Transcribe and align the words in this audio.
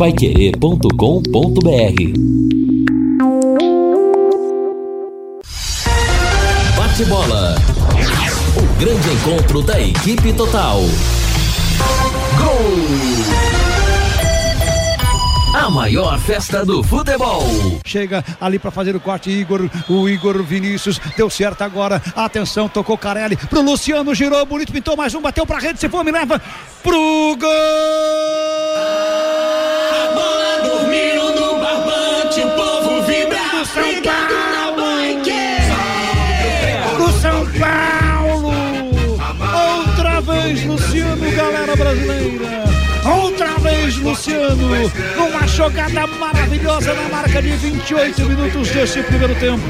Paiquerê.com.br 0.00 0.88
Bate 6.74 7.04
bola. 7.04 7.54
O 8.56 8.80
grande 8.80 9.10
encontro 9.10 9.60
da 9.60 9.78
equipe 9.78 10.32
total. 10.32 10.80
Gol! 12.38 13.60
A 15.52 15.68
maior 15.68 16.18
festa 16.18 16.64
do 16.64 16.82
futebol. 16.82 17.42
Chega 17.84 18.24
ali 18.40 18.58
para 18.58 18.70
fazer 18.70 18.96
o 18.96 19.00
corte, 19.00 19.28
Igor. 19.28 19.68
O 19.86 20.08
Igor 20.08 20.42
Vinícius 20.42 20.98
deu 21.14 21.28
certo 21.28 21.60
agora. 21.60 22.02
Atenção, 22.16 22.70
tocou 22.70 22.96
Carelli 22.96 23.36
pro 23.36 23.60
Luciano, 23.60 24.14
girou 24.14 24.46
bonito, 24.46 24.72
pintou 24.72 24.96
mais 24.96 25.14
um, 25.14 25.20
bateu 25.20 25.44
pra 25.44 25.58
rede. 25.58 25.78
Se 25.78 25.90
for, 25.90 26.02
me 26.02 26.10
leva 26.10 26.40
pro 26.82 27.36
gol. 27.38 28.59
Barbante, 32.30 32.44
o 32.44 32.50
povo 32.50 33.02
vibra. 33.02 33.40
Do 33.50 34.19
Luciano, 44.20 44.90
numa 45.16 45.46
jogada 45.46 46.06
maravilhosa 46.06 46.92
na 46.92 47.08
marca 47.08 47.40
de 47.40 47.52
28 47.52 48.20
minutos 48.26 48.68
desse 48.68 49.02
primeiro 49.02 49.34
tempo. 49.36 49.62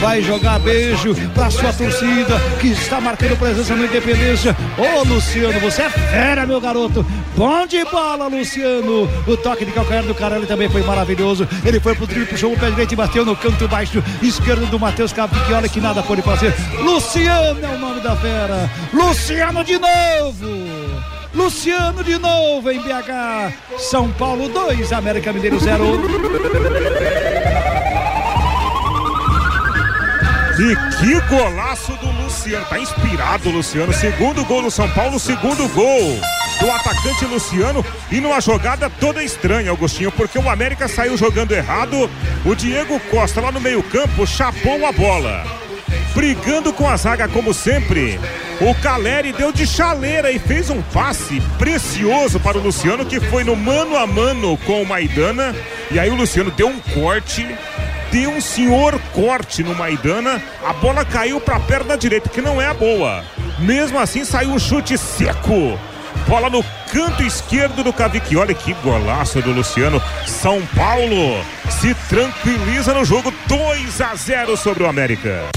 Vai 0.00 0.22
jogar 0.22 0.58
beijo 0.58 1.14
pra 1.34 1.50
sua 1.50 1.70
torcida 1.70 2.40
que 2.62 2.68
está 2.68 2.98
marcando 2.98 3.38
presença 3.38 3.76
no 3.76 3.84
Independência. 3.84 4.56
Ô, 4.78 5.06
Luciano, 5.06 5.60
você 5.60 5.82
é 5.82 5.90
fera, 5.90 6.46
meu 6.46 6.58
garoto. 6.62 7.04
Bom 7.36 7.66
de 7.66 7.84
bola, 7.84 8.26
Luciano. 8.26 9.06
O 9.26 9.36
toque 9.36 9.66
de 9.66 9.72
calcanhar 9.72 10.04
do 10.04 10.14
Carelli 10.14 10.46
também 10.46 10.70
foi 10.70 10.82
maravilhoso. 10.82 11.46
Ele 11.62 11.78
foi 11.78 11.94
pro 11.94 12.06
drible, 12.06 12.24
puxou 12.24 12.54
o 12.54 12.58
pé 12.58 12.70
direito 12.70 12.92
e 12.92 12.96
bateu 12.96 13.22
no 13.22 13.36
canto 13.36 13.68
baixo 13.68 14.02
esquerdo 14.22 14.64
do 14.70 14.80
Matheus 14.80 15.12
Cavicchioli, 15.12 15.68
que 15.68 15.78
nada 15.78 16.02
pode 16.02 16.22
fazer. 16.22 16.54
Luciano 16.80 17.60
é 17.62 17.68
o 17.68 17.78
nome 17.78 18.00
da 18.00 18.16
fera. 18.16 18.70
Luciano 18.94 19.62
de 19.62 19.78
novo. 19.78 20.87
Luciano 21.34 22.02
de 22.02 22.18
novo 22.18 22.70
em 22.70 22.80
BH. 22.80 23.52
São 23.78 24.10
Paulo 24.12 24.48
2, 24.48 24.92
América 24.92 25.32
Mineiro 25.32 25.58
0. 25.58 25.84
E 30.58 30.74
que 30.96 31.20
golaço 31.28 31.92
do 31.92 32.10
Luciano. 32.22 32.64
Tá 32.66 32.78
inspirado, 32.78 33.50
Luciano. 33.50 33.92
Segundo 33.92 34.44
gol 34.44 34.62
do 34.62 34.70
São 34.70 34.88
Paulo, 34.90 35.20
segundo 35.20 35.68
gol 35.68 36.20
do 36.60 36.70
atacante 36.72 37.24
Luciano 37.24 37.84
e 38.10 38.20
numa 38.20 38.40
jogada 38.40 38.90
toda 38.90 39.22
estranha, 39.22 39.70
Augustinho, 39.70 40.10
porque 40.10 40.38
o 40.38 40.50
América 40.50 40.88
saiu 40.88 41.16
jogando 41.16 41.52
errado. 41.52 42.10
O 42.44 42.54
Diego 42.54 42.98
Costa 43.10 43.40
lá 43.40 43.52
no 43.52 43.60
meio-campo 43.60 44.26
chapou 44.26 44.84
a 44.84 44.90
bola. 44.90 45.44
Brigando 46.14 46.72
com 46.72 46.88
a 46.88 46.96
zaga 46.96 47.28
como 47.28 47.54
sempre. 47.54 48.18
O 48.60 48.74
Caleri 48.74 49.32
deu 49.32 49.52
de 49.52 49.64
chaleira 49.64 50.32
e 50.32 50.38
fez 50.38 50.68
um 50.68 50.82
passe 50.82 51.40
precioso 51.58 52.40
para 52.40 52.58
o 52.58 52.60
Luciano, 52.60 53.06
que 53.06 53.20
foi 53.20 53.44
no 53.44 53.54
mano 53.54 53.96
a 53.96 54.04
mano 54.04 54.58
com 54.66 54.82
o 54.82 54.86
Maidana. 54.86 55.54
E 55.92 55.98
aí 55.98 56.10
o 56.10 56.16
Luciano 56.16 56.50
deu 56.50 56.66
um 56.66 56.80
corte, 56.80 57.46
deu 58.10 58.30
um 58.30 58.40
senhor 58.40 59.00
corte 59.14 59.62
no 59.62 59.76
Maidana. 59.76 60.42
A 60.66 60.72
bola 60.72 61.04
caiu 61.04 61.40
para 61.40 61.54
a 61.54 61.60
perna 61.60 61.96
direita, 61.96 62.28
que 62.28 62.40
não 62.40 62.60
é 62.60 62.66
a 62.66 62.74
boa. 62.74 63.22
Mesmo 63.60 63.96
assim, 63.96 64.24
saiu 64.24 64.50
um 64.50 64.58
chute 64.58 64.98
seco. 64.98 65.78
Bola 66.26 66.50
no 66.50 66.64
canto 66.92 67.22
esquerdo 67.22 67.84
do 67.84 67.92
Cavicchioli. 67.92 68.56
Que 68.56 68.74
golaço 68.82 69.40
do 69.40 69.52
Luciano. 69.52 70.02
São 70.26 70.60
Paulo 70.74 71.44
se 71.70 71.94
tranquiliza 72.08 72.92
no 72.92 73.04
jogo 73.04 73.32
2 73.46 74.00
a 74.00 74.16
0 74.16 74.56
sobre 74.56 74.82
o 74.82 74.88
América. 74.88 75.48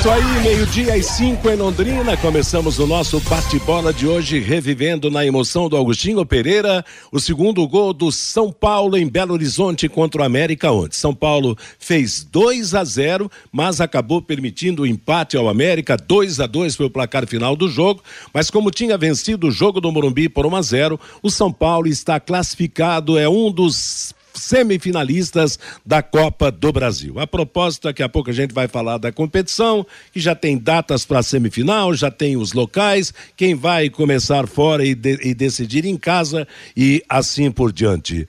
Isso 0.00 0.08
aí, 0.08 0.40
meio-dia 0.42 0.96
e 0.96 1.02
cinco 1.02 1.50
em 1.50 1.56
Londrina. 1.56 2.16
Começamos 2.16 2.78
o 2.78 2.86
nosso 2.86 3.20
bate-bola 3.20 3.92
de 3.92 4.06
hoje, 4.06 4.38
revivendo 4.38 5.10
na 5.10 5.26
emoção 5.26 5.68
do 5.68 5.76
Agostinho 5.76 6.24
Pereira 6.24 6.82
o 7.12 7.20
segundo 7.20 7.68
gol 7.68 7.92
do 7.92 8.10
São 8.10 8.50
Paulo 8.50 8.96
em 8.96 9.06
Belo 9.06 9.34
Horizonte 9.34 9.90
contra 9.90 10.22
o 10.22 10.24
América 10.24 10.72
ontem. 10.72 10.96
São 10.96 11.14
Paulo 11.14 11.54
fez 11.78 12.24
2 12.24 12.74
a 12.74 12.82
0, 12.82 13.30
mas 13.52 13.78
acabou 13.78 14.22
permitindo 14.22 14.84
o 14.84 14.86
empate 14.86 15.36
ao 15.36 15.50
América. 15.50 15.98
2 15.98 16.40
a 16.40 16.46
2 16.46 16.76
foi 16.76 16.86
o 16.86 16.90
placar 16.90 17.26
final 17.26 17.54
do 17.54 17.68
jogo, 17.68 18.02
mas 18.32 18.48
como 18.48 18.70
tinha 18.70 18.96
vencido 18.96 19.48
o 19.48 19.52
jogo 19.52 19.82
do 19.82 19.92
Morumbi 19.92 20.30
por 20.30 20.46
1 20.46 20.56
a 20.56 20.62
0, 20.62 21.00
o 21.22 21.28
São 21.28 21.52
Paulo 21.52 21.86
está 21.86 22.18
classificado, 22.18 23.18
é 23.18 23.28
um 23.28 23.52
dos 23.52 24.14
semifinalistas 24.40 25.58
da 25.84 26.02
Copa 26.02 26.50
do 26.50 26.72
Brasil. 26.72 27.18
A 27.18 27.26
propósito, 27.26 27.84
daqui 27.84 28.02
a 28.02 28.08
pouco 28.08 28.30
a 28.30 28.32
gente 28.32 28.52
vai 28.52 28.66
falar 28.66 28.98
da 28.98 29.12
competição, 29.12 29.86
que 30.12 30.20
já 30.20 30.34
tem 30.34 30.58
datas 30.58 31.04
para 31.04 31.20
a 31.20 31.22
semifinal, 31.22 31.94
já 31.94 32.10
tem 32.10 32.36
os 32.36 32.52
locais, 32.52 33.12
quem 33.36 33.54
vai 33.54 33.88
começar 33.90 34.46
fora 34.46 34.84
e, 34.84 34.94
de, 34.94 35.18
e 35.22 35.34
decidir 35.34 35.84
em 35.84 35.96
casa 35.96 36.46
e 36.76 37.02
assim 37.08 37.50
por 37.50 37.72
diante. 37.72 38.26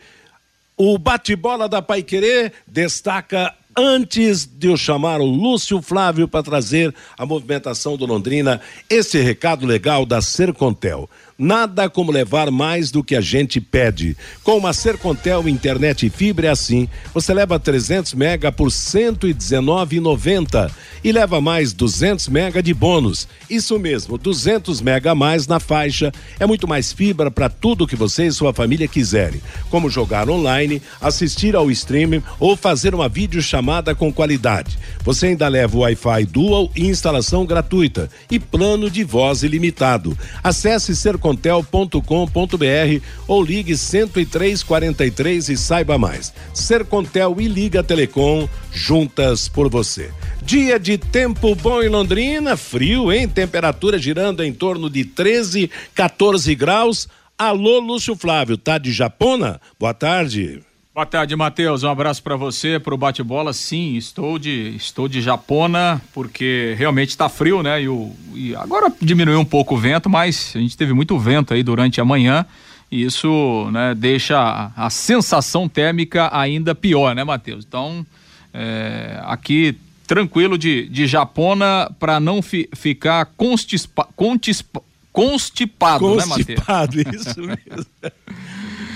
O 0.77 0.97
bate-bola 0.97 1.69
da 1.69 1.81
Paiquerê 1.81 2.51
destaca 2.67 3.53
antes 3.77 4.45
de 4.45 4.67
eu 4.67 4.75
chamar 4.75 5.21
o 5.21 5.25
Lúcio 5.25 5.81
Flávio 5.81 6.27
para 6.27 6.43
trazer 6.43 6.93
a 7.17 7.25
movimentação 7.25 7.95
do 7.95 8.05
Londrina, 8.05 8.59
esse 8.89 9.19
recado 9.19 9.65
legal 9.65 10.05
da 10.05 10.21
Sercontel. 10.21 11.09
Nada 11.43 11.89
como 11.89 12.11
levar 12.11 12.51
mais 12.51 12.91
do 12.91 13.03
que 13.03 13.15
a 13.15 13.21
gente 13.21 13.59
pede. 13.59 14.15
Com 14.43 14.59
uma 14.59 14.73
Sercontel 14.73 15.49
internet 15.49 16.05
e 16.05 16.09
fibra 16.11 16.45
é 16.45 16.51
assim. 16.51 16.87
Você 17.15 17.33
leva 17.33 17.59
300 17.59 18.13
mega 18.13 18.51
por 18.51 18.67
119,90 18.67 20.69
e 21.03 21.11
leva 21.11 21.41
mais 21.41 21.73
200 21.73 22.27
mega 22.27 22.61
de 22.61 22.75
bônus. 22.75 23.27
Isso 23.49 23.79
mesmo, 23.79 24.19
200 24.19 24.81
mega 24.81 25.13
a 25.13 25.15
mais 25.15 25.47
na 25.47 25.59
faixa. 25.59 26.11
É 26.39 26.45
muito 26.45 26.67
mais 26.67 26.93
fibra 26.93 27.31
para 27.31 27.49
tudo 27.49 27.87
que 27.87 27.95
você 27.95 28.27
e 28.27 28.31
sua 28.31 28.53
família 28.53 28.87
quiserem, 28.87 29.41
como 29.71 29.89
jogar 29.89 30.29
online, 30.29 30.79
assistir 31.01 31.55
ao 31.55 31.71
streaming 31.71 32.21
ou 32.39 32.55
fazer 32.55 32.93
uma 32.93 33.09
videochamada 33.09 33.95
com 33.95 34.13
qualidade. 34.13 34.77
Você 35.03 35.25
ainda 35.25 35.47
leva 35.47 35.75
o 35.75 35.79
Wi-Fi 35.79 36.23
Dual 36.25 36.69
e 36.75 36.85
instalação 36.85 37.47
gratuita 37.47 38.11
e 38.29 38.37
plano 38.37 38.91
de 38.91 39.03
voz 39.03 39.41
ilimitado. 39.41 40.15
Acesse 40.43 40.95
Sercontel 40.95 41.30
sercontel.com.br 41.31 43.05
ou 43.27 43.43
ligue 43.43 43.75
10343 43.75 45.49
e 45.49 45.57
saiba 45.57 45.97
mais. 45.97 46.33
Sercontel 46.53 47.35
e 47.39 47.47
Liga 47.47 47.83
Telecom 47.83 48.47
juntas 48.71 49.47
por 49.47 49.69
você. 49.69 50.11
Dia 50.41 50.79
de 50.79 50.97
tempo 50.97 51.55
bom 51.55 51.81
em 51.81 51.89
Londrina, 51.89 52.57
frio, 52.57 53.11
hein? 53.11 53.27
Temperatura 53.27 53.97
girando 53.97 54.43
em 54.43 54.53
torno 54.53 54.89
de 54.89 55.05
13, 55.05 55.69
14 55.95 56.53
graus. 56.55 57.07
Alô, 57.37 57.79
Lúcio 57.79 58.15
Flávio, 58.15 58.57
tá 58.57 58.77
de 58.77 58.91
Japona? 58.91 59.59
Boa 59.79 59.93
tarde. 59.93 60.61
Boa 60.93 61.05
tarde, 61.05 61.33
Matheus. 61.37 61.83
Um 61.83 61.89
abraço 61.89 62.21
para 62.21 62.35
você, 62.35 62.77
para 62.77 62.93
o 62.93 62.97
bate-bola. 62.97 63.53
Sim, 63.53 63.95
estou 63.95 64.37
de 64.37 64.75
estou 64.75 65.07
de 65.07 65.21
Japona 65.21 66.01
porque 66.13 66.75
realmente 66.77 67.11
está 67.11 67.29
frio, 67.29 67.63
né? 67.63 67.83
E, 67.83 67.87
o, 67.87 68.13
e 68.33 68.53
agora 68.57 68.91
diminuiu 69.01 69.39
um 69.39 69.45
pouco 69.45 69.75
o 69.75 69.77
vento, 69.77 70.09
mas 70.09 70.51
a 70.53 70.59
gente 70.59 70.75
teve 70.75 70.91
muito 70.91 71.17
vento 71.17 71.53
aí 71.53 71.63
durante 71.63 72.01
a 72.01 72.05
manhã 72.05 72.45
e 72.91 73.03
isso, 73.03 73.69
né, 73.71 73.95
deixa 73.95 74.37
a, 74.37 74.85
a 74.87 74.89
sensação 74.89 75.69
térmica 75.69 76.29
ainda 76.37 76.75
pior, 76.75 77.15
né, 77.15 77.23
Matheus? 77.23 77.63
Então, 77.65 78.05
é, 78.53 79.17
aqui 79.23 79.77
tranquilo 80.05 80.57
de, 80.57 80.89
de 80.89 81.07
Japona 81.07 81.89
para 81.97 82.19
não 82.19 82.41
fi, 82.41 82.67
ficar 82.75 83.27
constispa, 83.37 84.09
constipado, 84.13 84.83
constipado, 85.13 86.15
né, 86.17 86.25
Matheus? 86.25 86.59
Constipado, 86.59 86.99
isso 86.99 87.39
mesmo. 87.47 87.85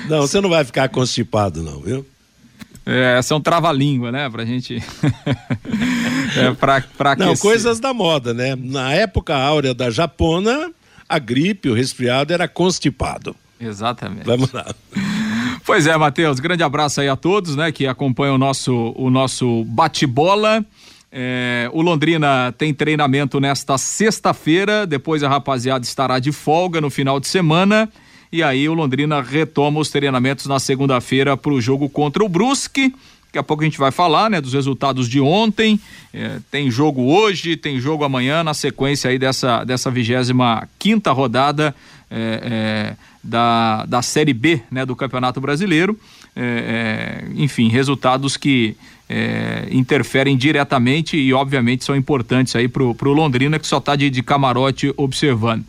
Não, 0.10 0.22
você 0.22 0.40
não 0.42 0.50
vai 0.50 0.64
ficar 0.64 0.90
constipado, 0.90 1.64
não, 1.64 1.80
viu? 1.80 2.06
É, 2.86 3.18
essa 3.18 3.34
é 3.34 3.38
um 3.38 3.42
trava-língua, 3.42 4.12
né? 4.12 4.30
Pra 4.30 4.46
gente. 4.46 4.76
é, 6.38 6.52
pra, 6.54 6.82
pra 6.96 7.16
Não, 7.16 7.36
coisas 7.36 7.80
da 7.80 7.94
moda, 7.94 8.34
né? 8.34 8.56
Na 8.56 8.94
época 8.94 9.36
áurea 9.36 9.74
da 9.74 9.90
Japona, 9.90 10.72
a 11.10 11.18
gripe, 11.18 11.70
o 11.70 11.74
resfriado 11.74 12.32
era 12.32 12.48
constipado. 12.48 13.36
Exatamente. 13.60 14.26
Vamos 14.26 14.52
lá. 14.52 14.66
Pois 15.66 15.88
é, 15.88 15.98
Matheus, 15.98 16.40
grande 16.40 16.62
abraço 16.62 17.02
aí 17.02 17.10
a 17.10 17.16
todos, 17.16 17.56
né, 17.56 17.72
que 17.72 17.88
acompanham 17.88 18.36
o 18.36 18.38
nosso, 18.38 18.94
o 18.96 19.10
nosso 19.10 19.64
bate-bola. 19.66 20.64
É, 21.12 21.70
o 21.74 21.82
Londrina 21.82 22.54
tem 22.56 22.74
treinamento 22.74 23.40
nesta 23.40 23.78
sexta-feira, 23.78 24.86
depois 24.86 25.24
a 25.24 25.30
rapaziada 25.30 25.84
estará 25.84 26.20
de 26.20 26.32
folga 26.32 26.80
no 26.80 26.92
final 26.92 27.20
de 27.20 27.28
semana. 27.28 27.90
E 28.36 28.44
aí 28.44 28.68
o 28.68 28.74
Londrina 28.74 29.22
retoma 29.22 29.80
os 29.80 29.90
treinamentos 29.90 30.46
na 30.46 30.60
segunda-feira 30.60 31.38
para 31.38 31.54
o 31.54 31.62
jogo 31.62 31.88
contra 31.88 32.22
o 32.22 32.28
Brusque. 32.28 32.94
Daqui 33.28 33.38
a 33.38 33.44
pouco 33.44 33.64
a 33.64 33.66
gente 33.66 33.78
vai 33.78 33.92
falar, 33.92 34.30
né, 34.30 34.42
dos 34.42 34.52
resultados 34.52 35.08
de 35.08 35.22
ontem. 35.22 35.80
É, 36.14 36.40
tem 36.52 36.70
jogo 36.70 37.04
hoje, 37.04 37.56
tem 37.56 37.80
jogo 37.80 38.04
amanhã, 38.04 38.44
na 38.44 38.54
sequência 38.54 39.10
aí 39.10 39.18
dessa 39.18 39.64
dessa 39.64 39.90
vigésima 39.90 40.68
quinta 40.78 41.14
rodada 41.14 41.74
é, 42.12 42.18
é, 42.92 42.96
da, 43.24 43.86
da 43.86 44.02
Série 44.02 44.34
B 44.34 44.62
né, 44.70 44.86
do 44.86 44.98
Campeonato 44.98 45.40
Brasileiro. 45.40 45.98
É, 46.36 47.24
é, 47.24 47.42
enfim, 47.42 47.70
resultados 47.70 48.36
que 48.36 48.76
é, 49.08 49.70
interferem 49.72 50.36
diretamente 50.36 51.16
e, 51.16 51.34
obviamente, 51.34 51.86
são 51.86 51.96
importantes 51.96 52.54
aí 52.54 52.68
para 52.68 52.84
o 52.84 53.14
Londrina, 53.14 53.58
que 53.58 53.66
só 53.66 53.78
está 53.78 53.96
de, 53.96 54.10
de 54.10 54.22
camarote 54.22 54.94
observando. 54.98 55.64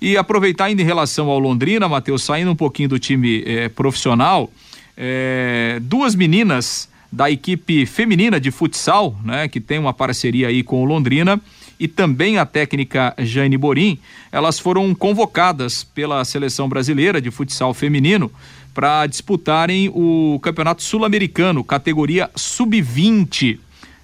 E 0.00 0.16
aproveitar 0.16 0.66
ainda 0.66 0.82
em 0.82 0.84
relação 0.84 1.28
ao 1.28 1.38
Londrina, 1.38 1.88
Matheus, 1.88 2.22
saindo 2.22 2.50
um 2.50 2.56
pouquinho 2.56 2.88
do 2.88 2.98
time 2.98 3.42
é, 3.44 3.68
profissional, 3.68 4.50
é, 4.96 5.78
duas 5.82 6.14
meninas 6.14 6.88
da 7.10 7.30
equipe 7.30 7.86
feminina 7.86 8.38
de 8.38 8.50
futsal, 8.50 9.16
né, 9.24 9.48
que 9.48 9.60
tem 9.60 9.78
uma 9.78 9.94
parceria 9.94 10.48
aí 10.48 10.62
com 10.62 10.82
o 10.82 10.84
Londrina, 10.84 11.40
e 11.80 11.88
também 11.88 12.38
a 12.38 12.44
técnica 12.44 13.14
Jane 13.18 13.56
Borim, 13.56 13.98
elas 14.32 14.58
foram 14.58 14.94
convocadas 14.94 15.84
pela 15.84 16.24
seleção 16.24 16.68
brasileira 16.68 17.20
de 17.20 17.30
futsal 17.30 17.72
feminino 17.72 18.30
para 18.74 19.06
disputarem 19.06 19.88
o 19.88 20.38
Campeonato 20.42 20.82
Sul-Americano, 20.82 21.64
categoria 21.64 22.30
sub-20. 22.34 23.58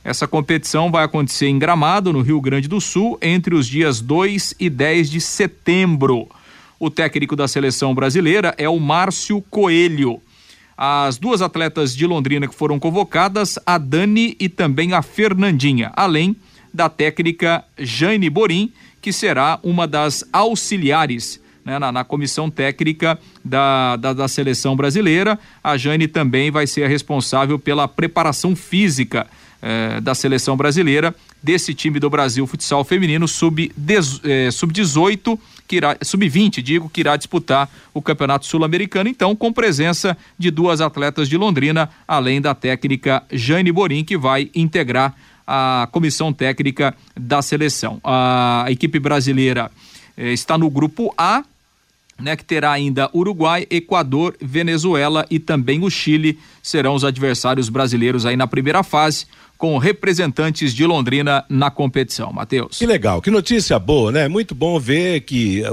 Essa 0.04 0.28
competição 0.28 0.90
vai 0.90 1.02
acontecer 1.02 1.46
em 1.46 1.58
Gramado, 1.58 2.12
no 2.12 2.20
Rio 2.20 2.38
Grande 2.38 2.68
do 2.68 2.78
Sul, 2.78 3.18
entre 3.22 3.54
os 3.54 3.66
dias 3.66 4.02
2 4.02 4.54
e 4.60 4.68
10 4.68 5.10
de 5.10 5.18
setembro. 5.18 6.28
O 6.78 6.90
técnico 6.90 7.34
da 7.34 7.48
seleção 7.48 7.94
brasileira 7.94 8.54
é 8.58 8.68
o 8.68 8.78
Márcio 8.78 9.42
Coelho. 9.48 10.20
As 10.76 11.16
duas 11.16 11.40
atletas 11.40 11.96
de 11.96 12.06
Londrina 12.06 12.46
que 12.46 12.54
foram 12.54 12.78
convocadas, 12.78 13.58
a 13.64 13.78
Dani 13.78 14.36
e 14.38 14.46
também 14.46 14.92
a 14.92 15.00
Fernandinha, 15.00 15.90
além 15.96 16.36
da 16.72 16.90
técnica 16.90 17.64
Jane 17.78 18.28
Borim, 18.28 18.70
que 19.00 19.10
será 19.10 19.58
uma 19.62 19.86
das 19.86 20.22
auxiliares 20.30 21.40
né, 21.64 21.78
na, 21.78 21.90
na, 21.90 22.04
comissão 22.04 22.50
técnica 22.50 23.18
da, 23.42 23.96
da, 23.96 24.12
da, 24.12 24.28
seleção 24.28 24.76
brasileira. 24.76 25.38
A 25.62 25.78
Jane 25.78 26.08
também 26.08 26.50
vai 26.50 26.66
ser 26.66 26.84
a 26.84 26.88
responsável 26.88 27.58
pela 27.58 27.88
preparação 27.88 28.54
física 28.54 29.26
eh, 29.66 29.98
da 30.02 30.14
seleção 30.14 30.58
brasileira 30.58 31.14
desse 31.42 31.72
time 31.72 31.98
do 31.98 32.10
Brasil 32.10 32.46
futsal 32.46 32.84
feminino 32.84 33.26
sub-18, 33.26 34.20
eh, 34.22 34.50
sub 34.50 34.74
que 35.66 35.76
irá, 35.76 35.96
sub-20, 36.02 36.60
digo, 36.60 36.90
que 36.90 37.00
irá 37.00 37.16
disputar 37.16 37.70
o 37.94 38.02
Campeonato 38.02 38.44
Sul-Americano, 38.44 39.08
então 39.08 39.34
com 39.34 39.50
presença 39.50 40.14
de 40.38 40.50
duas 40.50 40.82
atletas 40.82 41.30
de 41.30 41.38
Londrina, 41.38 41.88
além 42.06 42.42
da 42.42 42.54
técnica 42.54 43.22
Jane 43.32 43.72
Borim, 43.72 44.04
que 44.04 44.18
vai 44.18 44.50
integrar 44.54 45.14
a 45.46 45.88
comissão 45.90 46.30
técnica 46.30 46.94
da 47.18 47.40
seleção. 47.40 47.98
A 48.04 48.66
equipe 48.68 48.98
brasileira 48.98 49.70
eh, 50.14 50.34
está 50.34 50.58
no 50.58 50.68
grupo 50.68 51.14
A, 51.16 51.42
né, 52.20 52.36
que 52.36 52.44
terá 52.44 52.70
ainda 52.70 53.10
Uruguai, 53.14 53.66
Equador, 53.70 54.36
Venezuela 54.40 55.26
e 55.30 55.38
também 55.38 55.82
o 55.82 55.90
Chile 55.90 56.38
serão 56.62 56.94
os 56.94 57.04
adversários 57.04 57.68
brasileiros 57.68 58.24
aí 58.24 58.36
na 58.36 58.46
primeira 58.46 58.82
fase 58.82 59.26
com 59.56 59.78
representantes 59.78 60.74
de 60.74 60.84
Londrina 60.84 61.44
na 61.48 61.70
competição. 61.70 62.32
Matheus. 62.32 62.78
Que 62.78 62.86
legal, 62.86 63.22
que 63.22 63.30
notícia 63.30 63.78
boa, 63.78 64.10
né? 64.12 64.28
Muito 64.28 64.54
bom 64.54 64.78
ver 64.78 65.20
que 65.20 65.62
é, 65.62 65.68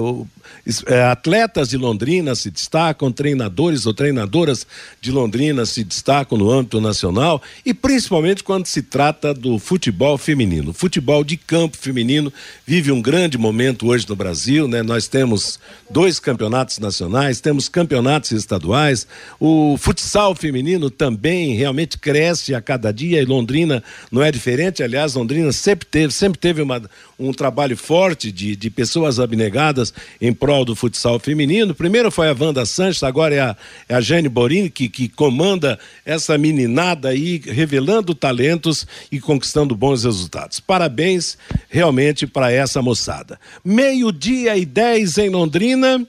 atletas 1.11 1.69
de 1.69 1.77
Londrina 1.77 2.35
se 2.35 2.49
destacam, 2.51 3.11
treinadores 3.11 3.85
ou 3.85 3.93
treinadoras 3.93 4.65
de 4.99 5.11
Londrina 5.11 5.65
se 5.65 5.83
destacam 5.83 6.37
no 6.37 6.51
âmbito 6.51 6.79
nacional 6.79 7.41
e 7.65 7.73
principalmente 7.73 8.43
quando 8.43 8.65
se 8.65 8.81
trata 8.81 9.33
do 9.33 9.57
futebol 9.57 10.17
feminino. 10.17 10.71
O 10.71 10.73
futebol 10.73 11.23
de 11.23 11.37
campo 11.37 11.77
feminino 11.77 12.31
vive 12.65 12.91
um 12.91 13.01
grande 13.01 13.37
momento 13.37 13.87
hoje 13.87 14.07
no 14.07 14.15
Brasil, 14.15 14.67
né? 14.67 14.83
Nós 14.83 15.07
temos 15.07 15.59
dois 15.89 16.19
campeonatos 16.19 16.79
nacionais, 16.79 17.41
temos 17.41 17.67
campeonatos 17.67 18.31
estaduais, 18.31 19.07
o 19.39 19.77
futsal 19.77 20.35
feminino 20.35 20.89
também 20.89 21.55
realmente 21.55 21.97
cresce 21.97 22.53
a 22.53 22.61
cada 22.61 22.91
dia 22.91 23.21
e 23.21 23.25
Londrina 23.25 23.83
não 24.11 24.21
é 24.21 24.31
diferente. 24.31 24.83
Aliás, 24.83 25.15
Londrina 25.15 25.51
sempre 25.51 25.87
teve, 25.87 26.13
sempre 26.13 26.39
teve 26.39 26.61
uma, 26.61 26.81
um 27.19 27.33
trabalho 27.33 27.77
forte 27.77 28.31
de, 28.31 28.55
de 28.55 28.69
pessoas 28.69 29.19
abnegadas 29.19 29.93
em 30.19 30.33
prol 30.41 30.65
do 30.65 30.75
futsal 30.75 31.19
feminino. 31.19 31.75
Primeiro 31.75 32.09
foi 32.09 32.27
a 32.27 32.35
Wanda 32.37 32.65
Sanches, 32.65 33.03
agora 33.03 33.35
é 33.35 33.39
a, 33.39 33.55
é 33.87 33.93
a 33.93 34.01
Jane 34.01 34.27
Borini 34.27 34.71
que, 34.71 34.89
que 34.89 35.07
comanda 35.07 35.77
essa 36.03 36.35
meninada 36.35 37.09
aí, 37.09 37.37
revelando 37.37 38.15
talentos 38.15 38.87
e 39.11 39.19
conquistando 39.19 39.75
bons 39.75 40.03
resultados. 40.03 40.59
Parabéns 40.59 41.37
realmente 41.69 42.25
para 42.25 42.51
essa 42.51 42.81
moçada. 42.81 43.39
Meio-dia 43.63 44.57
e 44.57 44.65
dez 44.65 45.19
em 45.19 45.29
Londrina. 45.29 46.03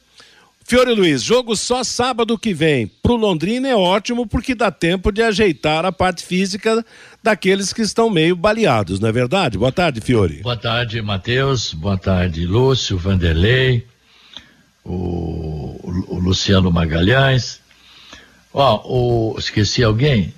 Fiore 0.65 0.95
Luiz, 0.95 1.23
jogo 1.23 1.55
só 1.55 1.85
sábado 1.85 2.39
que 2.39 2.55
vem. 2.55 2.91
Pro 3.03 3.17
Londrina 3.17 3.69
é 3.69 3.77
ótimo 3.77 4.27
porque 4.27 4.55
dá 4.55 4.71
tempo 4.71 5.13
de 5.13 5.21
ajeitar 5.21 5.85
a 5.85 5.93
parte 5.93 6.25
física 6.25 6.83
daqueles 7.23 7.73
que 7.73 7.83
estão 7.83 8.09
meio 8.09 8.35
baleados, 8.35 8.99
não 8.99 9.09
é 9.09 9.13
verdade? 9.13 9.59
Boa 9.59 9.73
tarde, 9.73 10.01
Fiore. 10.01 10.41
Boa 10.41 10.57
tarde, 10.57 11.03
Matheus. 11.03 11.75
Boa 11.75 11.99
tarde, 11.99 12.47
Lúcio, 12.47 12.97
Vanderlei, 12.97 13.85
o, 14.85 16.07
o 16.09 16.19
Luciano 16.19 16.71
Magalhães. 16.71 17.61
Ó, 18.53 18.83
o, 18.85 19.39
esqueci 19.39 19.83
alguém? 19.83 20.35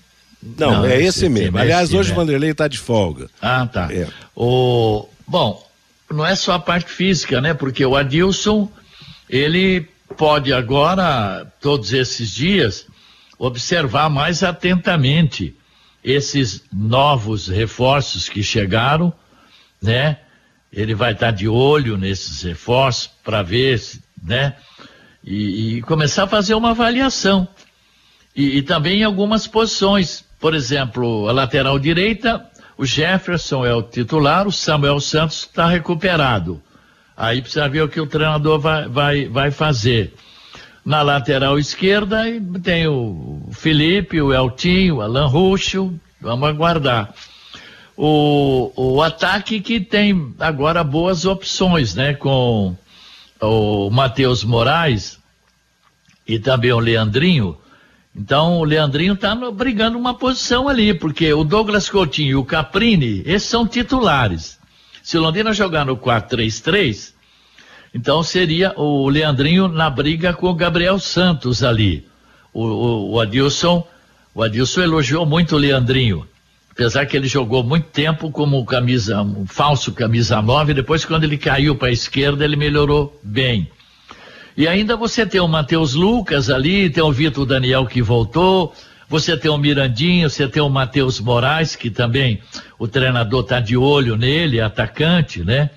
Não, 0.58 0.82
Não 0.82 0.84
é 0.84 1.00
esse 1.02 1.28
mesmo. 1.28 1.58
Aliás, 1.58 1.92
hoje 1.94 2.12
o 2.12 2.14
Vanderlei 2.14 2.50
está 2.50 2.68
de 2.68 2.78
folga. 2.78 3.30
Ah, 3.40 3.66
tá. 3.66 3.88
É. 3.90 4.06
O, 4.36 5.08
bom, 5.26 5.66
não 6.10 6.24
é 6.24 6.34
só 6.34 6.52
a 6.52 6.58
parte 6.58 6.90
física, 6.90 7.40
né? 7.40 7.54
Porque 7.54 7.84
o 7.84 7.96
Adilson, 7.96 8.70
ele 9.28 9.88
pode 10.16 10.52
agora, 10.52 11.50
todos 11.60 11.92
esses 11.92 12.30
dias, 12.34 12.86
observar 13.38 14.10
mais 14.10 14.42
atentamente 14.42 15.56
esses 16.04 16.62
novos 16.72 17.48
reforços 17.48 18.28
que 18.28 18.42
chegaram, 18.42 19.12
né? 19.80 20.18
Ele 20.70 20.94
vai 20.94 21.12
estar 21.12 21.30
de 21.30 21.48
olho 21.48 21.96
nesses 21.96 22.42
reforços 22.42 23.10
para 23.22 23.42
ver, 23.42 23.80
né? 24.24 24.54
E, 25.22 25.76
e, 25.76 25.82
começar 25.82 26.24
a 26.24 26.28
fazer 26.28 26.54
uma 26.54 26.70
avaliação. 26.70 27.46
E, 28.34 28.58
e 28.58 28.62
também 28.62 29.00
em 29.00 29.04
algumas 29.04 29.46
posições. 29.46 30.24
Por 30.40 30.54
exemplo, 30.54 31.28
a 31.28 31.32
lateral 31.32 31.78
direita, 31.78 32.44
o 32.76 32.84
Jefferson 32.84 33.64
é 33.64 33.74
o 33.74 33.82
titular, 33.82 34.46
o 34.46 34.52
Samuel 34.52 35.00
Santos 35.00 35.40
está 35.40 35.66
recuperado. 35.66 36.60
Aí 37.16 37.40
precisa 37.40 37.68
ver 37.68 37.82
o 37.82 37.88
que 37.88 38.00
o 38.00 38.06
treinador 38.06 38.58
vai, 38.58 38.88
vai, 38.88 39.28
vai 39.28 39.50
fazer. 39.50 40.12
Na 40.84 41.00
lateral 41.00 41.58
esquerda 41.58 42.24
tem 42.62 42.86
o 42.86 43.48
Felipe, 43.52 44.20
o 44.20 44.34
Eltinho, 44.34 44.96
o 44.96 45.00
Alan 45.00 45.26
Ruxo, 45.26 45.94
vamos 46.20 46.46
aguardar. 46.48 47.14
O, 47.96 48.72
o 48.76 49.02
ataque 49.02 49.60
que 49.60 49.80
tem 49.80 50.34
agora 50.38 50.84
boas 50.84 51.24
opções, 51.24 51.94
né? 51.94 52.12
Com 52.12 52.76
o 53.44 53.90
Matheus 53.90 54.44
Moraes 54.44 55.18
e 56.26 56.38
também 56.38 56.72
o 56.72 56.78
Leandrinho. 56.78 57.56
Então 58.14 58.58
o 58.58 58.64
Leandrinho 58.64 59.14
está 59.14 59.34
brigando 59.50 59.98
uma 59.98 60.14
posição 60.14 60.68
ali, 60.68 60.94
porque 60.94 61.32
o 61.32 61.44
Douglas 61.44 61.88
Coutinho 61.88 62.30
e 62.30 62.34
o 62.36 62.44
Caprini, 62.44 63.22
esses 63.26 63.48
são 63.48 63.66
titulares. 63.66 64.58
Se 65.02 65.18
o 65.18 65.20
Londrina 65.20 65.52
jogar 65.52 65.84
no 65.84 65.96
4-3-3, 65.96 67.12
então 67.94 68.22
seria 68.22 68.72
o 68.76 69.08
Leandrinho 69.08 69.68
na 69.68 69.90
briga 69.90 70.32
com 70.32 70.48
o 70.48 70.54
Gabriel 70.54 70.98
Santos 70.98 71.62
ali. 71.62 72.06
O, 72.52 72.64
o, 72.64 73.12
o 73.12 73.20
Adilson, 73.20 73.86
o 74.34 74.42
Adilson 74.42 74.82
elogiou 74.82 75.26
muito 75.26 75.56
o 75.56 75.58
Leandrinho. 75.58 76.26
Apesar 76.74 77.06
que 77.06 77.16
ele 77.16 77.28
jogou 77.28 77.62
muito 77.62 77.86
tempo 77.86 78.32
como 78.32 78.64
camisa, 78.64 79.22
um 79.22 79.46
falso 79.46 79.92
camisa 79.92 80.42
9, 80.42 80.74
depois 80.74 81.04
quando 81.04 81.22
ele 81.22 81.38
caiu 81.38 81.76
para 81.76 81.86
a 81.86 81.92
esquerda, 81.92 82.44
ele 82.44 82.56
melhorou 82.56 83.16
bem. 83.22 83.70
E 84.56 84.66
ainda 84.66 84.96
você 84.96 85.24
tem 85.24 85.40
o 85.40 85.46
Matheus 85.46 85.94
Lucas 85.94 86.50
ali, 86.50 86.90
tem 86.90 87.02
o 87.02 87.12
Vitor 87.12 87.46
Daniel 87.46 87.86
que 87.86 88.02
voltou, 88.02 88.74
você 89.08 89.36
tem 89.36 89.52
o 89.52 89.56
Mirandinho, 89.56 90.28
você 90.28 90.48
tem 90.48 90.60
o 90.60 90.68
Matheus 90.68 91.20
Moraes, 91.20 91.76
que 91.76 91.90
também 91.90 92.40
o 92.76 92.88
treinador 92.88 93.42
está 93.42 93.60
de 93.60 93.76
olho 93.76 94.16
nele, 94.16 94.60
atacante, 94.60 95.44
né? 95.44 95.70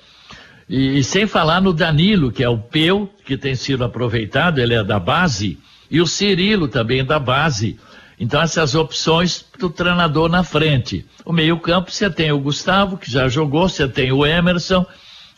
E, 0.68 0.98
e, 0.98 1.04
sem 1.04 1.27
falar 1.27 1.62
no 1.62 1.74
Danilo, 1.74 2.32
que 2.32 2.44
é 2.44 2.50
o 2.50 2.58
Peu, 2.58 3.08
que 3.24 3.38
tem 3.38 3.54
sido 3.54 3.84
aproveitado, 3.84 4.60
ele 4.60 4.74
é 4.74 4.84
da 4.84 5.00
base, 5.00 5.60
e 5.92 6.01
o 6.01 6.08
Cirilo 6.08 6.68
também 6.68 7.06
da 7.06 7.20
base. 7.20 7.77
Então, 8.20 8.42
essas 8.42 8.74
opções 8.74 9.46
do 9.60 9.70
treinador 9.70 10.28
na 10.28 10.44
frente. 10.44 11.06
O 11.24 11.32
meio-campo, 11.32 11.92
você 11.92 12.10
tem 12.10 12.32
o 12.32 12.40
Gustavo, 12.40 12.98
que 12.98 13.12
já 13.12 13.28
jogou, 13.28 13.70
você 13.70 13.88
tem 13.88 14.12
o 14.12 14.26
Emerson 14.26 14.86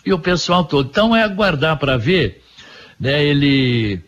e 0.06 0.14
o 0.14 0.20
pessoal 0.20 0.64
todo. 0.64 0.88
Então, 0.90 1.16
é 1.16 1.24
aguardar 1.24 1.78
para 1.78 1.98
ver, 1.98 2.44
né? 3.00 3.24
Ele 3.24 4.02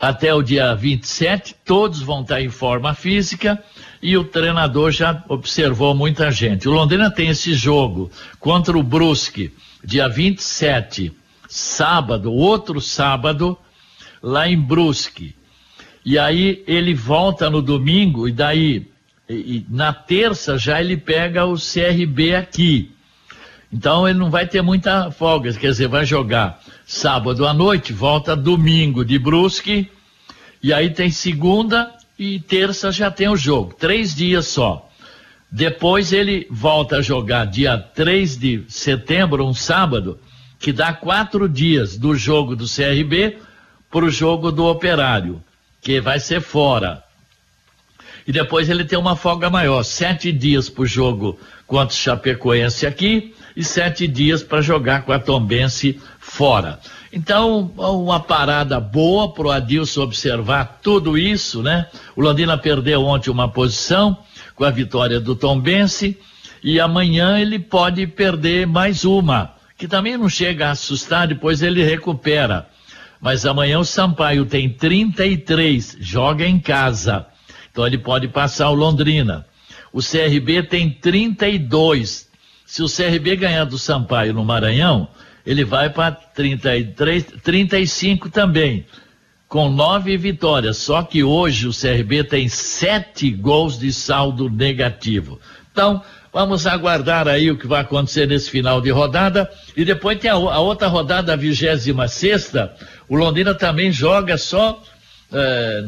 até 0.00 0.34
o 0.34 0.42
dia 0.42 0.74
27, 0.74 1.54
todos 1.64 2.02
vão 2.02 2.22
estar 2.22 2.40
em 2.40 2.50
forma 2.50 2.92
física 2.94 3.62
e 4.02 4.16
o 4.16 4.24
treinador 4.24 4.90
já 4.90 5.24
observou 5.28 5.94
muita 5.94 6.30
gente. 6.30 6.68
O 6.68 6.72
Londrina 6.72 7.10
tem 7.10 7.28
esse 7.28 7.54
jogo 7.54 8.10
contra 8.38 8.76
o 8.76 8.82
Brusque, 8.82 9.54
dia 9.82 10.08
27, 10.08 11.12
sábado, 11.48 12.32
outro 12.32 12.80
sábado, 12.80 13.56
lá 14.22 14.48
em 14.48 14.60
Brusque. 14.60 15.34
E 16.04 16.18
aí 16.18 16.62
ele 16.66 16.94
volta 16.94 17.48
no 17.48 17.62
domingo 17.62 18.28
e 18.28 18.32
daí 18.32 18.86
e, 19.28 19.34
e 19.34 19.66
na 19.68 19.92
terça 19.92 20.58
já 20.58 20.80
ele 20.80 20.96
pega 20.96 21.46
o 21.46 21.54
CRB 21.54 22.34
aqui. 22.34 22.90
Então 23.72 24.08
ele 24.08 24.18
não 24.18 24.30
vai 24.30 24.46
ter 24.46 24.62
muita 24.62 25.10
folga, 25.10 25.52
quer 25.52 25.70
dizer, 25.70 25.88
vai 25.88 26.04
jogar 26.04 26.62
sábado 26.86 27.46
à 27.46 27.52
noite, 27.52 27.92
volta 27.92 28.36
domingo 28.36 29.04
de 29.04 29.18
Brusque, 29.18 29.90
e 30.62 30.72
aí 30.72 30.90
tem 30.90 31.10
segunda 31.10 31.92
e 32.18 32.38
terça 32.38 32.92
já 32.92 33.10
tem 33.10 33.28
o 33.28 33.36
jogo, 33.36 33.74
três 33.74 34.14
dias 34.14 34.46
só. 34.46 34.88
Depois 35.50 36.12
ele 36.12 36.46
volta 36.50 36.96
a 36.96 37.02
jogar 37.02 37.46
dia 37.46 37.78
3 37.78 38.36
de 38.36 38.64
setembro, 38.68 39.46
um 39.46 39.54
sábado, 39.54 40.18
que 40.58 40.72
dá 40.72 40.92
quatro 40.92 41.48
dias 41.48 41.96
do 41.96 42.16
jogo 42.16 42.56
do 42.56 42.66
CRB 42.66 43.38
para 43.90 44.04
o 44.04 44.10
jogo 44.10 44.50
do 44.50 44.64
Operário, 44.64 45.40
que 45.84 46.00
vai 46.00 46.18
ser 46.18 46.40
fora. 46.40 47.04
E 48.26 48.32
depois 48.32 48.70
ele 48.70 48.84
tem 48.84 48.98
uma 48.98 49.14
folga 49.14 49.50
maior, 49.50 49.82
sete 49.82 50.32
dias 50.32 50.70
para 50.70 50.82
o 50.82 50.86
jogo 50.86 51.38
contra 51.66 51.94
o 51.94 51.98
Chapecoense 51.98 52.86
aqui 52.86 53.34
e 53.54 53.62
sete 53.62 54.08
dias 54.08 54.42
para 54.42 54.62
jogar 54.62 55.02
com 55.02 55.12
a 55.12 55.18
Tombense 55.18 56.00
fora. 56.18 56.80
Então, 57.12 57.70
uma 57.76 58.18
parada 58.18 58.80
boa 58.80 59.32
para 59.32 59.46
o 59.46 59.50
Adilson 59.50 60.02
observar 60.02 60.80
tudo 60.82 61.18
isso, 61.18 61.62
né? 61.62 61.86
O 62.16 62.22
Londrina 62.22 62.56
perdeu 62.56 63.04
ontem 63.04 63.30
uma 63.30 63.48
posição 63.48 64.16
com 64.56 64.64
a 64.64 64.70
vitória 64.70 65.20
do 65.20 65.36
Tombense 65.36 66.18
e 66.62 66.80
amanhã 66.80 67.38
ele 67.38 67.58
pode 67.58 68.06
perder 68.06 68.66
mais 68.66 69.04
uma, 69.04 69.52
que 69.76 69.86
também 69.86 70.16
não 70.16 70.30
chega 70.30 70.68
a 70.68 70.70
assustar, 70.70 71.28
depois 71.28 71.62
ele 71.62 71.84
recupera. 71.84 72.66
Mas 73.24 73.46
amanhã 73.46 73.78
o 73.78 73.86
Sampaio 73.86 74.44
tem 74.44 74.68
33, 74.68 75.96
joga 75.98 76.46
em 76.46 76.60
casa. 76.60 77.24
Então 77.72 77.86
ele 77.86 77.96
pode 77.96 78.28
passar 78.28 78.68
o 78.68 78.74
Londrina. 78.74 79.46
O 79.90 80.00
CRB 80.00 80.64
tem 80.64 80.90
32. 80.90 82.28
Se 82.66 82.82
o 82.82 82.86
CRB 82.86 83.34
ganhar 83.36 83.64
do 83.64 83.78
Sampaio 83.78 84.34
no 84.34 84.44
Maranhão, 84.44 85.08
ele 85.46 85.64
vai 85.64 85.88
para 85.88 86.12
33, 86.12 87.24
35 87.42 88.28
também, 88.28 88.84
com 89.48 89.70
nove 89.70 90.18
vitórias. 90.18 90.76
Só 90.76 91.02
que 91.02 91.24
hoje 91.24 91.66
o 91.66 91.72
CRB 91.72 92.24
tem 92.24 92.46
sete 92.46 93.30
gols 93.30 93.78
de 93.78 93.90
saldo 93.90 94.50
negativo. 94.50 95.40
Então, 95.72 96.02
vamos 96.34 96.66
aguardar 96.66 97.28
aí 97.28 97.48
o 97.48 97.56
que 97.56 97.68
vai 97.68 97.82
acontecer 97.82 98.26
nesse 98.26 98.50
final 98.50 98.80
de 98.80 98.90
rodada. 98.90 99.48
E 99.76 99.84
depois 99.84 100.18
tem 100.18 100.28
a, 100.28 100.34
a 100.34 100.58
outra 100.58 100.88
rodada, 100.88 101.32
a 101.32 101.36
26 101.36 101.94
sexta. 102.10 102.74
O 103.08 103.14
Londrina 103.14 103.54
também 103.54 103.92
joga 103.92 104.36
só 104.36 104.82
é, 105.32 105.84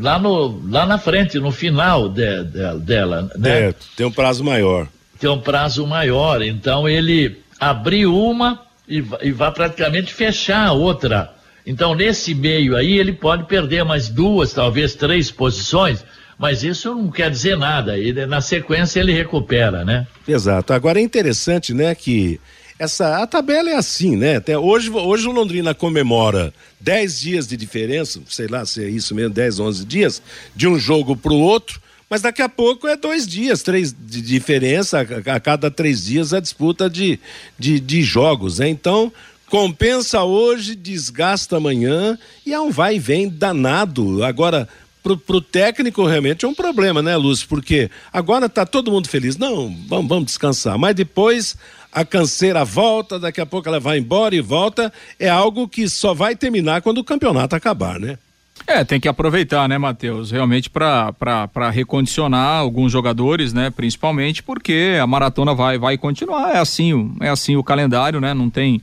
lá, 0.00 0.18
no, 0.18 0.62
lá 0.70 0.86
na 0.86 0.96
frente, 0.96 1.38
no 1.38 1.52
final 1.52 2.08
de, 2.08 2.44
de, 2.44 2.78
dela, 2.80 3.30
né? 3.36 3.68
É, 3.68 3.74
tem 3.94 4.06
um 4.06 4.10
prazo 4.10 4.42
maior. 4.42 4.88
Tem 5.20 5.28
um 5.28 5.38
prazo 5.38 5.86
maior, 5.86 6.42
então 6.42 6.88
ele 6.88 7.40
abriu 7.60 8.16
uma 8.18 8.62
e, 8.88 9.04
e 9.22 9.30
vai 9.30 9.52
praticamente 9.52 10.12
fechar 10.12 10.66
a 10.66 10.72
outra. 10.72 11.32
Então, 11.66 11.94
nesse 11.94 12.34
meio 12.34 12.76
aí, 12.76 12.98
ele 12.98 13.12
pode 13.12 13.44
perder 13.44 13.84
mais 13.84 14.08
duas, 14.08 14.52
talvez 14.52 14.94
três 14.94 15.30
posições, 15.30 16.04
mas 16.38 16.62
isso 16.62 16.94
não 16.94 17.10
quer 17.10 17.30
dizer 17.30 17.56
nada. 17.56 17.98
Ele, 17.98 18.26
na 18.26 18.40
sequência, 18.40 19.00
ele 19.00 19.12
recupera, 19.12 19.84
né? 19.84 20.06
Exato. 20.26 20.72
Agora 20.72 20.98
é 20.98 21.02
interessante, 21.02 21.72
né, 21.74 21.94
que 21.94 22.40
essa 22.78 23.22
a 23.22 23.26
tabela 23.26 23.70
é 23.70 23.76
assim, 23.76 24.16
né? 24.16 24.36
Até 24.36 24.58
hoje, 24.58 24.90
hoje 24.90 25.28
o 25.28 25.32
Londrina 25.32 25.72
comemora 25.74 26.52
10 26.80 27.20
dias 27.20 27.46
de 27.46 27.56
diferença, 27.56 28.20
sei 28.28 28.48
lá 28.48 28.66
se 28.66 28.82
é 28.82 28.88
isso 28.88 29.14
mesmo, 29.14 29.32
10, 29.32 29.60
11 29.60 29.84
dias, 29.84 30.22
de 30.56 30.66
um 30.66 30.78
jogo 30.78 31.16
para 31.16 31.32
o 31.32 31.38
outro, 31.38 31.80
mas 32.10 32.22
daqui 32.22 32.42
a 32.42 32.48
pouco 32.48 32.88
é 32.88 32.96
dois 32.96 33.26
dias, 33.26 33.62
três 33.62 33.94
de 33.96 34.20
diferença, 34.20 34.98
a, 34.98 35.36
a 35.36 35.40
cada 35.40 35.70
três 35.70 36.04
dias 36.04 36.34
a 36.34 36.40
disputa 36.40 36.90
de, 36.90 37.20
de, 37.58 37.78
de 37.78 38.02
jogos, 38.02 38.58
né? 38.58 38.68
Então, 38.68 39.12
compensa 39.46 40.22
hoje, 40.22 40.74
desgasta 40.74 41.56
amanhã 41.56 42.18
e 42.44 42.52
é 42.52 42.60
um 42.60 42.70
vai 42.70 42.96
e 42.96 42.98
vem 42.98 43.28
danado. 43.28 44.24
Agora, 44.24 44.68
pro, 45.02 45.16
pro 45.16 45.40
técnico 45.40 46.06
realmente 46.06 46.44
é 46.44 46.48
um 46.48 46.54
problema, 46.54 47.02
né, 47.02 47.16
Lúcio? 47.16 47.48
Porque 47.48 47.90
agora 48.12 48.48
tá 48.48 48.64
todo 48.64 48.90
mundo 48.90 49.08
feliz. 49.08 49.36
Não, 49.36 49.74
vamos, 49.88 50.08
vamos 50.08 50.26
descansar. 50.26 50.78
Mas 50.78 50.94
depois 50.94 51.56
a 51.92 52.04
canseira 52.04 52.64
volta, 52.64 53.18
daqui 53.18 53.40
a 53.40 53.46
pouco 53.46 53.68
ela 53.68 53.80
vai 53.80 53.98
embora 53.98 54.34
e 54.34 54.40
volta. 54.40 54.92
É 55.18 55.28
algo 55.28 55.68
que 55.68 55.88
só 55.88 56.14
vai 56.14 56.34
terminar 56.34 56.80
quando 56.82 56.98
o 56.98 57.04
campeonato 57.04 57.54
acabar, 57.54 57.98
né? 57.98 58.18
É, 58.66 58.84
tem 58.84 59.00
que 59.00 59.08
aproveitar, 59.08 59.68
né, 59.68 59.76
Matheus? 59.76 60.30
Realmente 60.30 60.70
para 60.70 61.70
recondicionar 61.70 62.60
alguns 62.60 62.92
jogadores, 62.92 63.52
né? 63.52 63.70
Principalmente 63.70 64.42
porque 64.42 64.98
a 65.00 65.06
maratona 65.06 65.54
vai, 65.54 65.78
vai 65.78 65.98
continuar. 65.98 66.54
É 66.54 66.58
assim, 66.58 67.14
é 67.20 67.28
assim 67.28 67.56
o 67.56 67.64
calendário, 67.64 68.20
né? 68.20 68.32
Não 68.32 68.48
tem, 68.48 68.80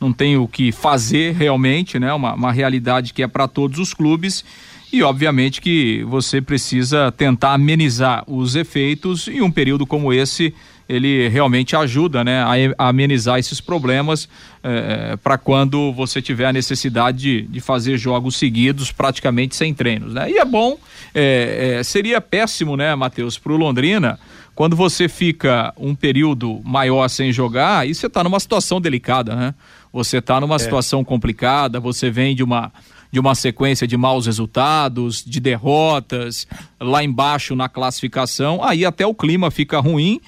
não 0.00 0.12
tem 0.12 0.38
o 0.38 0.48
que 0.48 0.72
fazer 0.72 1.34
realmente, 1.34 1.98
né? 1.98 2.12
Uma, 2.12 2.34
uma 2.34 2.52
realidade 2.52 3.12
que 3.12 3.22
é 3.22 3.28
para 3.28 3.46
todos 3.46 3.78
os 3.78 3.92
clubes. 3.92 4.44
E 4.92 5.02
obviamente 5.02 5.60
que 5.60 6.02
você 6.04 6.40
precisa 6.40 7.12
tentar 7.12 7.52
amenizar 7.54 8.24
os 8.26 8.56
efeitos 8.56 9.28
em 9.28 9.42
um 9.42 9.50
período 9.50 9.86
como 9.86 10.12
esse 10.12 10.54
ele 10.88 11.28
realmente 11.28 11.76
ajuda 11.76 12.24
né, 12.24 12.42
a, 12.42 12.88
amenizar 12.88 13.38
esses 13.38 13.60
problemas 13.60 14.26
é, 14.62 15.16
para 15.16 15.36
quando 15.36 15.92
você 15.92 16.22
tiver 16.22 16.46
a 16.46 16.52
necessidade 16.52 17.18
de, 17.18 17.42
de, 17.42 17.60
fazer 17.60 17.98
jogos 17.98 18.36
seguidos 18.36 18.90
praticamente 18.90 19.54
sem 19.54 19.74
treinos. 19.74 20.14
Né? 20.14 20.30
E 20.30 20.38
é 20.38 20.44
bom, 20.46 20.78
é, 21.14 21.76
é, 21.78 21.82
seria 21.82 22.22
péssimo, 22.22 22.74
né, 22.74 22.94
Matheus, 22.94 23.36
para 23.36 23.52
o 23.52 23.56
Londrina, 23.56 24.18
quando 24.54 24.74
você 24.74 25.08
fica 25.08 25.74
um 25.76 25.94
período 25.94 26.60
maior 26.64 27.06
sem 27.08 27.32
jogar, 27.32 27.86
e 27.86 27.94
você 27.94 28.06
está 28.06 28.24
numa 28.24 28.40
situação 28.40 28.80
delicada, 28.80 29.36
né? 29.36 29.54
Você 29.92 30.18
está 30.18 30.40
numa 30.40 30.58
situação 30.58 31.04
complicada, 31.04 31.78
você 31.78 32.10
vem 32.10 32.34
de 32.34 32.42
uma 32.42 32.72
de 33.10 33.18
uma 33.18 33.34
sequência 33.34 33.86
de 33.86 33.96
maus 33.96 34.26
resultados, 34.26 35.24
de 35.24 35.40
derrotas, 35.40 36.46
lá 36.80 37.02
embaixo 37.02 37.56
na 37.56 37.68
classificação, 37.68 38.62
aí 38.62 38.84
até 38.84 39.06
o 39.06 39.14
clima 39.14 39.50
fica 39.50 39.80
ruim 39.80 40.20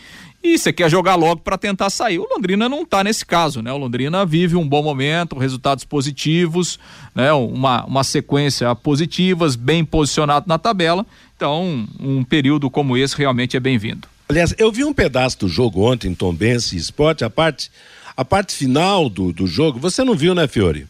e 0.42 0.58
você 0.58 0.72
quer 0.72 0.90
jogar 0.90 1.16
logo 1.16 1.42
para 1.42 1.58
tentar 1.58 1.90
sair. 1.90 2.18
O 2.18 2.26
Londrina 2.28 2.68
não 2.68 2.82
está 2.82 3.04
nesse 3.04 3.24
caso, 3.26 3.60
né? 3.60 3.70
O 3.72 3.76
Londrina 3.76 4.24
vive 4.24 4.56
um 4.56 4.66
bom 4.66 4.82
momento, 4.82 5.36
resultados 5.38 5.84
positivos, 5.84 6.78
né? 7.14 7.30
Uma, 7.32 7.84
uma 7.84 8.02
sequência 8.02 8.74
positivas, 8.74 9.54
bem 9.54 9.84
posicionado 9.84 10.46
na 10.48 10.58
tabela. 10.58 11.04
Então, 11.36 11.86
um 11.98 12.24
período 12.24 12.70
como 12.70 12.96
esse 12.96 13.16
realmente 13.16 13.56
é 13.56 13.60
bem-vindo. 13.60 14.08
Aliás, 14.28 14.54
eu 14.58 14.72
vi 14.72 14.84
um 14.84 14.94
pedaço 14.94 15.40
do 15.40 15.48
jogo 15.48 15.82
ontem, 15.82 16.14
Tom 16.14 16.32
Bense 16.32 16.76
Esporte, 16.76 17.24
a 17.24 17.28
parte, 17.28 17.70
a 18.16 18.24
parte 18.24 18.54
final 18.54 19.10
do, 19.10 19.32
do 19.32 19.46
jogo, 19.46 19.78
você 19.78 20.04
não 20.04 20.14
viu, 20.14 20.34
né, 20.34 20.46
Fiore? 20.46 20.86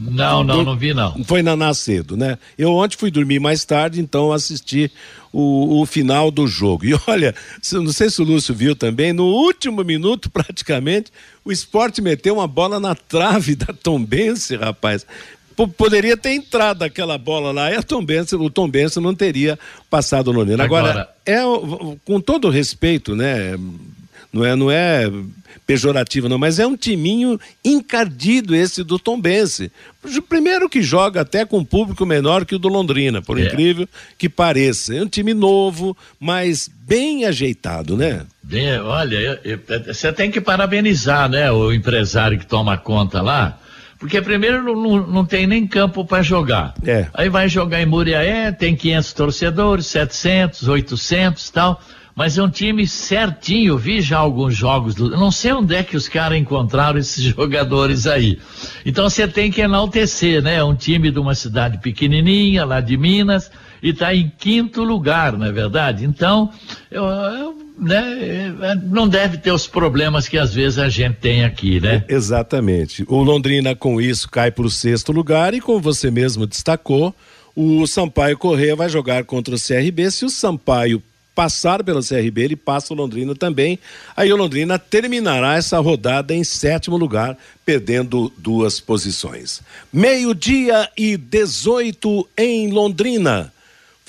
Não, 0.00 0.42
não, 0.42 0.64
não 0.64 0.76
vi 0.76 0.94
não. 0.94 1.22
Foi 1.24 1.42
na 1.42 1.54
Nascedo, 1.54 2.16
né? 2.16 2.38
Eu 2.56 2.72
ontem 2.72 2.96
fui 2.96 3.10
dormir 3.10 3.38
mais 3.38 3.64
tarde, 3.64 4.00
então 4.00 4.32
assisti 4.32 4.90
o, 5.32 5.80
o 5.80 5.86
final 5.86 6.30
do 6.30 6.46
jogo. 6.46 6.86
E 6.86 6.94
olha, 7.06 7.34
não 7.72 7.92
sei 7.92 8.08
se 8.08 8.22
o 8.22 8.24
Lúcio 8.24 8.54
viu 8.54 8.74
também, 8.74 9.12
no 9.12 9.26
último 9.26 9.84
minuto 9.84 10.30
praticamente, 10.32 11.12
o 11.44 11.52
esporte 11.52 12.00
meteu 12.00 12.34
uma 12.34 12.46
bola 12.46 12.80
na 12.80 12.94
trave 12.94 13.54
da 13.54 13.72
Tombense, 13.72 14.56
rapaz. 14.56 15.06
P 15.56 15.66
poderia 15.66 16.16
ter 16.16 16.30
entrado 16.30 16.82
aquela 16.82 17.18
bola 17.18 17.52
lá 17.52 17.70
e 17.70 17.76
a 17.76 17.82
Tombense, 17.82 18.34
o 18.34 18.48
Tombense 18.48 18.98
não 18.98 19.14
teria 19.14 19.58
passado 19.90 20.32
no 20.32 20.44
Nino. 20.44 20.62
Agora, 20.62 20.90
Agora, 20.90 21.08
é 21.26 21.40
com 22.04 22.20
todo 22.20 22.48
respeito, 22.48 23.14
né? 23.14 23.58
Não 24.32 24.44
é, 24.44 24.54
não 24.54 24.70
é 24.70 25.10
pejorativo 25.66 26.28
não, 26.28 26.38
mas 26.38 26.58
é 26.58 26.66
um 26.66 26.76
timinho 26.76 27.38
encardido 27.64 28.56
esse 28.56 28.82
do 28.82 28.98
Tombense. 28.98 29.70
Primeiro 30.28 30.68
que 30.68 30.82
joga 30.82 31.20
até 31.20 31.44
com 31.44 31.58
um 31.58 31.64
público 31.64 32.04
menor 32.04 32.44
que 32.44 32.56
o 32.56 32.58
do 32.58 32.68
Londrina, 32.68 33.22
por 33.22 33.38
é. 33.38 33.44
incrível 33.44 33.88
que 34.18 34.28
pareça. 34.28 34.94
É 34.96 35.02
um 35.02 35.06
time 35.06 35.32
novo, 35.32 35.96
mas 36.18 36.68
bem 36.68 37.24
ajeitado, 37.24 37.96
né? 37.96 38.22
Bem, 38.42 38.78
olha, 38.80 39.40
você 39.86 40.12
tem 40.12 40.28
que 40.28 40.40
parabenizar, 40.40 41.28
né, 41.28 41.52
o 41.52 41.72
empresário 41.72 42.36
que 42.36 42.46
toma 42.46 42.76
conta 42.76 43.22
lá. 43.22 43.56
Porque 43.96 44.20
primeiro 44.20 44.64
não, 44.64 45.06
não 45.06 45.24
tem 45.24 45.46
nem 45.46 45.66
campo 45.66 46.04
para 46.04 46.20
jogar. 46.22 46.74
É. 46.84 47.06
Aí 47.14 47.28
vai 47.28 47.48
jogar 47.48 47.80
em 47.80 47.86
Muriaé, 47.86 48.50
tem 48.50 48.74
500 48.74 49.12
torcedores, 49.12 49.86
700, 49.86 50.66
800 50.66 51.46
e 51.46 51.52
tal 51.52 51.80
mas 52.20 52.36
é 52.36 52.42
um 52.42 52.50
time 52.50 52.86
certinho. 52.86 53.78
Vi 53.78 54.02
já 54.02 54.18
alguns 54.18 54.54
jogos, 54.54 54.94
do, 54.94 55.08
não 55.08 55.30
sei 55.30 55.54
onde 55.54 55.74
é 55.74 55.82
que 55.82 55.96
os 55.96 56.06
caras 56.06 56.36
encontraram 56.36 56.98
esses 56.98 57.24
jogadores 57.34 58.06
aí. 58.06 58.38
Então 58.84 59.08
você 59.08 59.26
tem 59.26 59.50
que 59.50 59.62
enaltecer, 59.62 60.42
né? 60.42 60.56
É 60.56 60.62
um 60.62 60.74
time 60.74 61.10
de 61.10 61.18
uma 61.18 61.34
cidade 61.34 61.78
pequenininha, 61.78 62.66
lá 62.66 62.82
de 62.82 62.94
Minas, 62.98 63.50
e 63.82 63.88
está 63.88 64.14
em 64.14 64.30
quinto 64.38 64.84
lugar, 64.84 65.32
não 65.32 65.46
é 65.46 65.50
verdade? 65.50 66.04
Então, 66.04 66.50
eu, 66.90 67.04
eu, 67.04 67.58
né, 67.78 68.54
é, 68.60 68.74
não 68.74 69.08
deve 69.08 69.38
ter 69.38 69.52
os 69.52 69.66
problemas 69.66 70.28
que 70.28 70.36
às 70.36 70.52
vezes 70.52 70.78
a 70.78 70.90
gente 70.90 71.14
tem 71.14 71.42
aqui, 71.42 71.80
né? 71.80 72.04
Exatamente. 72.06 73.02
O 73.08 73.22
Londrina 73.22 73.74
com 73.74 73.98
isso 73.98 74.28
cai 74.28 74.50
para 74.50 74.66
o 74.66 74.70
sexto 74.70 75.10
lugar 75.10 75.54
e 75.54 75.60
como 75.62 75.80
você 75.80 76.10
mesmo 76.10 76.46
destacou, 76.46 77.14
o 77.56 77.86
Sampaio 77.86 78.36
Correia 78.36 78.76
vai 78.76 78.90
jogar 78.90 79.24
contra 79.24 79.54
o 79.54 79.58
CRB. 79.58 80.10
Se 80.10 80.26
o 80.26 80.28
Sampaio 80.28 81.02
passar 81.40 81.82
pelo 81.82 82.06
CRB, 82.06 82.42
ele 82.42 82.56
passa 82.56 82.92
o 82.92 82.96
Londrina 82.96 83.34
também. 83.34 83.78
Aí 84.14 84.30
o 84.30 84.36
Londrina 84.36 84.78
terminará 84.78 85.56
essa 85.56 85.78
rodada 85.78 86.34
em 86.34 86.44
sétimo 86.44 86.98
lugar, 86.98 87.34
perdendo 87.64 88.30
duas 88.36 88.78
posições. 88.78 89.62
Meio-dia 89.90 90.90
e 90.94 91.16
18 91.16 92.28
em 92.36 92.70
Londrina. 92.70 93.50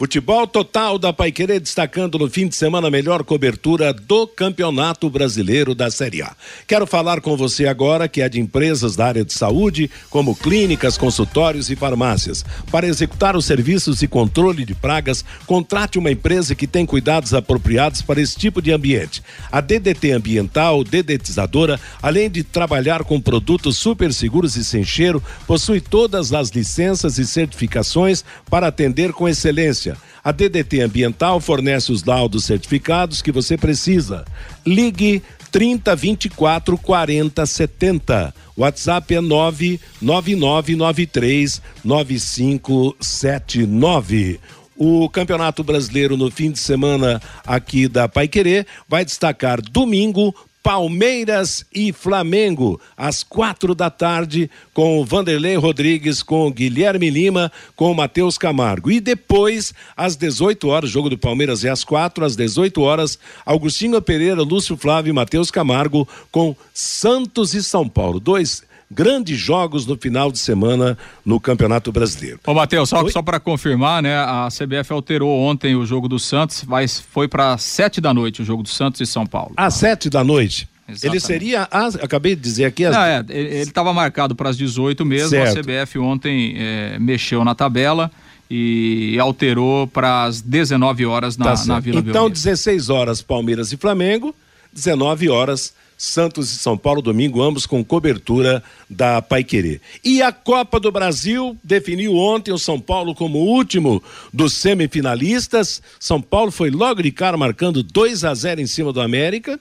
Futebol 0.01 0.47
total 0.47 0.97
da 0.97 1.13
Paiquerê 1.13 1.59
destacando 1.59 2.17
no 2.17 2.27
fim 2.27 2.47
de 2.47 2.55
semana 2.55 2.87
a 2.87 2.89
melhor 2.89 3.23
cobertura 3.23 3.93
do 3.93 4.25
Campeonato 4.25 5.07
Brasileiro 5.11 5.75
da 5.75 5.91
Série 5.91 6.23
A. 6.23 6.35
Quero 6.65 6.87
falar 6.87 7.21
com 7.21 7.37
você 7.37 7.67
agora 7.67 8.07
que 8.07 8.19
é 8.19 8.27
de 8.27 8.39
empresas 8.39 8.95
da 8.95 9.05
área 9.05 9.23
de 9.23 9.31
saúde, 9.31 9.91
como 10.09 10.35
clínicas, 10.35 10.97
consultórios 10.97 11.69
e 11.69 11.75
farmácias. 11.75 12.43
Para 12.71 12.87
executar 12.87 13.35
os 13.35 13.45
serviços 13.45 13.99
de 13.99 14.07
controle 14.07 14.65
de 14.65 14.73
pragas, 14.73 15.23
contrate 15.45 15.99
uma 15.99 16.09
empresa 16.09 16.55
que 16.55 16.65
tem 16.65 16.83
cuidados 16.83 17.31
apropriados 17.35 18.01
para 18.01 18.19
esse 18.19 18.35
tipo 18.35 18.59
de 18.59 18.71
ambiente. 18.71 19.21
A 19.51 19.61
DDT 19.61 20.13
Ambiental, 20.13 20.83
dedetizadora, 20.83 21.79
além 22.01 22.27
de 22.27 22.43
trabalhar 22.43 23.03
com 23.03 23.21
produtos 23.21 23.77
super 23.77 24.11
seguros 24.11 24.55
e 24.55 24.65
sem 24.65 24.83
cheiro, 24.83 25.23
possui 25.45 25.79
todas 25.79 26.33
as 26.33 26.49
licenças 26.49 27.19
e 27.19 27.27
certificações 27.27 28.25
para 28.49 28.65
atender 28.65 29.13
com 29.13 29.29
excelência 29.29 29.90
a 30.23 30.31
DDT 30.31 30.81
Ambiental 30.81 31.39
fornece 31.39 31.91
os 31.91 32.03
laudos 32.03 32.45
certificados 32.45 33.21
que 33.21 33.31
você 33.31 33.55
precisa. 33.57 34.25
Ligue 34.65 35.21
30 35.51 35.95
24 35.95 36.75
40 36.77 37.45
70. 37.45 38.33
WhatsApp 38.57 39.15
é 39.15 39.21
99993 39.21 41.61
9579. 41.83 44.39
O 44.75 45.07
Campeonato 45.09 45.63
Brasileiro 45.63 46.17
no 46.17 46.31
fim 46.31 46.51
de 46.51 46.59
semana 46.59 47.21
aqui 47.45 47.87
da 47.87 48.09
Paiquerê 48.09 48.65
vai 48.89 49.05
destacar 49.05 49.61
domingo 49.61 50.33
Palmeiras 50.63 51.65
e 51.73 51.91
Flamengo, 51.91 52.79
às 52.95 53.23
quatro 53.23 53.73
da 53.73 53.89
tarde, 53.89 54.49
com 54.73 54.99
o 54.99 55.05
Vanderlei 55.05 55.55
Rodrigues, 55.55 56.21
com 56.21 56.47
o 56.47 56.51
Guilherme 56.51 57.09
Lima, 57.09 57.51
com 57.75 57.91
o 57.91 57.95
Matheus 57.95 58.37
Camargo. 58.37 58.91
E 58.91 58.99
depois, 58.99 59.73
às 59.97 60.15
18 60.15 60.67
horas, 60.67 60.89
jogo 60.89 61.09
do 61.09 61.17
Palmeiras 61.17 61.65
é 61.65 61.69
às 61.69 61.83
quatro, 61.83 62.23
às 62.23 62.35
18 62.35 62.79
horas, 62.81 63.17
Augustinho 63.45 64.01
Pereira, 64.01 64.41
Lúcio 64.43 64.77
Flávio 64.77 65.09
e 65.09 65.13
Matheus 65.13 65.49
Camargo, 65.49 66.07
com 66.31 66.55
Santos 66.73 67.53
e 67.53 67.63
São 67.63 67.89
Paulo. 67.89 68.19
Dois 68.19 68.63
grandes 68.91 69.39
jogos 69.39 69.85
no 69.85 69.97
final 69.97 70.31
de 70.31 70.37
semana 70.37 70.97
no 71.25 71.39
Campeonato 71.39 71.91
Brasileiro. 71.91 72.39
Ô, 72.45 72.53
Matheus, 72.53 72.89
só, 72.89 73.07
só 73.09 73.21
para 73.21 73.39
confirmar, 73.39 74.03
né? 74.03 74.15
A 74.15 74.49
CBF 74.49 74.91
alterou 74.91 75.39
ontem 75.39 75.75
o 75.75 75.85
jogo 75.85 76.07
do 76.09 76.19
Santos, 76.19 76.63
mas 76.67 76.99
foi 76.99 77.27
para 77.27 77.57
sete 77.57 78.01
da 78.01 78.13
noite 78.13 78.41
o 78.41 78.45
jogo 78.45 78.61
do 78.61 78.69
Santos 78.69 78.99
e 78.99 79.05
São 79.05 79.25
Paulo. 79.25 79.53
Às 79.55 79.75
sete 79.75 80.09
da 80.09 80.23
noite? 80.23 80.67
Exatamente. 80.87 81.07
Ele 81.07 81.19
seria, 81.19 81.67
as, 81.71 81.95
acabei 81.95 82.35
de 82.35 82.41
dizer 82.41 82.65
aqui. 82.65 82.83
As... 82.83 82.93
Não, 82.93 83.01
é, 83.01 83.23
ele 83.29 83.59
estava 83.59 83.93
marcado 83.93 84.35
para 84.35 84.49
as 84.49 84.57
18 84.57 85.05
mesmo. 85.05 85.29
Certo. 85.29 85.59
A 85.59 85.61
CBF 85.61 85.97
ontem 85.99 86.55
é, 86.57 86.99
mexeu 86.99 87.45
na 87.45 87.55
tabela 87.55 88.11
e 88.49 89.17
alterou 89.17 89.87
para 89.87 90.25
as 90.25 90.41
19 90.41 91.05
horas 91.05 91.37
na, 91.37 91.55
tá 91.55 91.65
na 91.65 91.79
Vila 91.79 92.01
Então, 92.01 92.11
Belmiro. 92.13 92.33
16 92.33 92.89
horas 92.89 93.21
Palmeiras 93.21 93.71
e 93.71 93.77
Flamengo, 93.77 94.35
19 94.73 95.29
horas 95.29 95.73
Santos 96.01 96.51
e 96.51 96.57
São 96.57 96.75
Paulo, 96.75 96.99
domingo, 96.99 97.43
ambos 97.43 97.67
com 97.67 97.83
cobertura 97.83 98.63
da 98.89 99.21
Paiquerê. 99.21 99.79
E 100.03 100.19
a 100.19 100.31
Copa 100.31 100.79
do 100.79 100.91
Brasil 100.91 101.55
definiu 101.63 102.15
ontem 102.15 102.51
o 102.51 102.57
São 102.57 102.79
Paulo 102.79 103.13
como 103.13 103.37
último 103.37 104.01
dos 104.33 104.53
semifinalistas. 104.53 105.79
São 105.99 106.19
Paulo 106.19 106.51
foi 106.51 106.71
logo 106.71 107.03
de 107.03 107.11
cara 107.11 107.37
marcando 107.37 107.83
2 107.83 108.23
a 108.23 108.33
0 108.33 108.61
em 108.61 108.65
cima 108.65 108.91
do 108.91 108.99
América. 108.99 109.59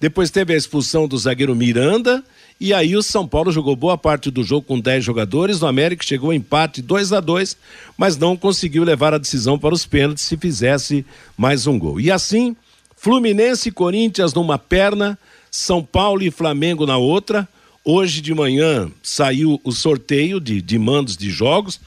Depois 0.00 0.30
teve 0.30 0.54
a 0.54 0.56
expulsão 0.56 1.06
do 1.06 1.18
zagueiro 1.18 1.54
Miranda. 1.54 2.24
E 2.58 2.72
aí 2.72 2.96
o 2.96 3.02
São 3.02 3.28
Paulo 3.28 3.52
jogou 3.52 3.76
boa 3.76 3.98
parte 3.98 4.30
do 4.30 4.42
jogo 4.42 4.66
com 4.66 4.80
10 4.80 5.04
jogadores. 5.04 5.60
O 5.60 5.66
América 5.66 6.06
chegou 6.06 6.30
a 6.30 6.34
empate 6.34 6.80
2 6.80 7.12
a 7.12 7.20
2 7.20 7.54
mas 7.98 8.16
não 8.16 8.34
conseguiu 8.34 8.82
levar 8.82 9.12
a 9.12 9.18
decisão 9.18 9.58
para 9.58 9.74
os 9.74 9.84
pênaltis 9.84 10.24
se 10.24 10.38
fizesse 10.38 11.04
mais 11.36 11.66
um 11.66 11.78
gol. 11.78 12.00
E 12.00 12.10
assim, 12.10 12.56
Fluminense 12.96 13.68
e 13.68 13.72
Corinthians 13.72 14.32
numa 14.32 14.56
perna. 14.56 15.18
São 15.54 15.84
Paulo 15.84 16.22
e 16.22 16.30
Flamengo 16.30 16.86
na 16.86 16.96
outra. 16.96 17.46
Hoje 17.84 18.22
de 18.22 18.32
manhã 18.32 18.90
saiu 19.02 19.60
o 19.62 19.70
sorteio 19.70 20.40
de, 20.40 20.62
de 20.62 20.78
mandos 20.78 21.14
de 21.14 21.30
jogos. 21.30 21.78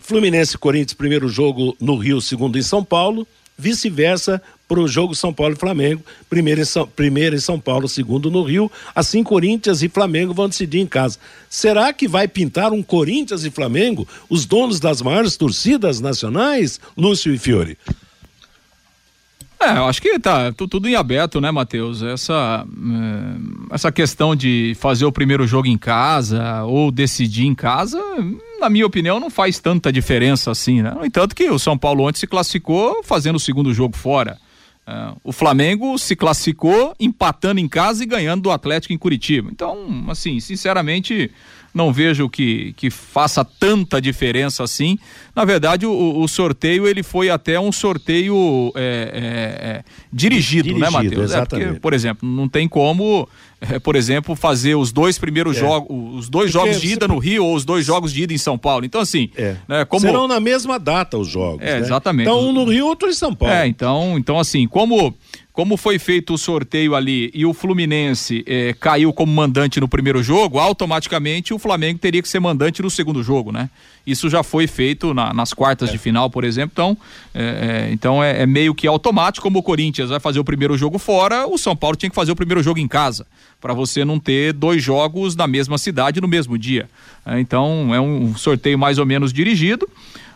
Fluminense 0.00 0.56
e 0.56 0.58
Corinthians, 0.58 0.92
primeiro 0.92 1.28
jogo 1.28 1.76
no 1.80 1.94
Rio, 1.96 2.20
segundo 2.20 2.58
em 2.58 2.62
São 2.62 2.82
Paulo. 2.82 3.28
Vice-versa 3.56 4.42
para 4.66 4.80
o 4.80 4.88
jogo 4.88 5.14
São 5.14 5.32
Paulo 5.32 5.54
e 5.54 5.58
Flamengo, 5.58 6.02
primeiro 6.28 6.62
em, 6.62 6.64
São, 6.64 6.84
primeiro 6.84 7.36
em 7.36 7.40
São 7.40 7.60
Paulo, 7.60 7.88
segundo 7.88 8.28
no 8.28 8.42
Rio. 8.42 8.68
Assim, 8.92 9.22
Corinthians 9.22 9.80
e 9.80 9.88
Flamengo 9.88 10.34
vão 10.34 10.48
decidir 10.48 10.80
em 10.80 10.86
casa. 10.86 11.20
Será 11.48 11.92
que 11.92 12.08
vai 12.08 12.26
pintar 12.26 12.72
um 12.72 12.82
Corinthians 12.82 13.44
e 13.44 13.52
Flamengo, 13.52 14.08
os 14.28 14.46
donos 14.46 14.80
das 14.80 15.00
maiores 15.00 15.36
torcidas 15.36 16.00
nacionais, 16.00 16.80
Lúcio 16.96 17.32
e 17.32 17.38
Fiore? 17.38 17.78
É, 19.60 19.78
eu 19.78 19.86
acho 19.86 20.02
que 20.02 20.18
tá 20.18 20.52
tudo 20.52 20.88
em 20.88 20.94
aberto, 20.94 21.40
né, 21.40 21.50
Matheus? 21.50 22.02
Essa, 22.02 22.66
é, 22.66 23.74
essa 23.74 23.90
questão 23.90 24.36
de 24.36 24.76
fazer 24.78 25.06
o 25.06 25.12
primeiro 25.12 25.46
jogo 25.46 25.66
em 25.66 25.78
casa 25.78 26.64
ou 26.64 26.90
decidir 26.90 27.46
em 27.46 27.54
casa, 27.54 27.98
na 28.60 28.68
minha 28.68 28.86
opinião, 28.86 29.18
não 29.18 29.30
faz 29.30 29.58
tanta 29.58 29.92
diferença 29.92 30.50
assim, 30.50 30.82
né? 30.82 30.90
No 30.90 31.04
entanto 31.04 31.34
que 31.34 31.48
o 31.48 31.58
São 31.58 31.78
Paulo 31.78 32.04
ontem 32.04 32.18
se 32.20 32.26
classificou 32.26 33.02
fazendo 33.02 33.36
o 33.36 33.40
segundo 33.40 33.72
jogo 33.72 33.96
fora. 33.96 34.38
Uh, 34.86 35.18
o 35.24 35.32
Flamengo 35.32 35.96
se 35.96 36.14
classificou 36.14 36.94
empatando 37.00 37.58
em 37.58 37.66
casa 37.66 38.02
e 38.02 38.06
ganhando 38.06 38.42
do 38.42 38.50
Atlético 38.50 38.92
em 38.92 38.98
Curitiba. 38.98 39.48
Então, 39.50 40.04
assim, 40.08 40.38
sinceramente, 40.40 41.30
não 41.74 41.92
vejo 41.92 42.28
que, 42.28 42.72
que 42.76 42.88
faça 42.88 43.44
tanta 43.44 44.00
diferença 44.00 44.62
assim. 44.62 44.96
Na 45.34 45.44
verdade, 45.44 45.84
o, 45.84 46.20
o 46.20 46.28
sorteio 46.28 46.86
ele 46.86 47.02
foi 47.02 47.28
até 47.28 47.58
um 47.58 47.72
sorteio 47.72 48.72
é, 48.76 48.80
é, 48.80 49.68
é, 49.68 49.84
dirigido, 50.12 50.68
né, 50.68 50.74
dirigido, 50.74 50.78
né, 50.78 50.90
Matheus? 50.90 51.32
É 51.32 51.44
porque, 51.44 51.80
por 51.80 51.92
exemplo, 51.92 52.28
não 52.28 52.48
tem 52.48 52.68
como, 52.68 53.28
é, 53.60 53.80
por 53.80 53.96
exemplo, 53.96 54.36
fazer 54.36 54.76
os 54.76 54.92
dois 54.92 55.18
primeiros 55.18 55.56
é. 55.56 55.60
jogos, 55.60 55.88
os 55.90 56.28
dois 56.28 56.52
porque 56.52 56.68
jogos 56.68 56.80
de 56.80 56.92
ida 56.92 57.08
no 57.08 57.18
Rio 57.18 57.44
ou 57.44 57.56
os 57.56 57.64
dois 57.64 57.84
jogos 57.84 58.12
de 58.12 58.22
ida 58.22 58.32
em 58.32 58.38
São 58.38 58.56
Paulo. 58.56 58.84
Então, 58.84 59.00
assim, 59.00 59.30
né, 59.66 59.84
como... 59.84 60.02
serão 60.02 60.28
na 60.28 60.38
mesma 60.38 60.78
data 60.78 61.18
os 61.18 61.26
jogos. 61.26 61.60
É, 61.66 61.74
né? 61.74 61.80
exatamente. 61.80 62.28
Então, 62.28 62.48
um 62.48 62.52
no 62.52 62.64
Rio, 62.64 62.86
outro 62.86 63.08
em 63.08 63.14
São 63.14 63.34
Paulo. 63.34 63.52
É, 63.52 63.66
então, 63.66 64.16
então 64.16 64.38
assim, 64.38 64.68
como 64.68 65.12
como 65.54 65.76
foi 65.76 66.00
feito 66.00 66.34
o 66.34 66.38
sorteio 66.38 66.96
ali 66.96 67.30
e 67.32 67.46
o 67.46 67.54
Fluminense 67.54 68.42
eh, 68.44 68.74
caiu 68.80 69.12
como 69.12 69.32
mandante 69.32 69.78
no 69.78 69.86
primeiro 69.86 70.20
jogo, 70.20 70.58
automaticamente 70.58 71.54
o 71.54 71.60
Flamengo 71.60 72.00
teria 72.00 72.20
que 72.20 72.28
ser 72.28 72.40
mandante 72.40 72.82
no 72.82 72.90
segundo 72.90 73.22
jogo, 73.22 73.52
né? 73.52 73.70
Isso 74.04 74.28
já 74.28 74.42
foi 74.42 74.66
feito 74.66 75.14
na, 75.14 75.32
nas 75.32 75.54
quartas 75.54 75.90
é. 75.90 75.92
de 75.92 75.98
final, 75.98 76.28
por 76.28 76.42
exemplo. 76.42 76.72
Então, 76.72 76.98
é, 77.32 77.88
então 77.92 78.22
é, 78.22 78.42
é, 78.42 78.46
meio 78.46 78.74
que 78.74 78.88
automático, 78.88 79.44
como 79.44 79.60
o 79.60 79.62
Corinthians 79.62 80.10
vai 80.10 80.18
fazer 80.18 80.40
o 80.40 80.44
primeiro 80.44 80.76
jogo 80.76 80.98
fora, 80.98 81.46
o 81.46 81.56
São 81.56 81.76
Paulo 81.76 81.96
tinha 81.96 82.10
que 82.10 82.16
fazer 82.16 82.32
o 82.32 82.36
primeiro 82.36 82.60
jogo 82.60 82.80
em 82.80 82.88
casa, 82.88 83.24
para 83.60 83.72
você 83.72 84.04
não 84.04 84.18
ter 84.18 84.52
dois 84.52 84.82
jogos 84.82 85.36
na 85.36 85.46
mesma 85.46 85.78
cidade 85.78 86.20
no 86.20 86.26
mesmo 86.26 86.58
dia. 86.58 86.90
Então, 87.38 87.94
é 87.94 88.00
um 88.00 88.36
sorteio 88.36 88.76
mais 88.76 88.98
ou 88.98 89.06
menos 89.06 89.32
dirigido. 89.32 89.88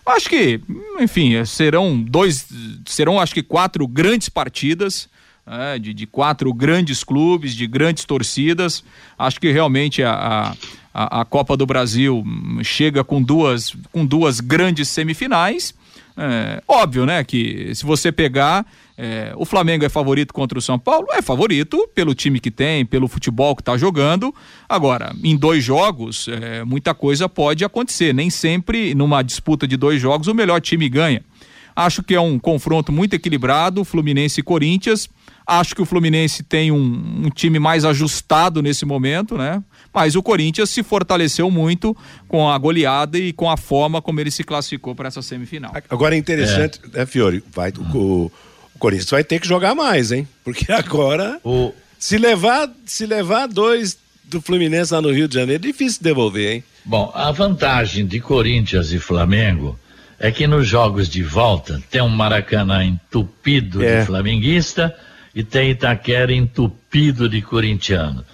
Acho 0.08 0.28
que, 0.28 0.60
enfim, 0.98 1.44
serão 1.44 2.02
dois, 2.02 2.46
serão 2.86 3.20
acho 3.20 3.34
que 3.34 3.42
quatro 3.42 3.86
grandes 3.86 4.28
partidas. 4.28 5.08
É, 5.50 5.78
de, 5.78 5.94
de, 5.94 6.06
quatro 6.06 6.52
grandes 6.52 7.02
clubes, 7.02 7.54
de 7.54 7.66
grandes 7.66 8.04
torcidas. 8.04 8.84
Acho 9.18 9.40
que 9.40 9.50
realmente 9.50 10.02
a, 10.02 10.54
a, 10.92 11.20
a, 11.22 11.24
Copa 11.24 11.56
do 11.56 11.64
Brasil 11.64 12.22
chega 12.62 13.02
com 13.02 13.22
duas, 13.22 13.74
com 13.90 14.04
duas 14.04 14.40
grandes 14.40 14.90
semifinais. 14.90 15.74
É, 16.20 16.60
óbvio, 16.66 17.06
né? 17.06 17.22
Que 17.22 17.72
se 17.76 17.86
você 17.86 18.10
pegar 18.10 18.66
é, 18.96 19.32
o 19.36 19.44
Flamengo 19.44 19.84
é 19.84 19.88
favorito 19.88 20.34
contra 20.34 20.58
o 20.58 20.62
São 20.62 20.76
Paulo? 20.76 21.06
É 21.12 21.22
favorito 21.22 21.88
pelo 21.94 22.12
time 22.12 22.40
que 22.40 22.50
tem, 22.50 22.84
pelo 22.84 23.06
futebol 23.06 23.54
que 23.54 23.62
está 23.62 23.76
jogando. 23.76 24.34
Agora, 24.68 25.14
em 25.22 25.36
dois 25.36 25.62
jogos, 25.62 26.26
é, 26.26 26.64
muita 26.64 26.92
coisa 26.92 27.28
pode 27.28 27.64
acontecer. 27.64 28.12
Nem 28.12 28.30
sempre, 28.30 28.96
numa 28.96 29.22
disputa 29.22 29.68
de 29.68 29.76
dois 29.76 30.00
jogos, 30.02 30.26
o 30.26 30.34
melhor 30.34 30.60
time 30.60 30.88
ganha. 30.88 31.22
Acho 31.76 32.02
que 32.02 32.16
é 32.16 32.20
um 32.20 32.40
confronto 32.40 32.90
muito 32.90 33.14
equilibrado, 33.14 33.84
Fluminense 33.84 34.40
e 34.40 34.42
Corinthians. 34.42 35.08
Acho 35.50 35.74
que 35.74 35.80
o 35.80 35.86
Fluminense 35.86 36.42
tem 36.42 36.70
um, 36.70 37.24
um, 37.24 37.30
time 37.30 37.58
mais 37.58 37.82
ajustado 37.86 38.60
nesse 38.60 38.84
momento, 38.84 39.38
né? 39.38 39.62
Mas 39.94 40.14
o 40.14 40.22
Corinthians 40.22 40.68
se 40.68 40.82
fortaleceu 40.82 41.50
muito 41.50 41.96
com 42.28 42.50
a 42.50 42.58
goleada 42.58 43.18
e 43.18 43.32
com 43.32 43.50
a 43.50 43.56
forma 43.56 44.02
como 44.02 44.20
ele 44.20 44.30
se 44.30 44.44
classificou 44.44 44.94
para 44.94 45.08
essa 45.08 45.22
semifinal. 45.22 45.72
Agora 45.88 46.14
é 46.14 46.18
interessante, 46.18 46.78
é, 46.92 47.00
é 47.00 47.06
Fiore, 47.06 47.42
vai, 47.50 47.72
o, 47.94 48.30
O 48.74 48.78
Corinthians 48.78 49.08
vai 49.08 49.24
ter 49.24 49.40
que 49.40 49.48
jogar 49.48 49.74
mais, 49.74 50.12
hein? 50.12 50.28
Porque 50.44 50.70
agora, 50.70 51.40
O, 51.42 51.72
se 51.98 52.18
levar, 52.18 52.70
se 52.84 53.06
levar 53.06 53.48
dois 53.48 53.96
do 54.24 54.42
Fluminense 54.42 54.92
lá 54.92 55.00
no 55.00 55.10
Rio 55.10 55.26
de 55.26 55.34
Janeiro, 55.34 55.64
é 55.64 55.66
difícil 55.66 56.02
devolver, 56.02 56.56
hein? 56.56 56.64
Bom, 56.84 57.10
a 57.14 57.32
vantagem 57.32 58.06
de 58.06 58.20
Corinthians 58.20 58.92
e 58.92 58.98
Flamengo 58.98 59.78
é 60.18 60.30
que 60.30 60.46
nos 60.46 60.66
jogos 60.68 61.08
de 61.08 61.22
volta 61.22 61.82
tem 61.90 62.02
um 62.02 62.08
Maracanã 62.10 62.84
entupido 62.84 63.82
É. 63.82 64.00
de 64.00 64.06
flamenguista 64.06 64.94
e 65.34 65.42
tem 65.42 65.70
Itaquera 65.70 66.32
entupido 66.32 67.28
de 67.28 67.42
corintiano. 67.42 68.24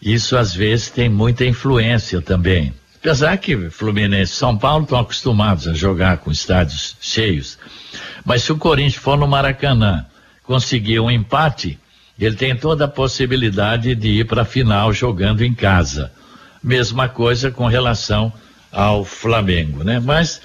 Isso 0.00 0.36
às 0.36 0.54
vezes 0.54 0.90
tem 0.90 1.08
muita 1.08 1.44
influência 1.44 2.20
também. 2.20 2.72
Apesar 2.96 3.36
que 3.36 3.70
Fluminense 3.70 4.32
e 4.32 4.36
São 4.36 4.56
Paulo 4.56 4.84
estão 4.84 4.98
acostumados 4.98 5.68
a 5.68 5.74
jogar 5.74 6.18
com 6.18 6.30
estádios 6.30 6.96
cheios. 7.00 7.58
Mas 8.24 8.42
se 8.42 8.52
o 8.52 8.58
Corinthians 8.58 9.02
for 9.02 9.16
no 9.16 9.28
Maracanã 9.28 10.04
conseguir 10.42 11.00
um 11.00 11.10
empate, 11.10 11.78
ele 12.18 12.34
tem 12.34 12.56
toda 12.56 12.86
a 12.86 12.88
possibilidade 12.88 13.94
de 13.94 14.08
ir 14.08 14.26
para 14.26 14.42
a 14.42 14.44
final 14.44 14.92
jogando 14.92 15.44
em 15.44 15.54
casa. 15.54 16.10
Mesma 16.62 17.08
coisa 17.08 17.50
com 17.50 17.66
relação 17.66 18.32
ao 18.72 19.04
Flamengo, 19.04 19.84
né? 19.84 20.00
Mas 20.00 20.40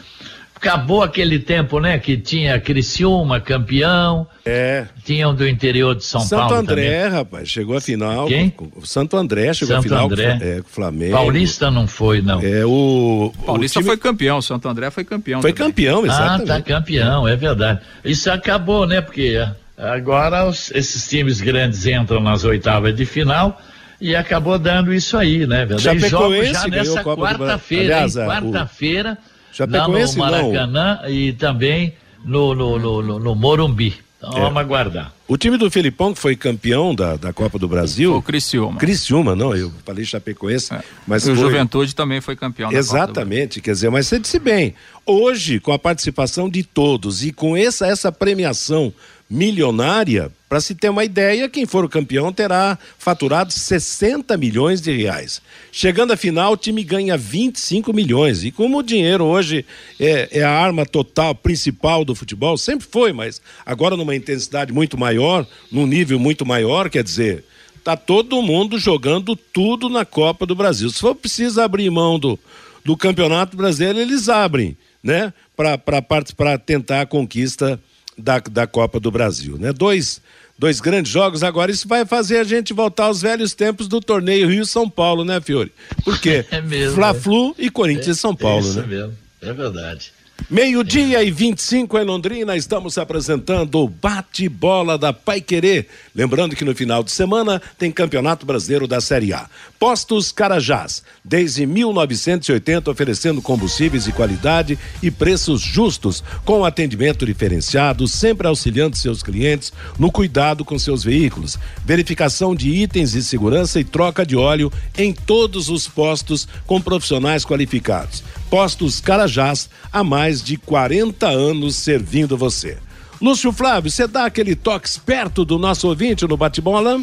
acabou 0.61 1.01
aquele 1.01 1.39
tempo, 1.39 1.79
né? 1.79 1.97
Que 1.97 2.15
tinha 2.15 2.59
Criciúma 2.59 3.39
campeão, 3.41 4.27
É. 4.45 4.85
tinham 5.03 5.33
do 5.33 5.47
interior 5.47 5.95
de 5.95 6.03
São 6.03 6.21
Santo 6.21 6.39
Paulo 6.41 6.55
André, 6.55 7.07
rapaz, 7.07 7.49
chegou 7.49 7.75
a 7.75 7.81
final. 7.81 8.27
Quem? 8.27 8.53
Santo 8.83 9.17
André 9.17 9.53
chegou 9.55 9.75
Santo 9.75 9.79
a 9.79 9.89
final 9.89 10.05
André. 10.05 10.37
Com, 10.37 10.45
é, 10.45 10.53
com 10.55 10.59
o 10.61 10.71
Flamengo. 10.71 11.11
também. 11.11 11.25
Paulista 11.25 11.71
não 11.71 11.87
foi, 11.87 12.21
não. 12.21 12.39
É, 12.41 12.63
o. 12.63 13.33
Paulista 13.43 13.79
o 13.79 13.81
time 13.81 13.89
foi 13.91 13.97
campeão, 13.97 14.39
Santo 14.41 14.69
André 14.69 14.91
foi 14.91 15.03
campeão. 15.03 15.41
foi 15.41 15.51
também. 15.51 15.71
campeão, 15.71 16.03
Ah, 16.03 16.07
exatamente. 16.07 16.47
tá 16.47 16.61
campeão, 16.61 17.27
é 17.27 17.35
verdade. 17.35 17.79
Isso 18.05 18.29
acabou, 18.31 18.85
né? 18.85 19.01
Porque 19.01 19.35
ah, 19.77 19.93
agora 19.93 20.45
os- 20.47 20.69
esses 20.75 21.09
times 21.09 21.41
grandes 21.41 21.87
entram 21.87 22.21
nas 22.21 22.43
oitavas 22.43 22.95
de 22.95 23.05
final 23.05 23.59
e 23.99 24.15
acabou 24.15 24.59
dando 24.59 24.93
isso 24.93 25.17
aí, 25.17 25.47
né? 25.47 25.65
Verdade? 25.65 26.07
Jogos 26.07 26.47
já 26.51 26.67
nessa 26.67 27.03
quarta-feira, 27.03 28.05
Quarta-feira, 28.07 29.17
lá 29.59 29.67
no 29.67 29.73
Chapecoense 29.73 30.17
não. 30.17 30.25
Maracanã 30.25 30.99
e 31.07 31.33
também 31.33 31.93
no, 32.23 32.53
no, 32.55 32.79
no, 32.79 33.01
no- 33.01 33.19
no 33.19 33.35
Morumbi. 33.35 33.95
Então 34.17 34.37
É. 34.37 34.41
vamos 34.41 34.57
aguardar. 34.57 35.11
O 35.27 35.35
time 35.35 35.57
do 35.57 35.71
Felipão, 35.71 36.13
que 36.13 36.19
foi 36.19 36.35
campeão 36.35 36.93
da, 36.93 37.15
da 37.15 37.33
Copa 37.33 37.57
do 37.57 37.67
Brasil. 37.67 38.15
O 38.15 38.21
Criciúma. 38.21 38.77
Criciúma, 38.77 39.35
não, 39.35 39.55
eu 39.55 39.71
falei 39.83 40.05
Chapecoense, 40.05 40.71
É. 40.73 40.81
mas 41.07 41.25
E 41.25 41.31
o 41.31 41.35
foi- 41.35 41.43
Juventude 41.45 41.95
também 41.95 42.21
foi 42.21 42.35
campeão 42.35 42.69
da 42.69 42.77
Copa 42.77 42.87
do 42.87 42.95
Exatamente, 42.95 43.59
quer 43.61 43.71
dizer, 43.71 43.89
mas 43.89 44.05
você 44.05 44.19
disse 44.19 44.37
bem, 44.37 44.75
hoje, 45.07 45.59
com 45.59 45.71
a 45.71 45.79
participação 45.79 46.47
de 46.49 46.61
todos 46.61 47.23
e 47.23 47.31
com 47.31 47.57
essa, 47.57 47.87
essa 47.87 48.11
premiação 48.11 48.93
milionária, 49.31 50.29
para 50.49 50.59
se 50.59 50.75
ter 50.75 50.89
uma 50.89 51.05
ideia, 51.05 51.47
quem 51.47 51.65
for 51.65 51.85
o 51.85 51.89
campeão 51.89 52.33
terá 52.33 52.77
faturado 52.99 53.53
60 53.53 54.35
milhões 54.35 54.81
de 54.81 54.91
reais. 54.91 55.41
Chegando 55.71 56.11
à 56.11 56.17
final, 56.17 56.51
o 56.51 56.57
time 56.57 56.83
ganha 56.83 57.15
25 57.15 57.93
milhões. 57.93 58.43
E 58.43 58.51
como 58.51 58.79
o 58.79 58.83
dinheiro 58.83 59.23
hoje 59.23 59.65
é, 59.97 60.27
é 60.39 60.43
a 60.43 60.51
arma 60.51 60.85
total, 60.85 61.33
principal 61.33 62.03
do 62.03 62.13
futebol, 62.13 62.57
sempre 62.57 62.85
foi, 62.91 63.13
mas 63.13 63.41
agora 63.65 63.95
numa 63.95 64.13
intensidade 64.13 64.73
muito 64.73 64.97
maior, 64.97 65.47
num 65.71 65.87
nível 65.87 66.19
muito 66.19 66.45
maior, 66.45 66.89
quer 66.89 67.01
dizer, 67.01 67.45
tá 67.85 67.95
todo 67.95 68.41
mundo 68.41 68.77
jogando 68.77 69.33
tudo 69.33 69.87
na 69.87 70.03
Copa 70.03 70.45
do 70.45 70.55
Brasil. 70.55 70.89
Se 70.89 70.99
for 70.99 71.15
preciso 71.15 71.61
abrir 71.61 71.89
mão 71.89 72.19
do, 72.19 72.37
do 72.83 72.97
Campeonato 72.97 73.55
Brasileiro, 73.55 73.97
eles 73.97 74.27
abrem, 74.27 74.75
né? 75.01 75.31
Para 75.55 76.57
tentar 76.57 77.01
a 77.01 77.05
conquista 77.05 77.79
da, 78.21 78.39
da 78.39 78.67
Copa 78.67 78.99
do 78.99 79.11
Brasil, 79.11 79.57
né? 79.57 79.73
Dois, 79.73 80.21
dois 80.57 80.79
grandes 80.79 81.11
jogos, 81.11 81.43
agora 81.43 81.71
isso 81.71 81.87
vai 81.87 82.05
fazer 82.05 82.37
a 82.37 82.43
gente 82.43 82.73
voltar 82.73 83.05
aos 83.05 83.21
velhos 83.21 83.53
tempos 83.53 83.87
do 83.87 83.99
torneio 83.99 84.47
Rio-São 84.49 84.89
Paulo, 84.89 85.25
né, 85.25 85.41
Fiore? 85.41 85.71
Porque 86.03 86.45
É 86.51 86.61
mesmo, 86.61 86.95
Fla-Flu 86.95 87.55
e 87.57 87.69
Corinthians 87.69 88.17
e 88.17 88.19
São 88.19 88.35
Paulo, 88.35 88.65
é 88.65 88.69
isso 88.69 88.81
né? 88.81 88.87
mesmo, 88.87 89.17
é 89.41 89.53
verdade. 89.53 90.13
Meio-dia 90.49 91.23
e 91.23 91.31
25 91.31 91.97
em 91.97 92.03
Londrina, 92.03 92.57
estamos 92.57 92.97
apresentando 92.97 93.79
o 93.79 93.87
bate-bola 93.87 94.97
da 94.97 95.13
Pai 95.13 95.39
Querer. 95.39 95.87
Lembrando 96.13 96.55
que 96.55 96.65
no 96.65 96.75
final 96.75 97.03
de 97.03 97.11
semana 97.11 97.61
tem 97.77 97.91
Campeonato 97.91 98.45
Brasileiro 98.45 98.87
da 98.87 98.99
Série 98.99 99.33
A. 99.33 99.49
Postos 99.79 100.31
Carajás, 100.31 101.03
desde 101.23 101.65
1980 101.65 102.91
oferecendo 102.91 103.41
combustíveis 103.41 104.03
de 104.03 104.11
qualidade 104.11 104.77
e 105.01 105.09
preços 105.09 105.61
justos, 105.61 106.23
com 106.43 106.65
atendimento 106.65 107.25
diferenciado, 107.25 108.07
sempre 108.07 108.47
auxiliando 108.47 108.97
seus 108.97 109.23
clientes 109.23 109.71
no 109.97 110.11
cuidado 110.11 110.65
com 110.65 110.77
seus 110.77 111.03
veículos. 111.03 111.57
Verificação 111.85 112.53
de 112.53 112.69
itens 112.69 113.13
de 113.13 113.23
segurança 113.23 113.79
e 113.79 113.83
troca 113.83 114.25
de 114.25 114.35
óleo 114.35 114.71
em 114.97 115.13
todos 115.13 115.69
os 115.69 115.87
postos 115.87 116.47
com 116.65 116.81
profissionais 116.81 117.45
qualificados. 117.45 118.23
Postos 118.51 118.99
Carajás 118.99 119.69
há 119.93 120.03
mais 120.03 120.43
de 120.43 120.57
40 120.57 121.25
anos 121.25 121.77
servindo 121.77 122.35
você. 122.35 122.77
Lúcio 123.21 123.49
Flávio, 123.53 123.89
você 123.89 124.05
dá 124.05 124.25
aquele 124.25 124.57
toque 124.57 124.89
esperto 124.89 125.45
do 125.45 125.57
nosso 125.57 125.87
ouvinte 125.87 126.27
no 126.27 126.35
bate-bola? 126.35 127.01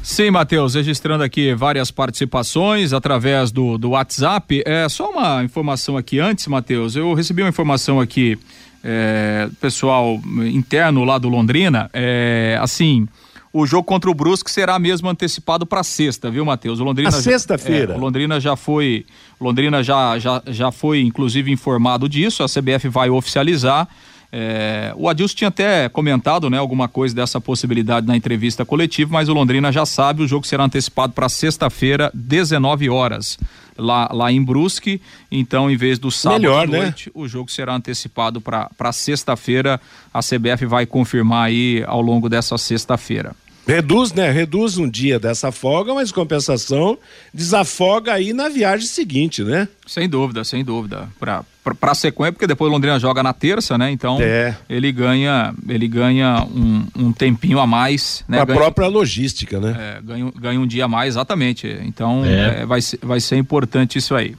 Sim, 0.00 0.30
Matheus, 0.30 0.74
registrando 0.74 1.24
aqui 1.24 1.52
várias 1.52 1.90
participações 1.90 2.92
através 2.92 3.50
do, 3.50 3.76
do 3.76 3.90
WhatsApp. 3.90 4.62
É 4.64 4.88
só 4.88 5.10
uma 5.10 5.42
informação 5.42 5.96
aqui 5.96 6.20
antes, 6.20 6.46
Matheus. 6.46 6.94
Eu 6.94 7.12
recebi 7.12 7.42
uma 7.42 7.48
informação 7.48 7.98
aqui, 7.98 8.38
é, 8.84 9.48
pessoal 9.60 10.20
interno 10.46 11.02
lá 11.02 11.18
do 11.18 11.28
Londrina. 11.28 11.90
É, 11.92 12.56
assim, 12.62 13.08
o 13.54 13.64
jogo 13.64 13.84
contra 13.84 14.10
o 14.10 14.14
Brusque 14.14 14.50
será 14.50 14.80
mesmo 14.80 15.08
antecipado 15.08 15.64
para 15.64 15.84
sexta, 15.84 16.28
viu, 16.28 16.44
Matheus? 16.44 16.80
O 16.80 16.84
Londrina 16.84 17.12
sexta-feira. 17.12 17.94
é, 17.94 17.96
Londrina 17.96 18.40
já 18.40 18.56
foi, 18.56 19.06
Londrina 19.40 19.80
já, 19.80 20.18
já, 20.18 20.42
já 20.48 20.72
foi 20.72 21.00
inclusive 21.00 21.52
informado 21.52 22.08
disso. 22.08 22.42
A 22.42 22.46
CBF 22.48 22.88
vai 22.88 23.10
oficializar. 23.10 23.86
É, 24.32 24.92
o 24.96 25.08
Adilson 25.08 25.36
tinha 25.36 25.48
até 25.48 25.88
comentado, 25.88 26.50
né, 26.50 26.58
alguma 26.58 26.88
coisa 26.88 27.14
dessa 27.14 27.40
possibilidade 27.40 28.04
na 28.08 28.16
entrevista 28.16 28.64
coletiva, 28.64 29.12
mas 29.12 29.28
o 29.28 29.32
Londrina 29.32 29.70
já 29.70 29.86
sabe, 29.86 30.24
o 30.24 30.26
jogo 30.26 30.44
será 30.44 30.64
antecipado 30.64 31.12
para 31.12 31.28
sexta-feira, 31.28 32.10
19 32.12 32.90
horas, 32.90 33.38
lá, 33.78 34.10
lá 34.12 34.32
em 34.32 34.42
Brusque. 34.42 35.00
Então, 35.30 35.70
em 35.70 35.76
vez 35.76 36.00
do 36.00 36.10
sábado 36.10 36.40
Melhor, 36.40 36.64
à 36.64 36.66
né? 36.66 36.80
noite, 36.80 37.08
o 37.14 37.28
jogo 37.28 37.48
será 37.48 37.76
antecipado 37.76 38.40
para 38.40 38.92
sexta-feira. 38.92 39.80
A 40.12 40.18
CBF 40.18 40.66
vai 40.66 40.84
confirmar 40.84 41.46
aí 41.46 41.84
ao 41.86 42.00
longo 42.00 42.28
dessa 42.28 42.58
sexta-feira. 42.58 43.36
Reduz, 43.66 44.12
né? 44.12 44.30
Reduz 44.30 44.76
um 44.76 44.86
dia 44.88 45.18
dessa 45.18 45.50
folga, 45.50 45.94
mas 45.94 46.12
compensação 46.12 46.98
desafoga 47.32 48.12
aí 48.12 48.34
na 48.34 48.50
viagem 48.50 48.86
seguinte, 48.86 49.42
né? 49.42 49.66
Sem 49.86 50.06
dúvida, 50.06 50.44
sem 50.44 50.62
dúvida. 50.62 51.08
Para 51.18 51.44
para 51.80 51.94
sequência, 51.94 52.32
porque 52.32 52.46
depois 52.46 52.68
o 52.70 52.74
Londrina 52.74 52.98
joga 53.00 53.22
na 53.22 53.32
terça, 53.32 53.78
né? 53.78 53.90
Então 53.90 54.18
É. 54.20 54.54
ele 54.68 54.92
ganha 54.92 55.54
ele 55.66 55.88
ganha 55.88 56.44
um, 56.54 56.86
um 56.94 57.10
tempinho 57.10 57.58
a 57.58 57.66
mais, 57.66 58.22
né? 58.28 58.38
a 58.38 58.44
Ganha- 58.44 58.58
própria 58.58 58.86
logística, 58.86 59.58
né? 59.58 59.74
É, 59.96 60.02
ganha, 60.02 60.30
ganha 60.38 60.60
um 60.60 60.66
dia 60.66 60.84
a 60.84 60.88
mais, 60.88 61.14
exatamente. 61.14 61.66
Então, 61.86 62.22
É. 62.22 62.60
é, 62.60 62.66
vai, 62.66 62.82
ser, 62.82 62.98
vai 63.02 63.18
ser 63.18 63.36
importante 63.38 63.96
isso 63.96 64.14
aí. 64.14 64.36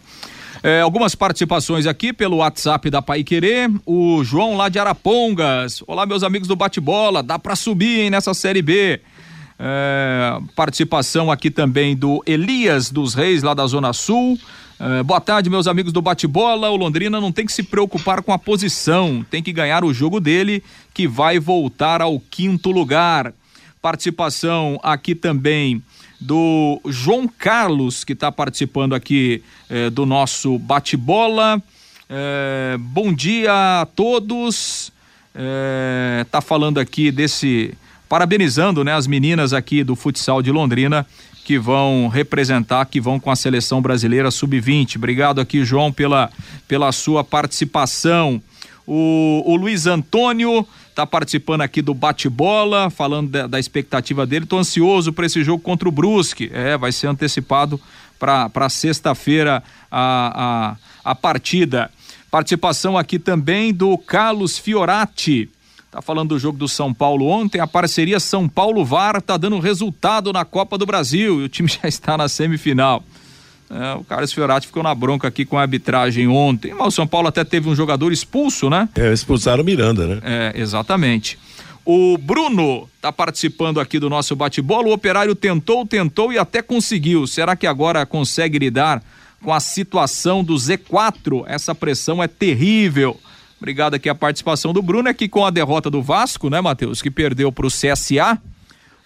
É, 0.62 0.82
algumas 0.82 1.16
participações 1.16 1.88
aqui 1.88 2.14
pelo 2.14 2.38
WhatsApp 2.38 2.92
da 2.92 3.02
Pai 3.02 3.24
Querer. 3.24 3.72
O 3.88 4.24
João 4.24 4.56
lá 4.56 4.70
de 4.70 4.78
Arapongas. 4.78 5.82
Olá, 5.88 6.06
meus 6.06 6.22
amigos 6.22 6.48
do 6.48 6.56
Bate-Bola. 6.56 7.24
Dá 7.24 7.40
pra 7.40 7.56
subir 7.56 8.02
hein, 8.02 8.10
nessa 8.12 8.36
Série 8.36 8.62
B. 8.62 9.00
É, 9.58 10.38
participação 10.56 11.32
aqui 11.32 11.50
também 11.50 11.96
do 11.96 12.22
Elias 12.26 12.92
dos 12.92 13.14
Reis, 13.14 13.44
lá 13.44 13.54
da 13.54 13.66
Zona 13.66 13.94
Sul. 13.94 14.38
É, 14.80 15.04
boa 15.04 15.22
tarde, 15.22 15.50
meus 15.50 15.68
amigos 15.68 15.94
do 15.94 16.02
Bate-Bola. 16.02 16.70
O 16.70 16.76
Londrina 16.76 17.22
não 17.22 17.32
tem 17.32 17.46
que 17.46 17.54
se 17.54 17.64
preocupar 17.64 18.22
com 18.22 18.34
a 18.34 18.40
posição, 18.40 19.26
tem 19.30 19.42
que 19.42 19.54
ganhar 19.54 19.84
o 19.86 19.94
jogo 19.94 20.20
dele, 20.20 20.64
que 20.94 21.08
vai 21.08 21.40
voltar 21.40 22.02
ao 22.02 22.20
quinto 22.20 22.72
lugar. 22.72 23.34
Participação 23.82 24.80
aqui 24.84 25.16
também 25.16 25.82
do 26.20 26.82
João 26.86 27.28
Carlos, 27.28 28.04
que 28.04 28.14
está 28.14 28.32
participando 28.32 28.96
aqui 28.96 29.44
eh, 29.70 29.90
do 29.90 30.06
nosso 30.06 30.58
bate-bola. 30.58 31.62
Eh, 32.10 32.78
bom 32.80 33.14
dia 33.14 33.82
a 33.82 33.86
todos. 33.86 34.92
Eh, 35.34 36.26
tá 36.32 36.42
falando 36.42 36.80
aqui 36.80 37.12
desse. 37.12 37.74
Parabenizando 38.08 38.84
né, 38.84 38.94
as 38.94 39.08
meninas 39.08 39.54
aqui 39.54 39.84
do 39.84 39.96
futsal 39.96 40.42
de 40.42 40.52
Londrina 40.52 41.06
que 41.46 41.60
vão 41.60 42.08
representar, 42.08 42.86
que 42.86 43.00
vão 43.00 43.20
com 43.20 43.30
a 43.30 43.36
seleção 43.36 43.80
brasileira 43.80 44.32
sub-20. 44.32 44.96
Obrigado 44.96 45.40
aqui, 45.40 45.64
João, 45.64 45.92
pela, 45.92 46.32
pela 46.68 46.92
sua 46.92 47.24
participação. 47.24 48.42
O, 48.88 49.44
o 49.46 49.56
Luiz 49.56 49.86
Antônio 49.86 50.68
tá 50.96 51.06
participando 51.06 51.62
aqui 51.62 51.84
do 51.84 51.94
bate-bola, 51.94 52.90
falando 52.90 53.30
da, 53.30 53.46
da 53.46 53.60
expectativa 53.60 54.26
dele. 54.26 54.48
Tô 54.48 54.58
ansioso 54.58 55.14
para 55.14 55.28
esse 55.28 55.44
jogo 55.44 55.62
contra 55.62 55.88
o 55.88 55.92
Brusque. 55.92 56.50
É, 56.52 56.76
vai 56.78 56.92
ser 56.92 57.08
antecipado 57.08 57.80
para 58.18 58.70
sexta-feira 58.70 59.62
a, 59.92 60.76
a, 61.04 61.12
a 61.12 61.16
partida. 61.16 61.92
Participação 62.32 62.98
aqui 62.98 63.20
também 63.20 63.72
do 63.72 63.98
Carlos 63.98 64.58
Fiorati. 64.58 65.50
Tá 65.96 66.02
falando 66.02 66.28
do 66.32 66.40
jogo 66.40 66.58
do 66.58 66.68
São 66.68 66.94
Paulo 66.94 67.26
ontem, 67.28 67.62
a 67.62 67.66
parceria 67.66 68.20
São 68.20 68.50
Paulo 68.50 68.84
VAR 68.84 69.22
tá 69.22 69.38
dando 69.38 69.58
resultado 69.60 70.34
na 70.34 70.44
Copa 70.44 70.78
do 70.78 70.86
Brasil 70.86 71.40
e 71.40 71.46
o 71.46 71.48
time 71.48 71.70
já 71.82 71.88
está 71.88 72.18
na 72.18 72.28
semifinal. 72.28 73.02
É, 73.70 73.94
o 73.94 74.04
Carlos 74.04 74.34
Fiorati 74.34 74.68
ficou 74.68 74.84
na 74.84 74.94
bronca 74.94 75.30
aqui 75.30 75.46
com 75.46 75.58
a 75.58 75.62
arbitragem 75.62 76.28
ontem, 76.28 76.74
mas 76.74 76.88
o 76.88 76.92
São 76.92 77.08
Paulo 77.08 77.30
até 77.30 77.46
teve 77.46 77.70
um 77.70 77.76
jogador 77.76 78.12
expulso, 78.12 78.70
né? 78.70 78.90
É, 78.94 79.14
expulsaram 79.14 79.64
o 79.64 79.66
Miranda, 79.66 80.06
né? 80.06 80.20
É, 80.22 80.54
exatamente. 80.60 81.40
O 81.86 82.18
Bruno 82.18 82.90
está 82.98 83.14
participando 83.14 83.80
aqui 83.80 83.98
do 83.98 84.10
nosso 84.10 84.36
bate-bola. 84.36 84.90
O 84.90 84.94
operário 84.94 85.34
tentou, 85.34 85.86
tentou 85.86 86.34
e 86.34 86.38
até 86.38 86.62
conseguiu. 86.62 87.26
Será 87.26 87.56
que 87.56 87.66
agora 87.66 88.06
consegue 88.06 88.60
lidar 88.60 89.02
com 89.42 89.54
a 89.54 89.62
situação 89.62 90.44
do 90.44 90.56
Z4? 90.56 91.46
Essa 91.48 91.74
pressão 91.74 92.22
é 92.22 92.28
terrível. 92.28 93.18
Obrigado 93.60 93.96
aqui 93.96 94.10
a 94.10 94.16
participação 94.16 94.74
do 94.74 94.82
Bruno. 94.82 95.10
É 95.10 95.14
que 95.14 95.28
com 95.28 95.46
a 95.46 95.50
derrota 95.50 95.90
do 95.90 96.02
Vasco, 96.02 96.50
né, 96.50 96.62
Matheus, 96.62 97.02
que 97.02 97.10
perdeu 97.10 97.52
para 97.52 97.66
o 97.66 97.70
CSA, 97.70 98.38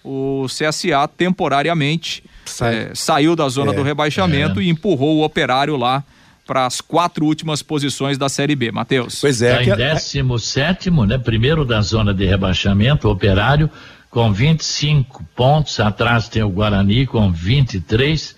o 0.04 0.46
CSA 0.46 1.08
temporariamente 1.08 2.24
Sai. 2.44 2.74
é, 2.74 2.90
saiu 2.94 3.36
da 3.36 3.48
zona 3.48 3.72
é, 3.72 3.74
do 3.74 3.82
rebaixamento 3.82 4.60
é. 4.60 4.64
e 4.64 4.68
empurrou 4.68 5.18
o 5.18 5.24
operário 5.24 5.76
lá 5.76 6.02
para 6.46 6.66
as 6.66 6.80
quatro 6.80 7.26
últimas 7.26 7.62
posições 7.62 8.18
da 8.18 8.28
Série 8.28 8.56
B, 8.56 8.72
Matheus. 8.72 9.20
Pois 9.20 9.40
é. 9.40 9.54
Tá 9.54 9.62
em 9.62 9.76
17 9.76 10.90
né? 11.06 11.16
Primeiro 11.16 11.64
da 11.64 11.80
zona 11.80 12.12
de 12.12 12.26
rebaixamento, 12.26 13.06
o 13.06 13.12
operário 13.12 13.70
com 14.10 14.32
25 14.32 15.24
pontos, 15.36 15.78
atrás 15.78 16.28
tem 16.28 16.42
o 16.42 16.50
Guarani 16.50 17.06
com 17.06 17.30
23, 17.30 18.34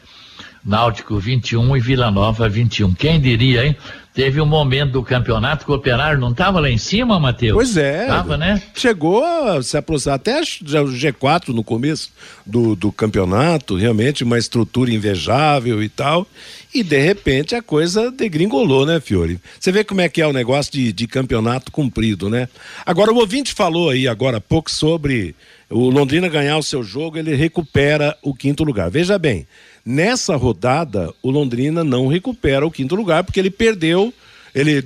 Náutico 0.62 1.18
21 1.18 1.77
e 1.77 1.81
Vila 1.81 2.11
Nova 2.11 2.48
21. 2.48 2.92
Quem 2.92 3.18
diria, 3.18 3.66
hein? 3.66 3.77
Teve 4.14 4.42
um 4.42 4.46
momento 4.46 4.92
do 4.92 5.03
campeonato 5.03 5.64
que 5.64 5.70
o 5.70 5.75
Operário 5.75 6.20
não 6.20 6.33
estava 6.33 6.61
lá 6.61 6.68
em 6.68 6.77
cima, 6.77 7.18
Matheus? 7.18 7.55
Pois 7.55 7.77
é. 7.79 8.07
Tava, 8.07 8.37
né? 8.37 8.62
Chegou 8.75 9.25
a 9.25 9.62
se 9.62 9.75
aproximar 9.77 10.16
até 10.16 10.38
o 10.40 10.44
G4 10.44 11.48
no 11.48 11.64
começo 11.64 12.11
do, 12.44 12.77
do 12.77 12.92
campeonato, 12.92 13.75
realmente 13.75 14.22
uma 14.22 14.37
estrutura 14.37 14.92
invejável 14.92 15.83
e 15.83 15.88
tal. 15.88 16.27
E 16.75 16.83
de 16.83 16.98
repente 16.98 17.55
a 17.55 17.62
coisa 17.62 18.11
degringolou, 18.11 18.85
né, 18.85 19.01
Fiore? 19.01 19.40
Você 19.59 19.72
vê 19.72 19.83
como 19.83 20.03
é 20.03 20.09
que 20.11 20.20
é 20.20 20.27
o 20.27 20.33
negócio 20.33 20.70
de, 20.72 20.92
de 20.92 21.07
campeonato 21.07 21.72
cumprido, 21.72 22.29
né? 22.29 22.48
Agora, 22.85 23.12
o 23.12 23.16
ouvinte 23.16 23.55
falou 23.55 23.88
aí 23.88 24.07
agora 24.07 24.37
há 24.37 24.40
pouco 24.40 24.70
sobre 24.70 25.35
o 25.70 25.88
Londrina 25.88 26.29
ganhar 26.29 26.59
o 26.59 26.62
seu 26.62 26.83
jogo, 26.83 27.18
ele 27.18 27.35
recupera 27.35 28.16
o 28.22 28.35
quinto 28.35 28.62
lugar. 28.62 28.90
Veja 28.90 29.18
bem, 29.18 29.46
Nessa 29.85 30.37
rodada, 30.37 31.12
o 31.23 31.31
Londrina 31.31 31.83
não 31.83 32.07
recupera 32.07 32.66
o 32.66 32.71
quinto 32.71 32.95
lugar, 32.95 33.25
porque 33.25 33.40
ele 33.40 33.51
perdeu. 33.51 34.12
Ele 34.55 34.83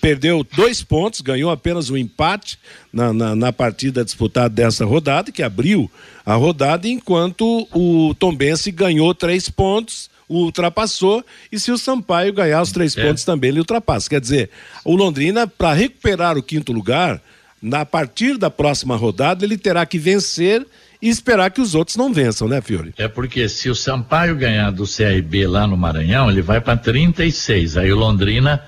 perdeu 0.00 0.46
dois 0.54 0.84
pontos, 0.84 1.20
ganhou 1.20 1.50
apenas 1.50 1.90
um 1.90 1.96
empate 1.96 2.56
na, 2.92 3.12
na, 3.12 3.34
na, 3.34 3.52
partida 3.52 4.04
disputada 4.04 4.48
dessa 4.48 4.84
rodada, 4.84 5.32
que 5.32 5.42
abriu 5.42 5.90
a 6.24 6.36
rodada, 6.36 6.86
enquanto 6.86 7.66
o 7.74 8.14
Tombense 8.14 8.70
ganhou 8.70 9.12
três 9.12 9.50
pontos, 9.50 10.08
ultrapassou, 10.28 11.24
e 11.50 11.58
se 11.58 11.72
o 11.72 11.76
Sampaio 11.76 12.32
ganhar 12.32 12.62
os 12.62 12.70
três 12.70 12.96
é. 12.96 13.04
pontos 13.04 13.24
também, 13.24 13.50
ele 13.50 13.58
ultrapassa. 13.58 14.08
Quer 14.08 14.20
dizer, 14.20 14.50
o 14.84 14.94
Londrina, 14.94 15.44
para 15.44 15.74
recuperar 15.74 16.38
o 16.38 16.42
quinto 16.42 16.72
lugar, 16.72 17.20
na 17.60 17.84
partir 17.84 18.38
da 18.38 18.48
próxima 18.48 18.96
rodada, 18.96 19.44
ele 19.44 19.58
terá 19.58 19.84
que 19.84 19.98
vencer 19.98 20.64
e 21.02 21.08
esperar 21.08 21.50
que 21.50 21.60
os 21.60 21.74
outros 21.74 21.96
não 21.96 22.12
vençam, 22.12 22.46
né, 22.46 22.60
Fiore? 22.60 22.92
É 22.96 23.08
porque 23.08 23.48
se 23.48 23.70
o 23.70 23.74
Sampaio 23.74 24.36
ganhar 24.36 24.70
do 24.70 24.84
CRB 24.84 25.46
lá 25.46 25.66
no 25.66 25.76
Maranhão, 25.76 26.30
ele 26.30 26.42
vai 26.42 26.60
para 26.60 26.76
36. 26.76 27.76
Aí 27.76 27.92
o 27.92 27.96
Londrina 27.96 28.62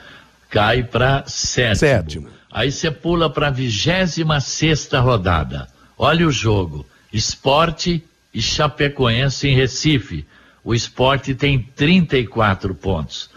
cai 0.48 0.82
para 0.82 1.24
sétimo. 1.26 1.76
sétimo. 1.76 2.28
Aí 2.50 2.70
você 2.70 2.90
pula 2.90 3.30
para 3.30 3.48
a 3.48 3.50
26 3.50 4.90
rodada. 4.94 5.68
Olha 5.96 6.26
o 6.26 6.32
jogo: 6.32 6.86
Esporte 7.12 8.02
e 8.32 8.40
Chapecoense 8.40 9.48
em 9.48 9.54
Recife. 9.54 10.26
O 10.64 10.74
esporte 10.74 11.34
tem 11.34 11.58
34 11.74 12.74
pontos. 12.74 13.30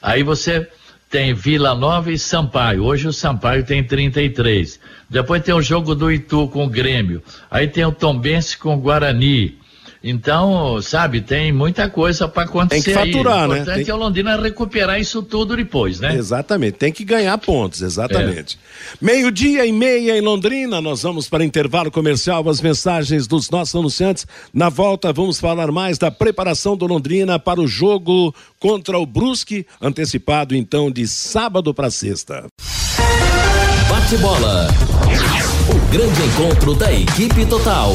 Aí 0.00 0.22
você 0.22 0.68
tem 1.08 1.32
Vila 1.32 1.74
Nova 1.74 2.12
e 2.12 2.18
Sampaio. 2.18 2.84
Hoje 2.84 3.08
o 3.08 3.12
Sampaio 3.12 3.64
tem 3.64 3.82
33. 3.82 4.78
Depois 5.08 5.42
tem 5.42 5.54
o 5.54 5.62
jogo 5.62 5.94
do 5.94 6.12
Itu 6.12 6.48
com 6.48 6.64
o 6.64 6.68
Grêmio. 6.68 7.22
Aí 7.50 7.66
tem 7.66 7.84
o 7.84 7.92
Tombense 7.92 8.58
com 8.58 8.74
o 8.74 8.78
Guarani. 8.78 9.58
Então, 10.02 10.80
sabe, 10.80 11.20
tem 11.20 11.52
muita 11.52 11.90
coisa 11.90 12.28
para 12.28 12.44
acontecer. 12.44 12.94
Tem 12.94 12.94
que 12.94 13.12
faturar, 13.12 13.42
aí. 13.42 13.44
O 13.44 13.48
né? 13.48 13.58
importante 13.58 13.84
tem... 13.84 13.90
é 13.90 13.94
o 13.94 13.98
Londrina 13.98 14.40
recuperar 14.40 15.00
isso 15.00 15.22
tudo 15.22 15.56
depois, 15.56 15.98
né? 15.98 16.14
Exatamente, 16.14 16.74
tem 16.74 16.92
que 16.92 17.04
ganhar 17.04 17.36
pontos, 17.38 17.82
exatamente. 17.82 18.58
É. 18.92 18.96
Meio-dia 19.04 19.66
e 19.66 19.72
meia 19.72 20.16
em 20.16 20.20
Londrina, 20.20 20.80
nós 20.80 21.02
vamos 21.02 21.28
para 21.28 21.44
intervalo 21.44 21.90
comercial, 21.90 22.48
as 22.48 22.60
mensagens 22.60 23.26
dos 23.26 23.50
nossos 23.50 23.74
anunciantes. 23.74 24.26
Na 24.52 24.68
volta, 24.68 25.12
vamos 25.12 25.40
falar 25.40 25.72
mais 25.72 25.98
da 25.98 26.10
preparação 26.10 26.76
do 26.76 26.86
Londrina 26.86 27.38
para 27.38 27.60
o 27.60 27.66
jogo 27.66 28.34
contra 28.60 28.98
o 28.98 29.06
Brusque, 29.06 29.66
antecipado 29.80 30.54
então 30.54 30.90
de 30.90 31.08
sábado 31.08 31.74
para 31.74 31.90
sexta. 31.90 32.46
Bate 33.88 34.16
bola. 34.18 34.68
O 35.70 35.90
grande 35.90 36.22
encontro 36.22 36.74
da 36.74 36.92
equipe 36.92 37.44
total. 37.46 37.94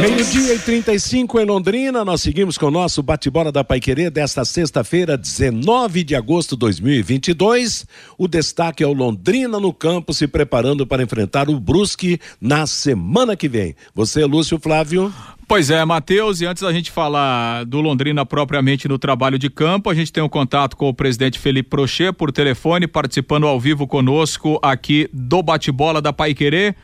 Meio-dia 0.00 0.54
e 0.54 0.58
35 0.58 1.40
em 1.40 1.46
Londrina, 1.46 2.04
nós 2.04 2.20
seguimos 2.20 2.58
com 2.58 2.66
o 2.66 2.70
nosso 2.70 3.02
bate-bola 3.02 3.50
da 3.50 3.64
Paiquerê 3.64 4.10
desta 4.10 4.44
sexta-feira, 4.44 5.16
19 5.16 6.04
de 6.04 6.14
agosto 6.14 6.56
de 6.56 6.60
2022. 6.60 7.86
O 8.18 8.28
destaque 8.28 8.82
é 8.82 8.86
o 8.86 8.92
Londrina 8.92 9.58
no 9.58 9.72
campo 9.72 10.12
se 10.12 10.26
preparando 10.26 10.86
para 10.86 11.02
enfrentar 11.02 11.48
o 11.48 11.58
Brusque 11.58 12.18
na 12.40 12.66
semana 12.66 13.36
que 13.36 13.48
vem. 13.48 13.74
Você, 13.94 14.24
Lúcio 14.24 14.58
Flávio? 14.58 15.12
Pois 15.46 15.70
é, 15.70 15.84
Matheus, 15.84 16.40
e 16.40 16.46
antes 16.46 16.62
da 16.62 16.72
gente 16.72 16.90
falar 16.90 17.64
do 17.64 17.80
Londrina 17.80 18.26
propriamente 18.26 18.88
no 18.88 18.98
trabalho 18.98 19.38
de 19.38 19.48
campo, 19.48 19.88
a 19.88 19.94
gente 19.94 20.12
tem 20.12 20.22
um 20.22 20.28
contato 20.28 20.76
com 20.76 20.88
o 20.88 20.94
presidente 20.94 21.38
Felipe 21.38 21.68
Prochet 21.68 22.12
por 22.12 22.32
telefone, 22.32 22.86
participando 22.86 23.46
ao 23.46 23.60
vivo 23.60 23.86
conosco 23.86 24.58
aqui 24.62 25.08
do 25.12 25.42
bate-bola 25.42 26.02
da 26.02 26.12
Paiquerê. 26.12 26.74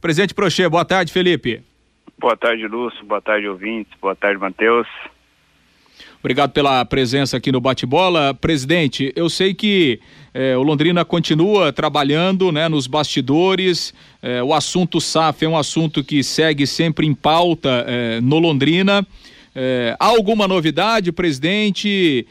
Presidente 0.00 0.34
Prochê, 0.34 0.68
boa 0.68 0.84
tarde, 0.84 1.12
Felipe. 1.12 1.62
Boa 2.18 2.36
tarde, 2.36 2.66
Lúcio. 2.66 3.04
Boa 3.04 3.20
tarde, 3.20 3.48
ouvintes. 3.48 3.92
Boa 4.00 4.14
tarde, 4.14 4.38
Matheus. 4.38 4.86
Obrigado 6.26 6.50
pela 6.50 6.84
presença 6.84 7.36
aqui 7.36 7.52
no 7.52 7.60
bate-bola. 7.60 8.34
Presidente, 8.34 9.12
eu 9.14 9.28
sei 9.28 9.54
que 9.54 10.00
eh, 10.34 10.56
o 10.56 10.62
Londrina 10.62 11.04
continua 11.04 11.72
trabalhando 11.72 12.50
né, 12.50 12.68
nos 12.68 12.86
bastidores. 12.86 13.94
Eh, 14.20 14.42
o 14.42 14.52
assunto 14.52 15.00
SAF 15.00 15.44
é 15.44 15.48
um 15.48 15.56
assunto 15.56 16.02
que 16.02 16.24
segue 16.24 16.66
sempre 16.66 17.06
em 17.06 17.14
pauta 17.14 17.84
eh, 17.86 18.20
no 18.20 18.38
Londrina. 18.38 19.06
há 19.98 20.04
alguma 20.04 20.48
novidade, 20.48 21.12
presidente? 21.12 22.26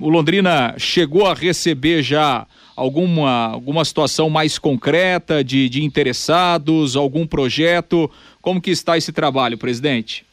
o 0.00 0.08
Londrina 0.08 0.74
chegou 0.78 1.26
a 1.26 1.34
receber 1.34 2.02
já 2.02 2.46
alguma, 2.76 3.52
alguma 3.52 3.84
situação 3.84 4.30
mais 4.30 4.58
concreta 4.58 5.42
de, 5.42 5.68
de 5.68 5.84
interessados, 5.84 6.96
algum 6.96 7.26
projeto? 7.26 8.10
Como 8.40 8.60
que 8.60 8.70
está 8.70 8.96
esse 8.96 9.12
trabalho, 9.12 9.58
presidente? 9.58 10.26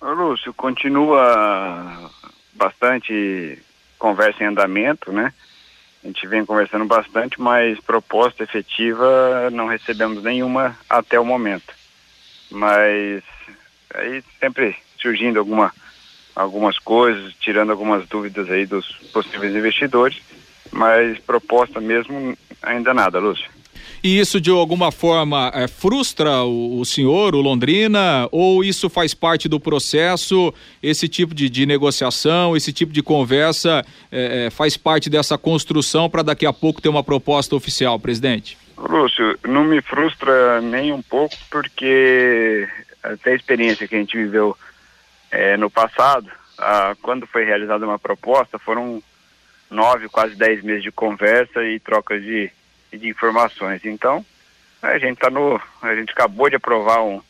Lúcio, 0.00 0.52
continua 0.52 2.10
bastante 2.52 3.58
conversa 3.98 4.44
em 4.44 4.48
andamento, 4.48 5.12
né? 5.12 5.32
A 6.02 6.06
gente 6.06 6.26
vem 6.26 6.44
conversando 6.44 6.84
bastante, 6.84 7.40
mas 7.40 7.80
proposta 7.80 8.42
efetiva 8.42 9.48
não 9.50 9.66
recebemos 9.66 10.22
nenhuma 10.22 10.76
até 10.88 11.18
o 11.18 11.24
momento. 11.24 11.72
Mas 12.50 13.22
aí 13.94 14.22
sempre 14.38 14.76
surgindo 15.00 15.38
alguma, 15.38 15.72
algumas 16.36 16.78
coisas, 16.78 17.32
tirando 17.40 17.70
algumas 17.70 18.06
dúvidas 18.06 18.50
aí 18.50 18.66
dos 18.66 18.86
possíveis 19.12 19.54
investidores 19.54 20.20
mas 20.74 21.18
proposta 21.20 21.80
mesmo 21.80 22.36
ainda 22.62 22.92
nada, 22.92 23.18
Lúcio. 23.18 23.48
E 24.02 24.18
isso 24.18 24.38
de 24.38 24.50
alguma 24.50 24.92
forma 24.92 25.50
é, 25.54 25.66
frustra 25.66 26.42
o, 26.42 26.78
o, 26.78 26.84
senhor, 26.84 27.34
o 27.34 27.40
Londrina, 27.40 28.28
ou 28.30 28.62
isso 28.62 28.90
faz 28.90 29.14
parte 29.14 29.48
do 29.48 29.58
processo, 29.58 30.52
esse 30.82 31.08
tipo 31.08 31.34
de, 31.34 31.48
de 31.48 31.64
negociação, 31.64 32.54
esse 32.54 32.70
tipo 32.70 32.92
de 32.92 33.02
conversa 33.02 33.82
é, 34.12 34.46
é, 34.46 34.50
faz 34.50 34.76
parte 34.76 35.08
dessa 35.08 35.38
construção 35.38 36.10
para 36.10 36.22
daqui 36.22 36.44
a 36.44 36.52
pouco 36.52 36.82
ter 36.82 36.90
uma 36.90 37.02
proposta 37.02 37.56
oficial, 37.56 37.98
presidente? 37.98 38.58
Lúcio, 38.76 39.38
não 39.46 39.64
me 39.64 39.80
frustra 39.80 40.60
nem 40.60 40.92
um 40.92 41.00
pouco, 41.00 41.34
porque 41.50 42.68
até 43.02 43.32
a 43.32 43.36
experiência 43.36 43.88
que 43.88 43.94
a 43.94 43.98
gente 43.98 44.18
viveu 44.18 44.54
é, 45.30 45.56
no 45.56 45.70
passado, 45.70 46.28
quando 47.00 47.26
foi 47.26 47.44
realizada 47.44 47.86
uma 47.86 47.98
proposta, 47.98 48.58
foram 48.58 49.02
nove, 49.74 50.08
quase 50.08 50.34
dez 50.34 50.62
meses 50.62 50.82
de 50.82 50.92
conversa 50.92 51.64
e 51.64 51.78
troca 51.80 52.18
de, 52.18 52.50
de 52.92 53.08
informações. 53.08 53.84
Então, 53.84 54.24
a 54.80 54.98
gente 54.98 55.18
tá 55.18 55.28
no. 55.28 55.60
A 55.82 55.94
gente 55.94 56.12
acabou 56.12 56.48
de 56.48 56.56
aprovar 56.56 57.02
um, 57.02 57.20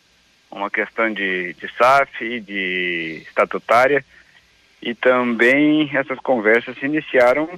uma 0.51 0.71
questão 0.71 1.13
de, 1.13 1.55
de 1.55 1.69
SAF 1.77 2.25
e 2.25 2.41
de 2.41 3.23
estatutária. 3.27 4.05
E 4.83 4.95
também 4.95 5.91
essas 5.95 6.19
conversas 6.19 6.77
se 6.79 6.85
iniciaram 6.85 7.49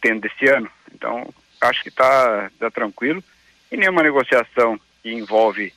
tendo 0.00 0.26
esse 0.26 0.48
ano. 0.48 0.68
Então, 0.92 1.32
acho 1.60 1.82
que 1.82 1.88
está 1.88 2.50
tá 2.58 2.70
tranquilo. 2.70 3.22
E 3.70 3.76
nenhuma 3.76 4.02
negociação 4.02 4.78
que 5.02 5.12
envolve 5.12 5.72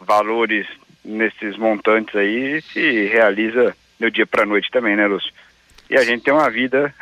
valores 0.00 0.66
nesses 1.04 1.56
montantes 1.56 2.14
aí 2.14 2.62
se 2.62 3.06
realiza 3.06 3.76
do 3.98 4.10
dia 4.10 4.26
para 4.26 4.46
noite 4.46 4.70
também, 4.70 4.96
né, 4.96 5.06
Lúcio? 5.06 5.32
E 5.90 5.96
a 5.96 6.04
gente 6.04 6.24
tem 6.24 6.32
uma 6.32 6.48
vida 6.48 6.94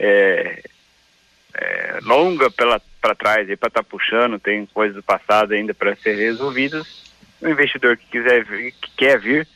é, 0.00 0.62
é, 1.54 1.98
longa 2.02 2.50
para 2.50 2.80
trás 3.14 3.46
para 3.46 3.68
estar 3.68 3.70
tá 3.70 3.82
puxando, 3.82 4.38
tem 4.38 4.66
coisas 4.66 4.96
do 4.96 5.02
passado 5.02 5.52
ainda 5.52 5.74
para 5.74 5.94
ser 5.96 6.14
resolvidas. 6.16 7.04
O 7.40 7.48
investidor 7.48 7.96
que 7.96 8.06
quiser 8.06 8.44
vir, 8.44 8.72
que 8.80 8.90
quer 8.96 9.20
vir, 9.20 9.46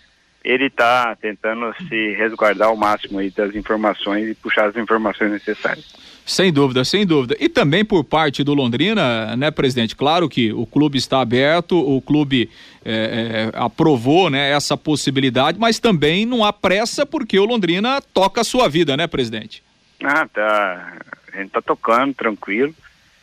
ele 0.45 0.67
está 0.67 1.17
tentando 1.17 1.75
se 1.89 2.13
resguardar 2.13 2.69
ao 2.69 2.77
máximo 2.77 3.19
aí 3.19 3.31
das 3.31 3.55
informações 3.55 4.29
e 4.29 4.35
puxar 4.35 4.69
as 4.69 4.77
informações 4.77 5.31
necessárias. 5.31 5.95
Sem 6.27 6.53
dúvida, 6.53 6.85
sem 6.85 7.07
dúvida. 7.07 7.37
E 7.39 7.49
também 7.51 7.85
por 7.85 8.03
parte 8.03 8.43
do 8.43 8.55
Londrina, 8.55 9.37
né, 9.37 9.51
presidente? 9.51 9.95
Claro 9.95 10.29
que 10.29 10.53
o 10.53 10.65
clube 10.67 10.97
está 10.97 11.21
aberto, 11.21 11.79
o 11.79 12.01
clube 12.01 12.51
é, 12.85 13.51
é, 13.55 13.59
aprovou 13.59 14.31
né, 14.31 14.51
essa 14.51 14.77
possibilidade, 14.77 15.59
mas 15.59 15.79
também 15.79 16.25
não 16.25 16.43
há 16.43 16.53
pressa 16.53 17.05
porque 17.05 17.39
o 17.39 17.45
Londrina 17.45 18.01
toca 18.01 18.41
a 18.41 18.45
sua 18.45 18.69
vida, 18.69 18.97
né, 18.97 19.07
presidente? 19.07 19.63
Ah, 20.05 20.29
tá. 20.29 20.99
A 21.33 21.37
gente 21.37 21.51
tá 21.51 21.62
tocando, 21.62 22.14
tranquilo. 22.14 22.75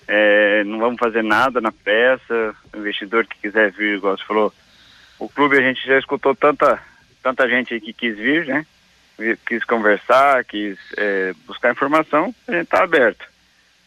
É, 0.08 0.64
não 0.66 0.80
vamos 0.80 1.00
fazer 1.00 1.24
nada 1.24 1.62
na 1.62 1.72
pressa. 1.72 2.56
O 2.74 2.78
investidor 2.78 3.26
que 3.26 3.40
quiser 3.40 3.72
vir, 3.72 3.98
igual 3.98 4.18
você 4.18 4.26
falou, 4.26 4.54
o 5.20 5.30
clube 5.30 5.58
a 5.58 5.62
gente 5.62 5.86
já 5.86 5.98
escutou 5.98 6.36
tanta, 6.36 6.82
tanta 7.22 7.48
gente 7.48 7.80
que 7.80 7.94
quis 7.94 8.18
vir, 8.18 8.46
né? 8.46 8.66
quis 9.46 9.64
conversar, 9.64 10.44
quis 10.46 10.78
é, 10.98 11.34
buscar 11.46 11.72
informação, 11.72 12.34
a 12.48 12.54
gente 12.54 12.64
está 12.64 12.84
aberto 12.84 13.24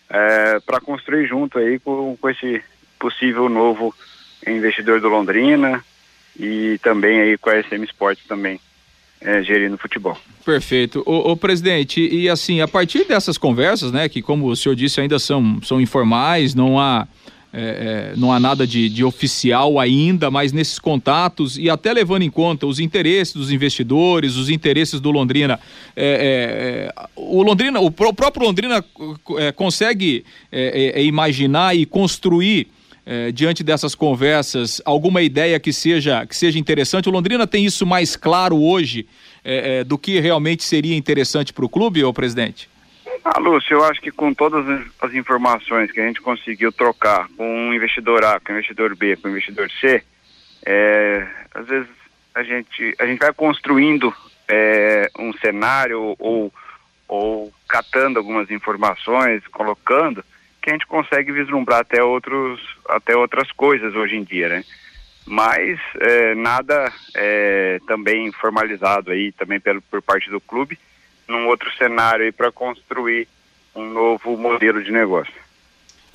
é, 0.08 0.60
para 0.60 0.80
construir 0.80 1.26
junto 1.26 1.58
aí 1.58 1.78
com, 1.78 2.16
com 2.16 2.30
esse 2.30 2.62
possível 2.98 3.48
novo 3.48 3.94
investidor 4.46 5.00
do 5.00 5.08
Londrina 5.08 5.84
e 6.38 6.78
também 6.82 7.20
aí 7.20 7.38
com 7.38 7.50
a 7.50 7.62
SM 7.62 7.82
Sports 7.84 8.24
também 8.26 8.60
é, 9.20 9.42
gerindo 9.42 9.78
futebol. 9.78 10.16
Perfeito. 10.44 11.02
O, 11.06 11.36
presidente, 11.36 12.00
e 12.00 12.28
assim, 12.28 12.60
a 12.60 12.68
partir 12.68 13.04
dessas 13.06 13.38
conversas, 13.38 13.90
né, 13.90 14.08
que 14.08 14.20
como 14.20 14.46
o 14.46 14.56
senhor 14.56 14.74
disse 14.74 15.00
ainda 15.00 15.18
são, 15.18 15.60
são 15.62 15.80
informais, 15.80 16.54
não 16.54 16.78
há 16.78 17.08
é, 17.56 18.12
é, 18.12 18.16
não 18.16 18.32
há 18.32 18.40
nada 18.40 18.66
de, 18.66 18.88
de, 18.88 19.04
oficial 19.04 19.78
ainda, 19.78 20.28
mas 20.28 20.52
nesses 20.52 20.76
contatos 20.76 21.56
e 21.56 21.70
até 21.70 21.92
levando 21.92 22.22
em 22.22 22.30
conta 22.30 22.66
os 22.66 22.80
interesses 22.80 23.32
dos 23.32 23.52
investidores, 23.52 24.34
os 24.34 24.50
interesses 24.50 25.00
do 25.00 25.12
Londrina, 25.12 25.60
é, 25.94 26.04
é, 26.04 27.02
é 27.04 27.06
o 27.14 27.44
Londrina, 27.44 27.78
o, 27.78 27.92
próprio 27.92 28.44
Londrina 28.44 28.84
é, 29.38 29.52
consegue 29.52 30.24
imaginar 30.96 31.76
e 31.76 31.86
construir 31.86 32.66
diante 33.34 33.62
dessas 33.62 33.94
conversas 33.94 34.80
alguma 34.84 35.20
ideia 35.20 35.60
que 35.60 35.72
seja 35.72 36.26
que 36.26 36.34
seja 36.34 36.58
interessante. 36.58 37.08
O 37.08 37.12
Londrina 37.12 37.46
tem 37.46 37.64
isso 37.64 37.84
mais 37.84 38.16
claro 38.16 38.56
hoje 38.62 39.06
do 39.86 39.98
que 39.98 40.18
realmente 40.20 40.64
seria 40.64 40.96
interessante 40.96 41.52
para 41.52 41.64
o 41.64 41.68
clube, 41.68 42.02
ô 42.02 42.12
presidente? 42.14 42.68
Ah, 43.24 43.38
Lúcio, 43.38 43.74
eu 43.74 43.84
acho 43.84 44.02
que 44.02 44.10
com 44.10 44.34
todas 44.34 44.86
as 45.00 45.14
informações 45.14 45.90
que 45.90 45.98
a 45.98 46.06
gente 46.06 46.20
conseguiu 46.20 46.70
trocar 46.70 47.26
com 47.36 47.70
o 47.70 47.74
investidor 47.74 48.22
A, 48.22 48.38
com 48.38 48.52
o 48.52 48.54
investidor 48.54 48.94
B, 48.94 49.16
com 49.16 49.28
o 49.28 49.30
investidor 49.30 49.70
C, 49.80 50.02
é, 50.66 51.26
às 51.54 51.66
vezes 51.66 51.88
a 52.34 52.42
gente, 52.42 52.94
a 52.98 53.06
gente 53.06 53.18
vai 53.18 53.32
construindo 53.32 54.12
é, 54.46 55.08
um 55.18 55.32
cenário 55.34 56.14
ou, 56.18 56.52
ou 57.08 57.52
catando 57.66 58.18
algumas 58.18 58.50
informações, 58.50 59.46
colocando, 59.48 60.22
que 60.64 60.70
a 60.70 60.72
gente 60.72 60.86
consegue 60.86 61.30
vislumbrar 61.30 61.80
até, 61.80 62.02
outros, 62.02 62.58
até 62.88 63.14
outras 63.14 63.52
coisas 63.52 63.94
hoje 63.94 64.16
em 64.16 64.24
dia, 64.24 64.48
né? 64.48 64.64
Mas 65.26 65.78
é, 66.00 66.34
nada 66.34 66.90
é, 67.14 67.78
também 67.86 68.32
formalizado 68.32 69.10
aí 69.10 69.30
também 69.32 69.60
pelo, 69.60 69.82
por 69.82 70.00
parte 70.00 70.30
do 70.30 70.40
clube 70.40 70.78
num 71.28 71.48
outro 71.48 71.70
cenário 71.76 72.24
aí 72.24 72.32
para 72.32 72.50
construir 72.50 73.28
um 73.74 73.84
novo 73.90 74.38
modelo 74.38 74.82
de 74.82 74.90
negócio. 74.90 75.43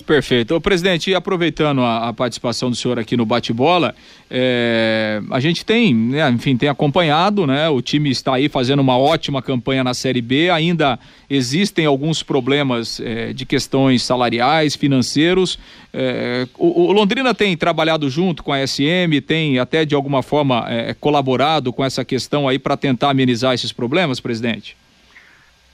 Perfeito. 0.06 0.54
Ô, 0.54 0.60
presidente, 0.60 1.14
aproveitando 1.14 1.82
a, 1.82 2.08
a, 2.08 2.12
participação 2.12 2.70
do 2.70 2.76
senhor 2.76 2.98
aqui 2.98 3.16
no 3.16 3.26
bate-bola, 3.26 3.94
é, 4.30 5.20
a 5.30 5.40
gente 5.40 5.64
tem, 5.64 5.94
né, 5.94 6.28
enfim, 6.30 6.56
tem 6.56 6.68
acompanhado, 6.68 7.46
né? 7.46 7.68
O 7.68 7.82
time 7.82 8.10
está 8.10 8.34
aí 8.34 8.48
fazendo 8.48 8.80
uma 8.80 8.96
ótima 8.96 9.42
campanha 9.42 9.84
na 9.84 9.94
Série 9.94 10.22
B, 10.22 10.50
ainda 10.50 10.98
existem 11.28 11.86
alguns 11.86 12.22
problemas 12.22 13.00
é, 13.00 13.32
de 13.32 13.44
questões 13.44 14.02
salariais, 14.02 14.74
financeiros. 14.74 15.58
É, 15.92 16.46
o, 16.56 16.88
o, 16.88 16.92
Londrina 16.92 17.34
tem 17.34 17.56
trabalhado 17.56 18.08
junto 18.08 18.42
com 18.42 18.52
a 18.52 18.66
SM, 18.66 19.20
tem 19.26 19.58
até 19.58 19.84
de 19.84 19.94
alguma 19.94 20.22
forma 20.22 20.64
é, 20.68 20.94
colaborado 20.94 21.72
com 21.72 21.84
essa 21.84 22.04
questão 22.04 22.48
aí 22.48 22.58
para 22.58 22.76
tentar 22.76 23.10
amenizar 23.10 23.54
esses 23.54 23.72
problemas, 23.72 24.20
presidente? 24.20 24.76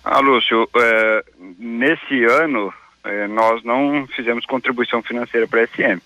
Ah, 0.05 0.21
Lúcio, 0.21 0.69
é, 0.77 1.25
nesse 1.59 2.25
ano 2.25 2.73
é, 3.07 3.27
nós 3.27 3.63
não 3.63 4.07
fizemos 4.09 4.45
contribuição 4.45 5.03
financeira 5.03 5.47
para 5.47 5.63
a 5.63 5.67
SM. 5.67 6.01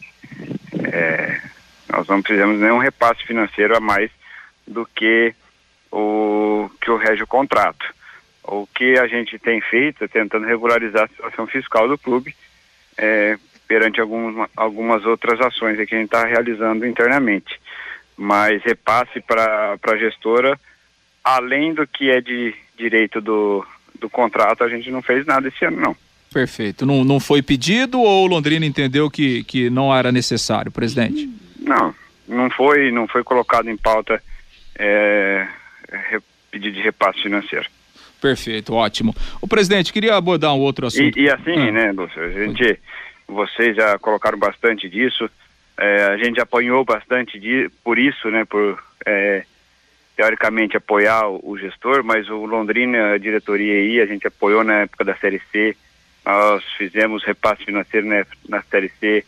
É, 0.93 1.41
nós 1.89 2.07
não 2.07 2.23
fizemos 2.23 2.59
nenhum 2.61 2.79
repasse 2.79 3.25
financeiro 3.25 3.77
a 3.77 3.81
mais 3.81 4.11
do 4.67 4.87
que 4.87 5.35
o 5.91 6.71
que 6.81 6.91
o 6.91 6.97
rege 6.97 7.23
o 7.23 7.27
contrato. 7.27 7.85
O 8.45 8.67
que 8.67 8.99
a 8.99 9.07
gente 9.07 9.39
tem 9.39 9.61
feito 9.61 10.05
é 10.05 10.09
tentando 10.09 10.47
regularizar 10.47 11.05
a 11.05 11.09
situação 11.09 11.47
fiscal 11.47 11.89
do 11.89 11.99
clube 11.99 12.35
é, 12.97 13.39
perante 13.67 14.01
algumas, 14.01 14.49
algumas 14.57 15.05
outras 15.05 15.41
ações 15.41 15.77
que 15.77 15.95
a 15.95 15.99
gente 15.99 16.07
está 16.07 16.25
realizando 16.25 16.87
internamente. 16.87 17.61
Mas 18.17 18.63
repasse 18.63 19.21
para 19.21 19.79
a 19.83 19.97
gestora, 19.97 20.59
além 21.25 21.73
do 21.73 21.87
que 21.87 22.11
é 22.11 22.21
de 22.21 22.55
direito 22.77 23.21
do, 23.21 23.67
do 23.99 24.11
contrato, 24.11 24.63
a 24.63 24.69
gente 24.69 24.91
não 24.91 25.03
fez 25.03 25.25
nada 25.25 25.49
esse 25.49 25.65
ano, 25.65 25.81
não. 25.81 26.10
Perfeito. 26.33 26.87
Não, 26.87 27.05
não 27.05 27.19
foi 27.19 27.43
pedido 27.43 28.01
ou 28.01 28.25
o 28.25 28.27
Londrina 28.27 28.65
entendeu 28.65 29.11
que, 29.11 29.43
que 29.45 29.69
não 29.69 29.95
era 29.95 30.13
necessário, 30.13 30.71
presidente? 30.71 31.29
Não, 31.59 31.95
não 32.29 32.49
foi, 32.51 32.91
não 32.93 33.09
foi 33.09 33.25
colocado 33.25 33.69
em 33.69 33.77
pauta 33.77 34.23
é, 34.79 35.47
pedido 36.51 36.77
de 36.77 36.83
repasse 36.83 37.23
financeiro. 37.23 37.67
Perfeito, 38.21 38.75
ótimo. 38.75 39.15
O 39.41 39.49
presidente, 39.49 39.93
queria 39.93 40.15
abordar 40.15 40.55
um 40.55 40.61
outro 40.61 40.87
assunto. 40.87 41.19
E, 41.19 41.23
e 41.23 41.31
assim, 41.31 41.69
ah. 41.69 41.73
né, 41.73 41.93
Lúcio, 41.93 42.23
a 42.23 42.29
gente, 42.31 42.79
vocês 43.27 43.75
já 43.75 43.99
colocaram 43.99 44.39
bastante 44.39 44.89
disso, 44.89 45.29
é, 45.77 46.05
a 46.05 46.17
gente 46.19 46.41
apanhou 46.41 46.85
bastante 46.85 47.41
de, 47.41 47.71
por 47.83 47.99
isso, 47.99 48.31
né, 48.31 48.45
por 48.45 48.79
é, 49.07 49.45
teoricamente 50.15 50.77
apoiar 50.77 51.29
o, 51.29 51.41
o, 51.43 51.59
gestor, 51.59 52.05
mas 52.05 52.29
o 52.29 52.45
Londrina, 52.45 53.15
a 53.15 53.19
diretoria 53.19 53.75
aí, 53.75 54.01
a 54.01 54.07
gente 54.07 54.27
apoiou 54.27 54.63
na 54.63 54.81
época 54.81 55.05
da 55.05 55.17
Série 55.17 55.41
C, 55.51 55.75
nós 56.31 56.65
fizemos 56.77 57.25
repasse 57.25 57.65
financeiro 57.65 58.07
na, 58.07 58.25
na 58.49 58.63
Série 58.63 58.91
C, 59.01 59.25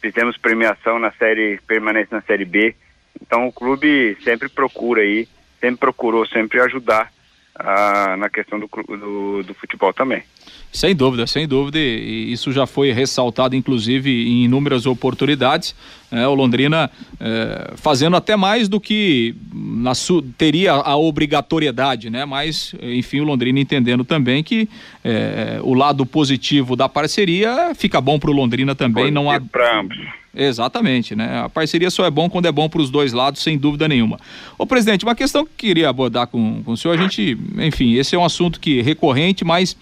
fizemos 0.00 0.36
premiação 0.36 0.98
na 0.98 1.10
Série, 1.12 1.60
permanência 1.66 2.16
na 2.16 2.22
Série 2.22 2.44
B, 2.44 2.74
então 3.20 3.46
o 3.46 3.52
clube 3.52 4.16
sempre 4.24 4.48
procura 4.48 5.02
aí, 5.02 5.28
sempre 5.60 5.78
procurou 5.78 6.26
sempre 6.26 6.60
ajudar 6.60 7.12
ah, 7.58 8.16
na 8.18 8.28
questão 8.28 8.58
do, 8.58 8.68
do, 8.68 9.42
do, 9.42 9.54
futebol 9.54 9.92
também. 9.92 10.22
Sem 10.70 10.94
dúvida, 10.94 11.26
sem 11.26 11.48
dúvida, 11.48 11.78
e 11.78 12.30
isso 12.30 12.52
já 12.52 12.66
foi 12.66 12.92
ressaltado 12.92 13.56
inclusive 13.56 14.10
em 14.10 14.44
inúmeras 14.44 14.84
oportunidades. 14.84 15.74
Né? 16.10 16.26
o 16.28 16.34
Londrina 16.34 16.90
é, 17.18 17.72
fazendo 17.76 18.16
até 18.16 18.36
mais 18.36 18.68
do 18.68 18.78
que 18.78 19.34
na 19.52 19.92
teria 20.36 20.72
a 20.72 20.96
obrigatoriedade, 20.96 22.10
né? 22.10 22.24
Mas, 22.24 22.74
enfim, 22.80 23.20
o 23.20 23.24
Londrina 23.24 23.58
entendendo 23.58 24.04
também 24.04 24.44
que 24.44 24.68
é, 25.02 25.58
o 25.62 25.74
lado 25.74 26.04
positivo 26.06 26.76
da 26.76 26.88
parceria 26.88 27.74
fica 27.74 28.00
bom 28.00 28.18
para 28.18 28.30
o 28.30 28.34
Londrina 28.34 28.74
também, 28.74 29.10
não 29.10 29.30
há. 29.30 29.40
Para 29.40 29.80
ambos. 29.80 29.96
Exatamente, 30.36 31.16
né? 31.16 31.40
A 31.40 31.48
parceria 31.48 31.90
só 31.90 32.04
é 32.04 32.10
bom 32.10 32.28
quando 32.28 32.46
é 32.46 32.52
bom 32.52 32.68
para 32.68 32.82
os 32.82 32.90
dois 32.90 33.12
lados, 33.12 33.42
sem 33.42 33.56
dúvida 33.56 33.88
nenhuma. 33.88 34.18
Ô, 34.58 34.66
presidente, 34.66 35.04
uma 35.04 35.14
questão 35.14 35.46
que 35.46 35.52
queria 35.56 35.88
abordar 35.88 36.26
com, 36.26 36.62
com 36.62 36.72
o 36.72 36.76
senhor, 36.76 36.98
a 36.98 37.02
gente, 37.02 37.38
enfim, 37.58 37.94
esse 37.94 38.14
é 38.14 38.18
um 38.18 38.24
assunto 38.24 38.60
que 38.60 38.80
é 38.80 38.82
recorrente, 38.82 39.44
mas 39.44 39.74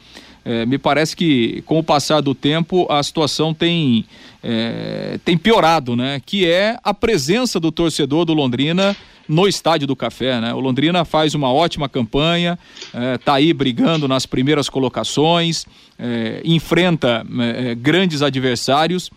é, 0.44 0.64
me 0.64 0.78
parece 0.78 1.16
que 1.16 1.62
com 1.62 1.78
o 1.78 1.82
passar 1.82 2.20
do 2.20 2.34
tempo 2.34 2.86
a 2.88 3.02
situação 3.02 3.52
tem, 3.52 4.04
é, 4.42 5.18
tem 5.24 5.36
piorado, 5.36 5.96
né? 5.96 6.20
Que 6.24 6.46
é 6.46 6.78
a 6.84 6.94
presença 6.94 7.58
do 7.58 7.72
torcedor 7.72 8.24
do 8.24 8.32
Londrina 8.32 8.94
no 9.26 9.48
Estádio 9.48 9.86
do 9.86 9.96
Café, 9.96 10.40
né? 10.40 10.54
O 10.54 10.60
Londrina 10.60 11.04
faz 11.04 11.34
uma 11.34 11.50
ótima 11.50 11.88
campanha, 11.88 12.58
é, 12.92 13.18
tá 13.18 13.34
aí 13.34 13.52
brigando 13.52 14.06
nas 14.06 14.26
primeiras 14.26 14.68
colocações, 14.68 15.64
é, 15.98 16.42
enfrenta 16.44 17.26
é, 17.40 17.74
grandes 17.74 18.22
adversários 18.22 19.10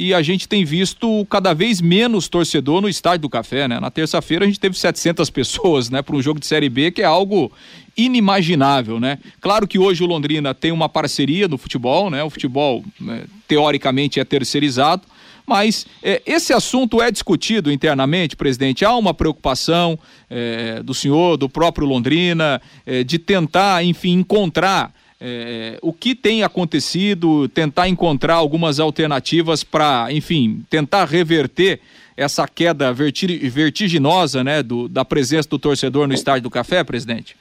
e 0.00 0.14
a 0.14 0.22
gente 0.22 0.48
tem 0.48 0.64
visto 0.64 1.26
cada 1.28 1.52
vez 1.52 1.80
menos 1.80 2.28
torcedor 2.28 2.80
no 2.80 2.88
estádio 2.88 3.22
do 3.22 3.28
Café, 3.28 3.66
né? 3.66 3.80
Na 3.80 3.90
terça-feira 3.90 4.44
a 4.44 4.46
gente 4.46 4.60
teve 4.60 4.78
700 4.78 5.28
pessoas, 5.28 5.90
né, 5.90 6.02
para 6.02 6.14
um 6.14 6.22
jogo 6.22 6.38
de 6.38 6.46
Série 6.46 6.68
B, 6.68 6.92
que 6.92 7.02
é 7.02 7.04
algo 7.04 7.50
inimaginável, 7.96 9.00
né? 9.00 9.18
Claro 9.40 9.66
que 9.66 9.76
hoje 9.76 10.04
o 10.04 10.06
Londrina 10.06 10.54
tem 10.54 10.70
uma 10.70 10.88
parceria 10.88 11.48
no 11.48 11.58
futebol, 11.58 12.10
né? 12.10 12.22
O 12.22 12.30
futebol 12.30 12.84
né, 13.00 13.24
teoricamente 13.48 14.20
é 14.20 14.24
terceirizado, 14.24 15.02
mas 15.44 15.84
é, 16.00 16.22
esse 16.24 16.52
assunto 16.52 17.02
é 17.02 17.10
discutido 17.10 17.72
internamente, 17.72 18.36
presidente. 18.36 18.84
Há 18.84 18.94
uma 18.94 19.12
preocupação 19.12 19.98
é, 20.30 20.80
do 20.80 20.94
senhor, 20.94 21.36
do 21.36 21.48
próprio 21.48 21.88
Londrina, 21.88 22.62
é, 22.86 23.02
de 23.02 23.18
tentar, 23.18 23.82
enfim, 23.82 24.12
encontrar 24.12 24.94
é, 25.20 25.78
o 25.82 25.92
que 25.92 26.14
tem 26.14 26.44
acontecido, 26.44 27.48
tentar 27.48 27.88
encontrar 27.88 28.34
algumas 28.34 28.78
alternativas 28.78 29.64
para, 29.64 30.08
enfim, 30.10 30.64
tentar 30.70 31.04
reverter 31.06 31.80
essa 32.16 32.46
queda 32.48 32.92
vertiginosa, 32.92 34.42
né, 34.42 34.62
do, 34.62 34.88
da 34.88 35.04
presença 35.04 35.48
do 35.48 35.58
torcedor 35.58 36.06
no 36.06 36.14
estádio 36.14 36.42
do 36.42 36.50
Café, 36.50 36.82
presidente? 36.82 37.36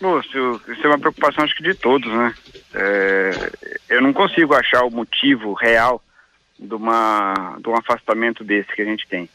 Lúcio, 0.00 0.60
isso 0.68 0.84
é 0.84 0.88
uma 0.88 0.98
preocupação 0.98 1.44
acho 1.44 1.56
que 1.56 1.62
de 1.62 1.74
todos, 1.74 2.12
né? 2.12 2.34
É, 2.74 3.50
eu 3.88 4.02
não 4.02 4.12
consigo 4.12 4.54
achar 4.54 4.84
o 4.84 4.90
motivo 4.90 5.54
real 5.54 6.02
de, 6.58 6.74
uma, 6.74 7.56
de 7.58 7.68
um 7.68 7.76
afastamento 7.76 8.44
desse 8.44 8.74
que 8.74 8.82
a 8.82 8.84
gente 8.84 9.06
tem. 9.08 9.28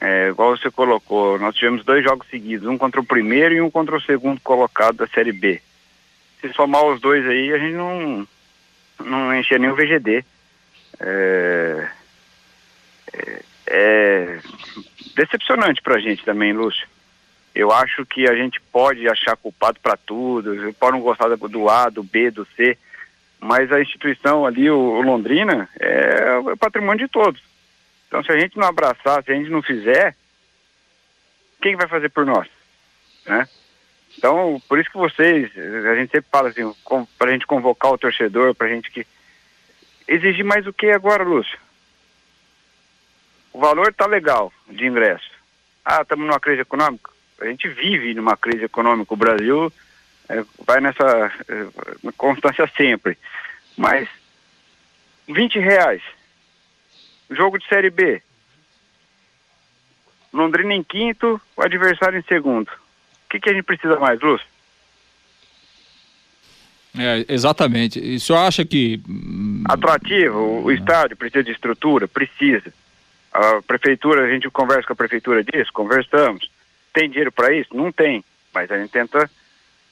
É, 0.00 0.28
igual 0.28 0.56
você 0.56 0.70
colocou, 0.70 1.38
nós 1.40 1.56
tivemos 1.56 1.84
dois 1.84 2.04
jogos 2.04 2.28
seguidos, 2.28 2.68
um 2.68 2.78
contra 2.78 3.00
o 3.00 3.04
primeiro 3.04 3.54
e 3.54 3.60
um 3.60 3.70
contra 3.70 3.96
o 3.96 4.00
segundo 4.00 4.40
colocado 4.40 4.98
da 4.98 5.06
Série 5.08 5.32
B 5.32 5.60
se 6.40 6.52
somar 6.52 6.84
os 6.84 7.00
dois 7.00 7.26
aí, 7.26 7.52
a 7.52 7.58
gente 7.58 7.74
não, 7.74 8.28
não 9.00 9.34
encher 9.34 9.58
nem 9.58 9.70
o 9.70 9.74
VGD. 9.74 10.24
É, 11.00 11.88
é, 13.12 13.42
é 13.66 14.38
decepcionante 15.14 15.82
pra 15.82 15.98
gente 15.98 16.24
também, 16.24 16.52
Lúcio. 16.52 16.86
Eu 17.54 17.72
acho 17.72 18.06
que 18.06 18.28
a 18.28 18.34
gente 18.34 18.60
pode 18.72 19.08
achar 19.08 19.36
culpado 19.36 19.80
para 19.80 19.96
tudo, 19.96 20.72
pode 20.74 20.92
não 20.92 21.00
gostar 21.00 21.28
do 21.28 21.68
A, 21.68 21.88
do 21.88 22.02
B, 22.02 22.30
do 22.30 22.46
C, 22.56 22.78
mas 23.40 23.72
a 23.72 23.80
instituição 23.80 24.46
ali, 24.46 24.70
o, 24.70 24.78
o 24.78 25.02
Londrina, 25.02 25.68
é, 25.78 26.40
é 26.52 26.56
patrimônio 26.56 27.04
de 27.06 27.10
todos. 27.10 27.42
Então, 28.06 28.22
se 28.22 28.32
a 28.32 28.38
gente 28.38 28.56
não 28.56 28.66
abraçar, 28.66 29.22
se 29.22 29.32
a 29.32 29.34
gente 29.34 29.50
não 29.50 29.60
fizer, 29.60 30.14
quem 31.60 31.76
vai 31.76 31.88
fazer 31.88 32.08
por 32.10 32.24
nós? 32.24 32.48
Né? 33.26 33.48
Então, 34.18 34.60
por 34.68 34.80
isso 34.80 34.90
que 34.90 34.98
vocês, 34.98 35.48
a 35.56 35.94
gente 35.94 36.10
sempre 36.10 36.28
fala 36.28 36.48
assim, 36.48 36.74
para 37.16 37.30
a 37.30 37.32
gente 37.32 37.46
convocar 37.46 37.92
o 37.92 37.98
torcedor, 37.98 38.52
para 38.52 38.66
a 38.66 38.70
gente 38.70 38.90
que. 38.90 39.06
Exigir 40.08 40.44
mais 40.44 40.66
o 40.66 40.72
que 40.72 40.90
agora, 40.90 41.22
Lúcio? 41.22 41.56
O 43.52 43.60
valor 43.60 43.92
tá 43.94 44.06
legal 44.06 44.52
de 44.68 44.86
ingresso. 44.86 45.30
Ah, 45.84 46.00
estamos 46.02 46.26
numa 46.26 46.40
crise 46.40 46.62
econômica? 46.62 47.12
A 47.40 47.46
gente 47.46 47.68
vive 47.68 48.12
numa 48.14 48.36
crise 48.36 48.64
econômica. 48.64 49.14
O 49.14 49.16
Brasil 49.16 49.72
é, 50.28 50.42
vai 50.66 50.80
nessa 50.80 51.32
é, 51.48 52.12
constância 52.16 52.68
sempre. 52.76 53.16
Mas 53.76 54.08
20 55.28 55.60
reais. 55.60 56.02
Jogo 57.30 57.58
de 57.58 57.68
Série 57.68 57.90
B. 57.90 58.20
Londrina 60.32 60.74
em 60.74 60.82
quinto, 60.82 61.40
o 61.56 61.62
adversário 61.62 62.18
em 62.18 62.22
segundo. 62.22 62.70
O 63.28 63.30
que, 63.30 63.40
que 63.40 63.50
a 63.50 63.52
gente 63.52 63.64
precisa 63.64 64.00
mais, 64.00 64.18
Lúcio? 64.22 64.46
É, 66.98 67.26
exatamente. 67.28 68.00
E 68.00 68.16
o 68.16 68.20
senhor 68.20 68.38
acha 68.38 68.64
que. 68.64 69.02
Hum, 69.06 69.64
Atrativo, 69.68 70.38
o, 70.38 70.64
o 70.64 70.72
estádio 70.72 71.14
precisa 71.14 71.44
de 71.44 71.52
estrutura? 71.52 72.08
Precisa. 72.08 72.72
A 73.30 73.60
prefeitura, 73.60 74.24
a 74.24 74.30
gente 74.30 74.48
conversa 74.48 74.86
com 74.86 74.94
a 74.94 74.96
prefeitura 74.96 75.44
disso? 75.44 75.70
Conversamos. 75.74 76.50
Tem 76.90 77.10
dinheiro 77.10 77.30
para 77.30 77.52
isso? 77.52 77.76
Não 77.76 77.92
tem. 77.92 78.24
Mas 78.54 78.70
a 78.70 78.78
gente 78.78 78.90
tenta 78.90 79.30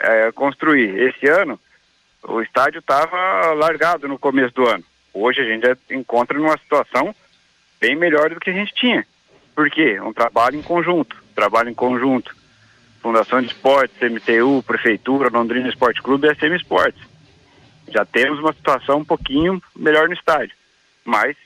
é, 0.01 0.33
construir. 0.33 0.99
Esse 0.99 1.29
ano, 1.29 1.61
o 2.23 2.41
estádio 2.41 2.79
estava 2.79 3.53
largado 3.53 4.09
no 4.09 4.19
começo 4.19 4.55
do 4.55 4.67
ano. 4.67 4.83
Hoje 5.13 5.43
a 5.43 5.45
gente 5.45 5.67
já 5.67 5.77
encontra 5.91 6.39
numa 6.39 6.57
situação 6.57 7.15
bem 7.79 7.95
melhor 7.95 8.31
do 8.31 8.41
que 8.41 8.49
a 8.49 8.55
gente 8.55 8.73
tinha. 8.75 9.07
Por 9.55 9.71
quê? 9.71 10.01
Um 10.01 10.15
trabalho 10.15 10.59
em 10.59 10.63
conjunto. 10.63 11.23
Trabalho 11.35 11.69
em 11.69 11.75
conjunto 11.75 12.35
Fundação 13.07 13.41
de 13.41 13.47
Esportes, 13.47 13.97
MTU, 14.01 14.65
Prefeitura, 14.65 15.31
Londrina 15.33 15.69
Esporte 15.69 16.03
Clube 16.03 16.27
e 16.27 16.35
SM 16.35 16.57
Esportes. 16.57 17.01
Já 17.87 18.05
temos 18.05 18.41
uma 18.41 18.53
situação 18.53 18.99
um 18.99 19.05
pouquinho 19.05 19.63
melhor 19.77 20.09
no 20.09 20.15
estádio. 20.15 20.57
Mas 21.05 21.37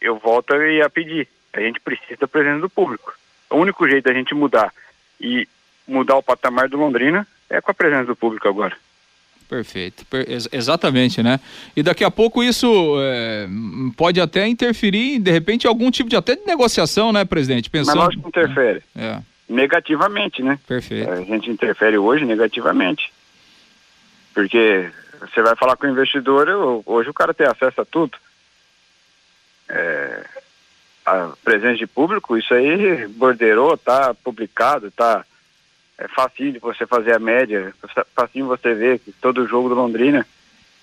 eu 0.00 0.18
volto 0.18 0.54
a 0.54 0.88
pedir. 0.88 1.28
A 1.52 1.60
gente 1.60 1.78
precisa 1.78 2.16
da 2.18 2.26
presença 2.26 2.60
do 2.60 2.70
público. 2.70 3.12
O 3.50 3.56
único 3.56 3.86
jeito 3.86 4.04
da 4.04 4.14
gente 4.14 4.34
mudar 4.34 4.72
e 5.20 5.46
mudar 5.86 6.16
o 6.16 6.22
patamar 6.22 6.70
do 6.70 6.78
Londrina 6.78 7.26
é 7.50 7.60
com 7.60 7.70
a 7.70 7.74
presença 7.74 8.06
do 8.06 8.16
público 8.16 8.48
agora. 8.48 8.74
Perfeito, 9.46 10.06
per 10.06 10.24
ex 10.26 10.48
exatamente, 10.50 11.22
né? 11.22 11.38
E 11.76 11.82
daqui 11.82 12.02
a 12.02 12.10
pouco 12.10 12.42
isso 12.42 12.96
é, 12.98 13.46
pode 13.94 14.18
até 14.22 14.48
interferir, 14.48 15.18
de 15.18 15.30
repente, 15.30 15.66
algum 15.66 15.90
tipo 15.90 16.08
de 16.08 16.16
até 16.16 16.34
de 16.34 16.46
negociação, 16.46 17.12
né, 17.12 17.26
presidente? 17.26 17.68
Pensando... 17.68 17.96
Mas 17.96 18.04
lógico 18.06 18.22
que 18.22 18.40
interfere. 18.40 18.82
É 18.96 19.20
negativamente, 19.50 20.42
né? 20.42 20.58
Perfeito. 20.66 21.10
A 21.10 21.20
gente 21.22 21.50
interfere 21.50 21.98
hoje 21.98 22.24
negativamente. 22.24 23.12
Porque 24.32 24.90
você 25.18 25.42
vai 25.42 25.56
falar 25.56 25.76
com 25.76 25.86
o 25.86 25.90
investidor, 25.90 26.48
hoje 26.86 27.10
o 27.10 27.14
cara 27.14 27.34
tem 27.34 27.46
acesso 27.46 27.80
a 27.80 27.84
tudo. 27.84 28.16
É, 29.68 30.24
a 31.04 31.32
presença 31.42 31.76
de 31.76 31.86
público, 31.86 32.38
isso 32.38 32.54
aí 32.54 33.06
borderou, 33.08 33.76
tá 33.76 34.14
publicado, 34.14 34.90
tá 34.90 35.24
é 35.98 36.08
fácil 36.08 36.52
de 36.52 36.58
você 36.58 36.86
fazer 36.86 37.14
a 37.14 37.18
média, 37.18 37.74
fácil 38.14 38.46
você 38.46 38.72
ver 38.72 39.00
que 39.00 39.12
todo 39.12 39.46
jogo 39.46 39.68
do 39.68 39.74
Londrina, 39.74 40.26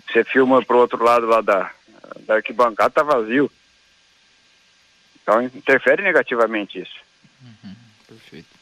você 0.08 0.24
filma 0.24 0.64
pro 0.64 0.78
outro 0.78 1.04
lado 1.04 1.26
lá 1.26 1.42
da, 1.42 1.72
da 2.20 2.36
arquibancada, 2.36 2.92
tá 2.92 3.02
vazio. 3.02 3.52
Então 5.24 5.42
interfere 5.42 6.04
negativamente 6.04 6.80
isso. 6.80 7.00
Uhum, 7.42 7.76
perfeito. 8.08 8.57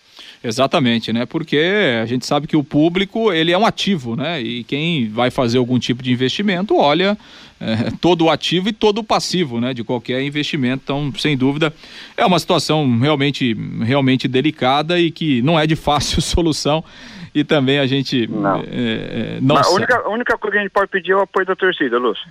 Exatamente, 0.45 1.11
né? 1.11 1.25
Porque 1.25 1.59
a 2.03 2.05
gente 2.05 2.23
sabe 2.23 2.45
que 2.45 2.55
o 2.55 2.63
público 2.63 3.33
ele 3.33 3.51
é 3.51 3.57
um 3.57 3.65
ativo, 3.65 4.15
né? 4.15 4.39
E 4.39 4.63
quem 4.63 5.09
vai 5.09 5.31
fazer 5.31 5.57
algum 5.57 5.79
tipo 5.79 6.03
de 6.03 6.11
investimento 6.11 6.77
olha 6.77 7.17
é, 7.59 7.89
todo 7.99 8.25
o 8.25 8.29
ativo 8.29 8.69
e 8.69 8.73
todo 8.73 8.99
o 8.99 9.03
passivo, 9.03 9.59
né? 9.59 9.73
De 9.73 9.83
qualquer 9.83 10.21
investimento. 10.21 10.83
Então, 10.83 11.11
sem 11.17 11.35
dúvida, 11.35 11.73
é 12.15 12.23
uma 12.23 12.37
situação 12.37 12.99
realmente, 12.99 13.55
realmente 13.81 14.27
delicada 14.27 14.99
e 14.99 15.09
que 15.09 15.41
não 15.41 15.59
é 15.59 15.65
de 15.65 15.75
fácil 15.75 16.21
solução. 16.21 16.85
E 17.33 17.43
também 17.43 17.79
a 17.79 17.87
gente 17.87 18.27
não. 18.27 18.59
É, 18.59 19.37
é, 19.37 19.37
não 19.41 19.57
a 19.57 19.69
única, 19.71 19.97
a 19.97 20.09
única 20.09 20.37
coisa 20.37 20.53
que 20.53 20.59
a 20.59 20.61
gente 20.61 20.71
pode 20.71 20.91
pedir 20.91 21.13
é 21.13 21.15
o 21.15 21.21
apoio 21.21 21.45
da 21.47 21.55
torcida, 21.55 21.97
Lúcio. 21.97 22.29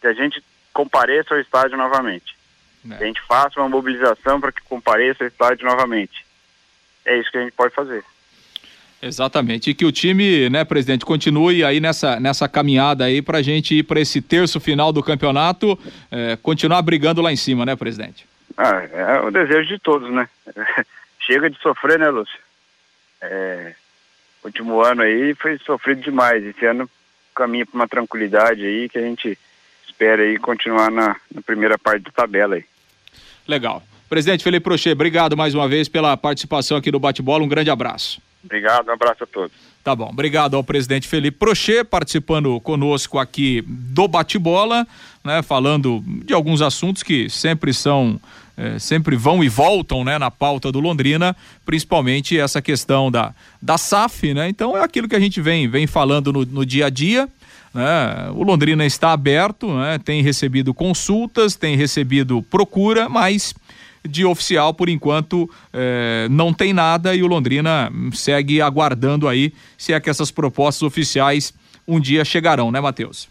Que 0.00 0.06
a 0.06 0.12
gente 0.12 0.40
compareça 0.72 1.34
ao 1.34 1.40
estádio 1.40 1.76
novamente. 1.76 2.36
É. 2.88 2.94
Que 2.98 3.04
a 3.04 3.06
gente 3.08 3.20
faça 3.22 3.58
uma 3.60 3.68
mobilização 3.68 4.40
para 4.40 4.52
que 4.52 4.62
compareça 4.62 5.24
ao 5.24 5.28
estádio 5.28 5.66
novamente 5.66 6.23
é 7.04 7.18
isso 7.18 7.30
que 7.30 7.38
a 7.38 7.42
gente 7.42 7.52
pode 7.52 7.74
fazer. 7.74 8.04
Exatamente. 9.02 9.70
E 9.70 9.74
que 9.74 9.84
o 9.84 9.92
time, 9.92 10.48
né, 10.48 10.64
presidente, 10.64 11.04
continue 11.04 11.62
aí 11.62 11.78
nessa, 11.78 12.18
nessa 12.18 12.48
caminhada 12.48 13.04
aí 13.04 13.20
para 13.20 13.38
a 13.38 13.42
gente 13.42 13.74
ir 13.74 13.82
para 13.82 14.00
esse 14.00 14.22
terço 14.22 14.58
final 14.58 14.92
do 14.92 15.02
campeonato, 15.02 15.78
é, 16.10 16.36
continuar 16.36 16.80
brigando 16.80 17.20
lá 17.20 17.30
em 17.30 17.36
cima, 17.36 17.66
né, 17.66 17.76
presidente? 17.76 18.26
Ah, 18.56 18.82
é 18.92 19.20
o 19.20 19.30
desejo 19.30 19.68
de 19.68 19.78
todos, 19.78 20.10
né? 20.10 20.28
Chega 21.20 21.50
de 21.50 21.58
sofrer, 21.60 21.98
né, 21.98 22.08
Lúcio? 22.08 22.38
É, 23.20 23.74
último 24.44 24.80
ano 24.80 25.02
aí 25.02 25.34
foi 25.34 25.58
sofrido 25.58 26.02
demais. 26.02 26.44
Esse 26.44 26.64
ano 26.64 26.88
caminha 27.34 27.66
para 27.66 27.76
uma 27.76 27.88
tranquilidade 27.88 28.64
aí 28.64 28.88
que 28.88 28.98
a 28.98 29.02
gente 29.02 29.38
espera 29.86 30.22
aí 30.22 30.38
continuar 30.38 30.90
na, 30.90 31.16
na 31.34 31.42
primeira 31.42 31.78
parte 31.78 32.04
da 32.04 32.10
tabela 32.10 32.54
aí. 32.56 32.64
Legal. 33.46 33.82
Presidente 34.14 34.44
Felipe 34.44 34.62
Prochê, 34.62 34.92
obrigado 34.92 35.36
mais 35.36 35.56
uma 35.56 35.66
vez 35.66 35.88
pela 35.88 36.16
participação 36.16 36.76
aqui 36.76 36.92
no 36.92 37.00
Bate-Bola. 37.00 37.42
Um 37.42 37.48
grande 37.48 37.68
abraço. 37.68 38.22
Obrigado, 38.44 38.86
um 38.86 38.92
abraço 38.92 39.24
a 39.24 39.26
todos. 39.26 39.50
Tá 39.82 39.92
bom, 39.92 40.08
obrigado 40.08 40.54
ao 40.54 40.62
presidente 40.62 41.08
Felipe 41.08 41.36
Prochê 41.36 41.82
participando 41.82 42.60
conosco 42.60 43.18
aqui 43.18 43.64
do 43.66 44.06
Bate-Bola, 44.06 44.86
né, 45.24 45.42
falando 45.42 46.00
de 46.24 46.32
alguns 46.32 46.62
assuntos 46.62 47.02
que 47.02 47.28
sempre 47.28 47.74
são, 47.74 48.20
eh, 48.56 48.78
sempre 48.78 49.16
vão 49.16 49.42
e 49.42 49.48
voltam, 49.48 50.04
né, 50.04 50.16
na 50.16 50.30
pauta 50.30 50.70
do 50.70 50.78
Londrina, 50.78 51.34
principalmente 51.66 52.38
essa 52.38 52.62
questão 52.62 53.10
da, 53.10 53.34
da 53.60 53.76
SAF, 53.76 54.32
né, 54.32 54.48
então 54.48 54.76
é 54.76 54.84
aquilo 54.84 55.08
que 55.08 55.16
a 55.16 55.20
gente 55.20 55.40
vem, 55.40 55.66
vem 55.66 55.88
falando 55.88 56.32
no, 56.32 56.44
no 56.44 56.64
dia 56.64 56.86
a 56.86 56.88
dia, 56.88 57.28
né, 57.74 58.30
o 58.32 58.44
Londrina 58.44 58.86
está 58.86 59.10
aberto, 59.10 59.74
né, 59.74 59.98
tem 59.98 60.22
recebido 60.22 60.72
consultas, 60.72 61.56
tem 61.56 61.76
recebido 61.76 62.40
procura, 62.42 63.08
mas 63.08 63.52
de 64.06 64.24
oficial, 64.24 64.74
por 64.74 64.88
enquanto, 64.88 65.50
eh, 65.72 66.26
não 66.30 66.52
tem 66.52 66.72
nada 66.72 67.14
e 67.14 67.22
o 67.22 67.26
Londrina 67.26 67.90
segue 68.12 68.60
aguardando 68.60 69.26
aí 69.26 69.52
se 69.78 69.92
é 69.92 70.00
que 70.00 70.10
essas 70.10 70.30
propostas 70.30 70.82
oficiais 70.82 71.54
um 71.88 71.98
dia 71.98 72.24
chegarão, 72.24 72.70
né, 72.70 72.80
Matheus? 72.80 73.28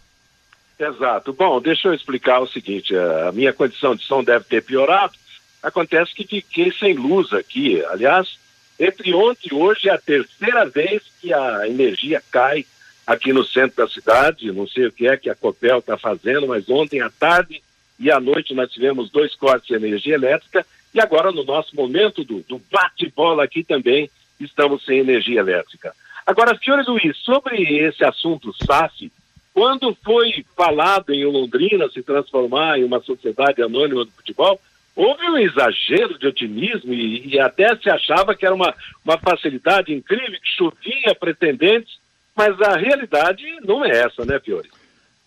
Exato. 0.78 1.32
Bom, 1.32 1.60
deixa 1.60 1.88
eu 1.88 1.94
explicar 1.94 2.40
o 2.40 2.46
seguinte: 2.46 2.94
a 2.96 3.30
minha 3.32 3.52
condição 3.52 3.94
de 3.94 4.02
som 4.02 4.22
deve 4.22 4.44
ter 4.44 4.62
piorado. 4.62 5.14
Acontece 5.62 6.14
que 6.14 6.26
fiquei 6.26 6.72
sem 6.72 6.94
luz 6.94 7.32
aqui. 7.32 7.82
Aliás, 7.86 8.38
entre 8.78 9.14
ontem 9.14 9.48
e 9.50 9.54
hoje 9.54 9.88
é 9.88 9.92
a 9.92 9.98
terceira 9.98 10.66
vez 10.66 11.02
que 11.20 11.32
a 11.32 11.66
energia 11.68 12.22
cai 12.30 12.66
aqui 13.06 13.32
no 13.32 13.44
centro 13.44 13.76
da 13.76 13.88
cidade. 13.88 14.52
Não 14.52 14.66
sei 14.66 14.86
o 14.86 14.92
que 14.92 15.06
é 15.06 15.16
que 15.16 15.30
a 15.30 15.34
Copel 15.34 15.78
está 15.78 15.96
fazendo, 15.96 16.48
mas 16.48 16.68
ontem 16.68 17.00
à 17.00 17.08
tarde 17.08 17.62
e 17.98 18.10
à 18.10 18.18
noite 18.20 18.54
nós 18.54 18.70
tivemos 18.70 19.10
dois 19.10 19.34
cortes 19.34 19.68
de 19.68 19.74
energia 19.74 20.14
elétrica. 20.14 20.66
E 20.92 21.00
agora, 21.00 21.32
no 21.32 21.44
nosso 21.44 21.74
momento 21.74 22.24
do, 22.24 22.40
do 22.48 22.60
bate-bola 22.70 23.44
aqui 23.44 23.64
também, 23.64 24.10
estamos 24.38 24.84
sem 24.84 24.98
energia 24.98 25.40
elétrica. 25.40 25.94
Agora, 26.26 26.58
senhor 26.58 26.82
Luiz, 26.86 27.16
sobre 27.18 27.62
esse 27.78 28.04
assunto 28.04 28.54
SAF, 28.64 29.10
quando 29.52 29.96
foi 30.02 30.44
falado 30.56 31.12
em 31.12 31.24
Londrina 31.24 31.88
se 31.88 32.02
transformar 32.02 32.78
em 32.78 32.84
uma 32.84 33.00
sociedade 33.00 33.62
anônima 33.62 34.04
do 34.04 34.10
futebol, 34.10 34.60
houve 34.96 35.28
um 35.28 35.38
exagero 35.38 36.18
de 36.18 36.26
otimismo 36.26 36.92
e, 36.92 37.34
e, 37.34 37.38
até 37.38 37.76
se 37.76 37.90
achava 37.90 38.34
que 38.34 38.46
era 38.46 38.54
uma, 38.54 38.74
uma 39.04 39.18
facilidade 39.18 39.92
incrível, 39.92 40.40
que 40.40 40.56
chovia 40.56 41.14
pretendentes, 41.18 41.98
mas 42.34 42.60
a 42.60 42.76
realidade 42.76 43.44
não 43.62 43.84
é 43.84 43.90
essa, 43.90 44.24
né, 44.24 44.40
Fiore? 44.40 44.70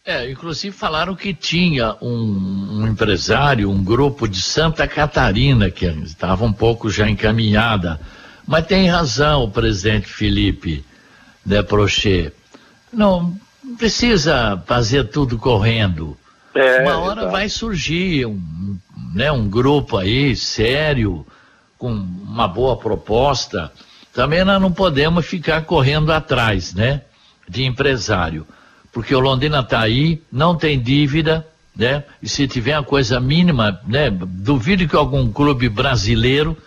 É, 0.07 0.31
inclusive 0.31 0.73
falaram 0.73 1.13
que 1.13 1.33
tinha 1.33 1.97
um, 2.01 2.79
um 2.79 2.87
empresário, 2.87 3.69
um 3.69 3.83
grupo 3.83 4.25
de 4.25 4.41
Santa 4.41 4.87
Catarina, 4.87 5.69
que 5.69 5.85
estava 5.85 6.45
um 6.45 6.53
pouco 6.53 6.89
já 6.89 7.09
encaminhada. 7.09 7.99
Mas 8.47 8.65
tem 8.65 8.87
razão 8.87 9.43
o 9.43 9.51
presidente 9.51 10.07
Felipe 10.07 10.85
de 11.43 11.61
Prochet. 11.61 12.31
Não 12.91 13.37
precisa 13.77 14.63
fazer 14.65 15.09
tudo 15.09 15.37
correndo. 15.37 16.17
É, 16.55 16.83
Uma 16.83 16.99
hora 16.99 17.23
exatamente. 17.23 17.31
vai 17.33 17.49
surgir 17.49 18.25
um, 18.27 18.77
né, 19.13 19.29
um 19.29 19.49
grupo 19.49 19.97
aí 19.97 20.37
sério, 20.37 21.27
com 21.77 21.91
uma 21.91 22.47
boa 22.47 22.77
proposta. 22.77 23.73
Também 24.13 24.45
nós 24.45 24.61
não 24.61 24.71
podemos 24.71 25.25
ficar 25.25 25.63
correndo 25.63 26.13
atrás, 26.13 26.73
né? 26.73 27.01
De 27.49 27.65
empresário. 27.65 28.47
Porque 28.91 29.13
o 29.13 29.19
Londrina 29.19 29.59
está 29.59 29.81
aí, 29.81 30.21
não 30.31 30.55
tem 30.55 30.79
dívida, 30.79 31.45
né? 31.75 32.03
E 32.21 32.27
se 32.27 32.47
tiver 32.47 32.77
uma 32.77 32.83
coisa 32.83 33.19
mínima, 33.19 33.79
né? 33.87 34.09
Duvido 34.09 34.87
que 34.87 34.95
algum 34.95 35.31
clube 35.31 35.69
brasileiro 35.69 36.57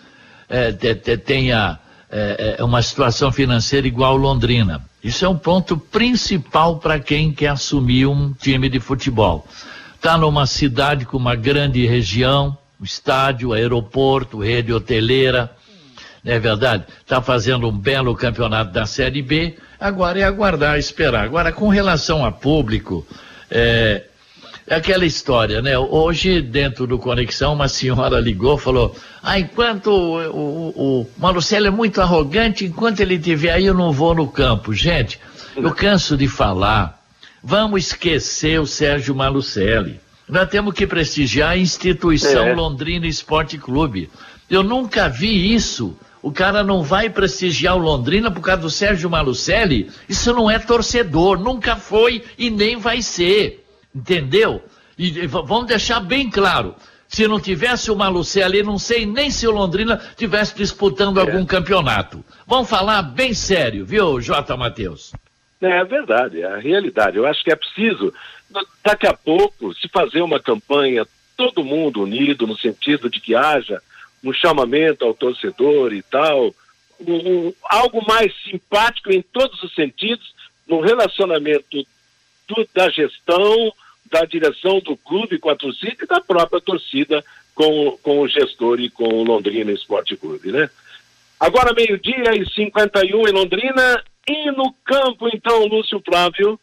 é, 0.47 0.71
tenha 1.17 1.79
é, 2.09 2.57
é, 2.59 2.63
uma 2.63 2.81
situação 2.81 3.31
financeira 3.31 3.87
igual 3.87 4.17
Londrina. 4.17 4.83
Isso 5.03 5.25
é 5.25 5.29
um 5.29 5.37
ponto 5.37 5.77
principal 5.77 6.77
para 6.77 6.99
quem 6.99 7.31
quer 7.31 7.47
assumir 7.47 8.05
um 8.05 8.33
time 8.33 8.69
de 8.69 8.79
futebol. 8.79 9.47
Está 9.95 10.17
numa 10.17 10.45
cidade 10.45 11.05
com 11.05 11.17
uma 11.17 11.35
grande 11.35 11.85
região, 11.85 12.57
estádio, 12.81 13.53
aeroporto, 13.53 14.39
rede 14.39 14.73
hoteleira, 14.73 15.51
não 16.23 16.33
é 16.33 16.39
verdade? 16.39 16.85
Está 16.99 17.21
fazendo 17.21 17.67
um 17.67 17.77
belo 17.77 18.15
campeonato 18.15 18.71
da 18.71 18.85
Série 18.85 19.21
B, 19.21 19.57
agora 19.81 20.19
é 20.19 20.23
aguardar, 20.23 20.77
esperar. 20.77 21.25
Agora, 21.25 21.51
com 21.51 21.67
relação 21.67 22.23
a 22.23 22.31
público, 22.31 23.05
é, 23.49 24.03
é 24.67 24.75
aquela 24.75 25.05
história, 25.05 25.61
né? 25.61 25.77
Hoje, 25.77 26.41
dentro 26.41 26.85
do 26.85 26.99
Conexão, 26.99 27.53
uma 27.53 27.67
senhora 27.67 28.19
ligou 28.19 28.57
falou: 28.57 28.95
Ah, 29.23 29.39
enquanto 29.39 29.87
o, 29.87 30.19
o, 30.29 31.01
o 31.01 31.07
Marucelli 31.17 31.67
é 31.67 31.71
muito 31.71 31.99
arrogante, 31.99 32.65
enquanto 32.65 32.99
ele 32.99 33.15
estiver 33.15 33.51
aí, 33.51 33.65
eu 33.65 33.73
não 33.73 33.91
vou 33.91 34.13
no 34.13 34.27
campo. 34.27 34.71
Gente, 34.73 35.19
eu 35.55 35.71
canso 35.73 36.15
de 36.15 36.27
falar. 36.27 37.01
Vamos 37.43 37.87
esquecer 37.87 38.61
o 38.61 38.67
Sérgio 38.67 39.15
Malucelli. 39.15 39.99
Nós 40.29 40.47
temos 40.47 40.75
que 40.75 40.85
prestigiar 40.85 41.49
a 41.49 41.57
instituição 41.57 42.45
é. 42.45 42.53
Londrina 42.53 43.07
Esporte 43.07 43.57
Clube. 43.57 44.09
Eu 44.47 44.63
nunca 44.63 45.09
vi 45.09 45.53
isso. 45.53 45.97
O 46.21 46.31
cara 46.31 46.63
não 46.63 46.83
vai 46.83 47.09
prestigiar 47.09 47.75
o 47.75 47.79
Londrina 47.79 48.29
por 48.29 48.41
causa 48.41 48.61
do 48.61 48.69
Sérgio 48.69 49.09
Malucelli. 49.09 49.89
Isso 50.07 50.31
não 50.33 50.49
é 50.49 50.59
torcedor, 50.59 51.39
nunca 51.39 51.75
foi 51.75 52.23
e 52.37 52.49
nem 52.49 52.77
vai 52.77 53.01
ser. 53.01 53.65
Entendeu? 53.93 54.63
E 54.97 55.25
vamos 55.25 55.65
deixar 55.65 55.99
bem 55.99 56.29
claro. 56.29 56.75
Se 57.07 57.27
não 57.27 57.39
tivesse 57.39 57.91
o 57.91 57.95
Malucelli, 57.95 58.63
não 58.63 58.77
sei 58.77 59.05
nem 59.05 59.29
se 59.29 59.45
o 59.47 59.51
Londrina 59.51 59.97
tivesse 60.15 60.55
disputando 60.55 61.17
é. 61.17 61.21
algum 61.21 61.45
campeonato. 61.45 62.23
Vamos 62.47 62.69
falar 62.69 63.01
bem 63.01 63.33
sério, 63.33 63.85
viu, 63.85 64.21
J. 64.21 64.55
Matheus? 64.55 65.11
É 65.59 65.83
verdade, 65.83 66.41
é 66.41 66.45
a 66.45 66.57
realidade. 66.57 67.17
Eu 67.17 67.25
acho 67.25 67.43
que 67.43 67.51
é 67.51 67.55
preciso, 67.55 68.13
daqui 68.83 69.07
a 69.07 69.13
pouco, 69.13 69.73
se 69.75 69.89
fazer 69.89 70.21
uma 70.21 70.39
campanha, 70.39 71.05
todo 71.35 71.63
mundo 71.63 72.03
unido, 72.03 72.47
no 72.47 72.57
sentido 72.57 73.09
de 73.09 73.19
que 73.19 73.35
haja 73.35 73.81
um 74.23 74.33
chamamento 74.33 75.05
ao 75.05 75.13
torcedor 75.13 75.93
e 75.93 76.01
tal, 76.01 76.53
um, 76.99 77.47
um, 77.47 77.53
algo 77.63 78.05
mais 78.07 78.33
simpático 78.43 79.11
em 79.11 79.21
todos 79.21 79.61
os 79.63 79.73
sentidos, 79.73 80.33
no 80.67 80.79
relacionamento 80.79 81.85
do, 82.47 82.67
da 82.73 82.89
gestão, 82.89 83.73
da 84.05 84.25
direção 84.25 84.79
do 84.79 84.95
clube 84.97 85.39
com 85.39 85.49
a 85.49 85.55
torcida 85.55 86.03
e 86.03 86.07
da 86.07 86.21
própria 86.21 86.61
torcida 86.61 87.23
com, 87.55 87.97
com 88.03 88.19
o 88.19 88.27
gestor 88.27 88.79
e 88.79 88.89
com 88.89 89.05
o 89.05 89.23
Londrina 89.23 89.71
Esporte 89.71 90.15
Clube, 90.15 90.51
né? 90.51 90.69
Agora 91.39 91.73
meio-dia 91.73 92.35
e 92.35 92.47
51 92.47 93.27
em 93.27 93.31
Londrina, 93.31 94.03
e 94.27 94.51
no 94.51 94.71
campo, 94.85 95.27
então, 95.33 95.65
Lúcio 95.65 96.01
Flávio? 96.05 96.59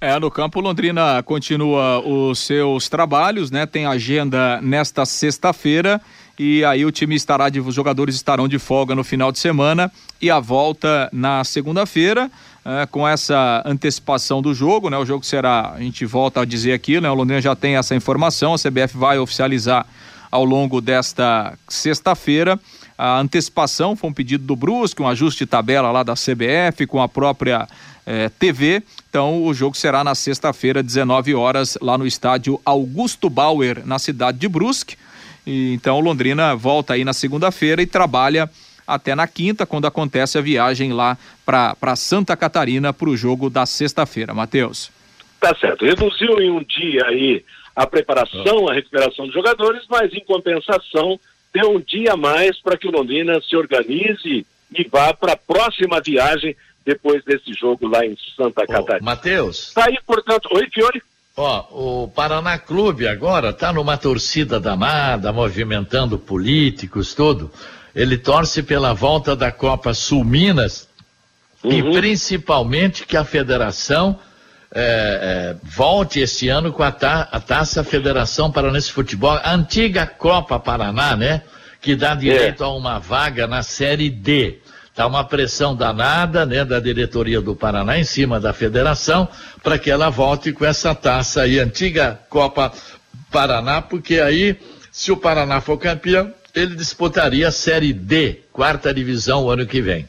É, 0.00 0.18
no 0.18 0.30
campo 0.30 0.60
Londrina 0.60 1.22
continua 1.22 2.00
os 2.00 2.38
seus 2.40 2.88
trabalhos, 2.88 3.50
né? 3.50 3.66
Tem 3.66 3.86
agenda 3.86 4.60
nesta 4.60 5.04
sexta-feira 5.04 6.00
e 6.38 6.64
aí 6.64 6.84
o 6.84 6.90
time 6.90 7.14
estará 7.14 7.48
de 7.48 7.60
os 7.60 7.74
jogadores 7.74 8.14
estarão 8.14 8.48
de 8.48 8.58
folga 8.58 8.94
no 8.94 9.04
final 9.04 9.30
de 9.30 9.38
semana 9.38 9.90
e 10.20 10.30
a 10.30 10.40
volta 10.40 11.08
na 11.12 11.44
segunda-feira. 11.44 12.30
É, 12.62 12.84
com 12.84 13.08
essa 13.08 13.62
antecipação 13.64 14.42
do 14.42 14.52
jogo, 14.52 14.90
né? 14.90 14.98
O 14.98 15.06
jogo 15.06 15.24
será, 15.24 15.72
a 15.74 15.80
gente 15.80 16.04
volta 16.04 16.42
a 16.42 16.44
dizer 16.44 16.74
aqui, 16.74 17.00
né? 17.00 17.10
O 17.10 17.14
Londrina 17.14 17.40
já 17.40 17.56
tem 17.56 17.76
essa 17.76 17.94
informação, 17.94 18.52
a 18.52 18.58
CBF 18.58 18.98
vai 18.98 19.18
oficializar 19.18 19.86
ao 20.30 20.44
longo 20.44 20.78
desta 20.78 21.54
sexta-feira 21.66 22.60
a 23.02 23.18
antecipação 23.18 23.96
foi 23.96 24.10
um 24.10 24.12
pedido 24.12 24.44
do 24.44 24.54
Brusque, 24.54 25.00
um 25.00 25.08
ajuste 25.08 25.44
de 25.44 25.50
tabela 25.50 25.90
lá 25.90 26.02
da 26.02 26.12
CBF 26.12 26.86
com 26.86 27.00
a 27.00 27.08
própria 27.08 27.66
eh, 28.04 28.30
TV. 28.38 28.82
Então 29.08 29.42
o 29.42 29.54
jogo 29.54 29.74
será 29.74 30.04
na 30.04 30.14
sexta-feira, 30.14 30.82
19 30.82 31.34
horas, 31.34 31.78
lá 31.80 31.96
no 31.96 32.06
estádio 32.06 32.60
Augusto 32.62 33.30
Bauer, 33.30 33.80
na 33.86 33.98
cidade 33.98 34.36
de 34.36 34.46
Brusque. 34.46 34.98
E, 35.46 35.74
então 35.74 35.96
o 35.96 36.00
Londrina 36.00 36.54
volta 36.54 36.94
aí 36.94 37.04
na 37.04 37.12
segunda-feira 37.12 37.82
e 37.82 37.86
trabalha 37.86 38.50
até 38.86 39.14
na 39.14 39.26
quinta, 39.26 39.64
quando 39.64 39.86
acontece 39.86 40.36
a 40.36 40.40
viagem 40.40 40.92
lá 40.92 41.16
para 41.46 41.94
Santa 41.96 42.36
Catarina 42.36 42.92
para 42.92 43.08
o 43.08 43.16
jogo 43.16 43.48
da 43.48 43.64
sexta-feira. 43.64 44.34
Matheus. 44.34 44.90
Tá 45.40 45.54
certo. 45.54 45.84
Reduziu 45.84 46.40
em 46.40 46.50
um 46.50 46.62
dia 46.62 47.06
aí 47.06 47.44
a 47.74 47.86
preparação, 47.86 48.68
a 48.68 48.74
recuperação 48.74 49.26
dos 49.26 49.34
jogadores, 49.34 49.84
mas 49.88 50.12
em 50.12 50.20
compensação 50.24 51.18
deu 51.52 51.76
um 51.76 51.80
dia 51.80 52.12
a 52.12 52.16
mais 52.16 52.60
para 52.60 52.76
que 52.76 52.88
o 52.88 52.90
Londrina 52.90 53.40
se 53.40 53.56
organize 53.56 54.46
e 54.72 54.88
vá 54.90 55.14
para 55.14 55.32
a 55.32 55.36
próxima 55.36 56.00
viagem 56.00 56.56
depois 56.84 57.24
desse 57.24 57.52
jogo 57.52 57.86
lá 57.86 58.04
em 58.04 58.16
Santa 58.36 58.66
Catarina. 58.66 59.04
Matheus. 59.04 59.72
Tá 59.72 59.86
aí, 59.86 59.98
portanto. 60.06 60.48
Oi, 60.52 60.68
Fiore. 60.72 61.02
Ó, 61.40 62.02
o 62.04 62.08
Paraná 62.08 62.58
Clube 62.58 63.08
agora 63.08 63.48
está 63.48 63.72
numa 63.72 63.96
torcida 63.96 64.60
danada, 64.60 65.32
movimentando 65.32 66.18
políticos, 66.18 67.14
tudo. 67.14 67.50
Ele 67.94 68.18
torce 68.18 68.62
pela 68.62 68.92
volta 68.92 69.34
da 69.34 69.50
Copa 69.50 69.94
Sul 69.94 70.22
Minas 70.22 70.86
uhum. 71.64 71.72
e 71.72 71.82
principalmente 71.98 73.06
que 73.06 73.16
a 73.16 73.24
federação 73.24 74.18
é, 74.70 75.56
é, 75.62 75.66
volte 75.66 76.20
este 76.20 76.50
ano 76.50 76.74
com 76.74 76.82
a, 76.82 76.92
ta, 76.92 77.26
a 77.32 77.40
taça 77.40 77.82
Federação 77.82 78.52
Paranense 78.52 78.92
Futebol, 78.92 79.40
a 79.42 79.54
antiga 79.54 80.06
Copa 80.06 80.60
Paraná, 80.60 81.16
né? 81.16 81.40
Que 81.80 81.96
dá 81.96 82.14
direito 82.14 82.62
é. 82.62 82.66
a 82.66 82.68
uma 82.68 82.98
vaga 82.98 83.46
na 83.46 83.62
Série 83.62 84.10
D. 84.10 84.58
Tá 84.94 85.06
uma 85.06 85.24
pressão 85.24 85.74
danada, 85.74 86.44
né, 86.44 86.64
da 86.64 86.80
diretoria 86.80 87.40
do 87.40 87.54
Paraná 87.54 87.98
em 87.98 88.04
cima 88.04 88.40
da 88.40 88.52
federação 88.52 89.28
para 89.62 89.78
que 89.78 89.90
ela 89.90 90.10
volte 90.10 90.52
com 90.52 90.64
essa 90.64 90.94
taça 90.94 91.42
aí, 91.42 91.58
antiga 91.58 92.20
Copa 92.28 92.72
Paraná, 93.30 93.80
porque 93.80 94.20
aí, 94.20 94.56
se 94.90 95.12
o 95.12 95.16
Paraná 95.16 95.60
for 95.60 95.78
campeão, 95.78 96.32
ele 96.54 96.74
disputaria 96.74 97.48
a 97.48 97.52
Série 97.52 97.92
D, 97.92 98.40
quarta 98.52 98.92
divisão, 98.92 99.44
o 99.44 99.50
ano 99.50 99.66
que 99.66 99.80
vem. 99.80 100.08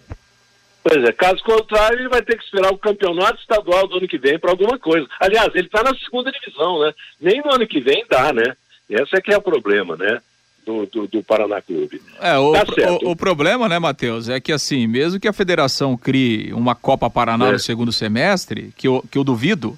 Pois 0.84 1.04
é, 1.04 1.12
caso 1.12 1.44
contrário, 1.44 2.00
ele 2.00 2.10
vai 2.10 2.24
ter 2.24 2.36
que 2.36 2.44
esperar 2.44 2.72
o 2.72 2.78
campeonato 2.78 3.40
estadual 3.40 3.88
do 3.88 3.98
ano 3.98 4.08
que 4.08 4.18
vem 4.18 4.40
para 4.40 4.50
alguma 4.50 4.80
coisa. 4.80 5.08
Aliás, 5.20 5.50
ele 5.54 5.68
está 5.68 5.84
na 5.84 5.96
segunda 5.96 6.32
divisão, 6.32 6.82
né? 6.82 6.92
Nem 7.20 7.40
no 7.42 7.54
ano 7.54 7.68
que 7.68 7.80
vem 7.80 8.04
dá, 8.10 8.34
né? 8.34 8.56
Esse 8.90 9.16
é 9.16 9.22
que 9.22 9.32
é 9.32 9.38
o 9.38 9.42
problema, 9.42 9.96
né? 9.96 10.20
Do, 10.66 10.86
do, 10.86 11.08
do 11.08 11.24
Paraná 11.24 11.60
Clube. 11.62 12.02
É, 12.20 12.38
o, 12.38 12.52
tá 12.52 12.64
o, 13.04 13.12
o, 13.12 13.16
problema, 13.16 13.68
né, 13.68 13.80
Matheus, 13.80 14.30
é 14.30 14.40
que 14.40 14.52
assim, 14.52 14.86
mesmo 14.86 15.20
que 15.20 15.28
a 15.28 15.34
federação 15.34 15.98
crie 15.98 16.54
uma 16.54 16.76
Copa 16.76 17.10
Paraná 17.10 17.48
é. 17.48 17.52
no 17.54 17.60
segundo 17.60 17.92
semestre, 17.92 18.72
que 18.78 18.88
eu, 18.88 19.04
que 19.10 19.18
eu 19.18 19.24
duvido, 19.24 19.76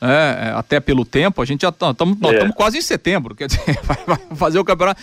é, 0.00 0.48
é, 0.48 0.50
até 0.50 0.78
pelo 0.78 1.06
tempo, 1.06 1.40
a 1.40 1.44
gente 1.44 1.62
já 1.62 1.70
estamos 1.70 2.18
tá, 2.18 2.28
É. 2.32 2.52
quase 2.52 2.76
em 2.76 2.82
setembro, 2.82 3.34
quer 3.34 3.46
dizer, 3.46 3.62
vai, 3.82 3.96
vai 4.06 4.18
fazer 4.36 4.58
o 4.58 4.64
campeonato. 4.64 5.00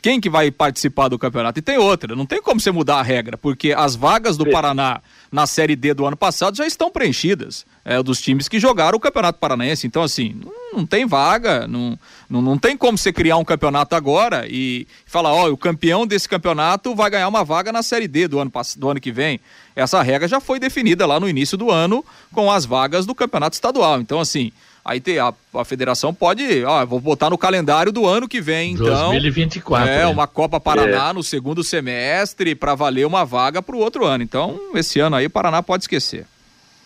Quem 0.00 0.20
que 0.20 0.30
vai 0.30 0.50
participar 0.50 1.08
do 1.08 1.18
campeonato? 1.18 1.58
E 1.58 1.62
tem 1.62 1.76
outra, 1.76 2.16
não 2.16 2.24
tem 2.24 2.40
como 2.40 2.58
você 2.58 2.70
mudar 2.70 2.96
a 2.96 3.02
regra, 3.02 3.36
porque 3.36 3.74
as 3.76 3.94
vagas 3.94 4.38
do 4.38 4.48
Paraná 4.48 5.02
na 5.32 5.46
Série 5.46 5.74
D 5.74 5.94
do 5.94 6.04
ano 6.04 6.16
passado 6.16 6.54
já 6.54 6.66
estão 6.66 6.90
preenchidas, 6.90 7.64
é, 7.86 8.02
dos 8.02 8.20
times 8.20 8.48
que 8.48 8.60
jogaram 8.60 8.98
o 8.98 9.00
Campeonato 9.00 9.38
Paranaense. 9.38 9.86
Então, 9.86 10.02
assim, 10.02 10.38
não, 10.70 10.84
tem 10.84 11.06
vaga, 11.06 11.66
não, 11.66 11.98
não, 12.28 12.42
não 12.42 12.58
tem 12.58 12.76
como 12.76 12.98
você 12.98 13.10
criar 13.10 13.38
um 13.38 13.44
campeonato 13.44 13.96
agora 13.96 14.46
e 14.46 14.86
falar, 15.06 15.32
ó, 15.32 15.48
o 15.48 15.56
campeão 15.56 16.06
desse 16.06 16.28
campeonato 16.28 16.94
vai 16.94 17.08
ganhar 17.08 17.28
uma 17.28 17.42
vaga 17.42 17.72
na 17.72 17.82
Série 17.82 18.06
D 18.06 18.28
do 18.28 18.38
ano, 18.38 18.52
do 18.76 18.90
ano 18.90 19.00
que 19.00 19.10
vem. 19.10 19.40
Essa 19.74 20.02
regra 20.02 20.28
já 20.28 20.38
foi 20.38 20.60
definida 20.60 21.06
lá 21.06 21.18
no 21.18 21.26
início 21.26 21.56
do 21.56 21.70
ano 21.70 22.04
com 22.30 22.50
as 22.50 22.66
vagas 22.66 23.06
do 23.06 23.14
campeonato 23.14 23.54
estadual. 23.54 24.02
Então, 24.02 24.20
assim, 24.20 24.52
aí 24.84 25.00
tem 25.00 25.18
a, 25.18 25.32
a 25.54 25.64
federação 25.64 26.12
pode, 26.14 26.64
ó, 26.64 26.84
vou 26.86 27.00
botar 27.00 27.30
no 27.30 27.38
calendário 27.38 27.92
do 27.92 28.06
ano 28.06 28.28
que 28.28 28.40
vem, 28.40 28.72
então. 28.72 29.10
2024, 29.10 29.88
É, 29.88 29.98
né? 29.98 30.06
uma 30.06 30.26
Copa 30.26 30.58
Paraná 30.60 31.12
no 31.12 31.22
segundo 31.22 31.62
semestre 31.64 32.54
para 32.54 32.74
valer 32.74 33.06
uma 33.06 33.24
vaga 33.24 33.62
para 33.62 33.76
o 33.76 33.78
outro 33.80 34.04
ano. 34.04 34.22
Então, 34.24 34.60
esse 34.74 34.98
ano 35.00 35.16
aí 35.16 35.26
o 35.26 35.30
Paraná 35.30 35.62
pode 35.62 35.84
esquecer. 35.84 36.26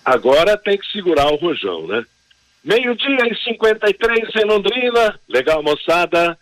Agora 0.04 0.56
tem 0.56 0.78
que 0.78 0.86
segurar 0.92 1.26
o 1.32 1.36
rojão, 1.36 1.86
né? 1.86 2.04
Meio-dia 2.64 3.28
e 3.30 3.36
53 3.44 4.28
em 4.36 4.44
Londrina. 4.46 5.18
Legal, 5.28 5.62
moçada. 5.62 6.36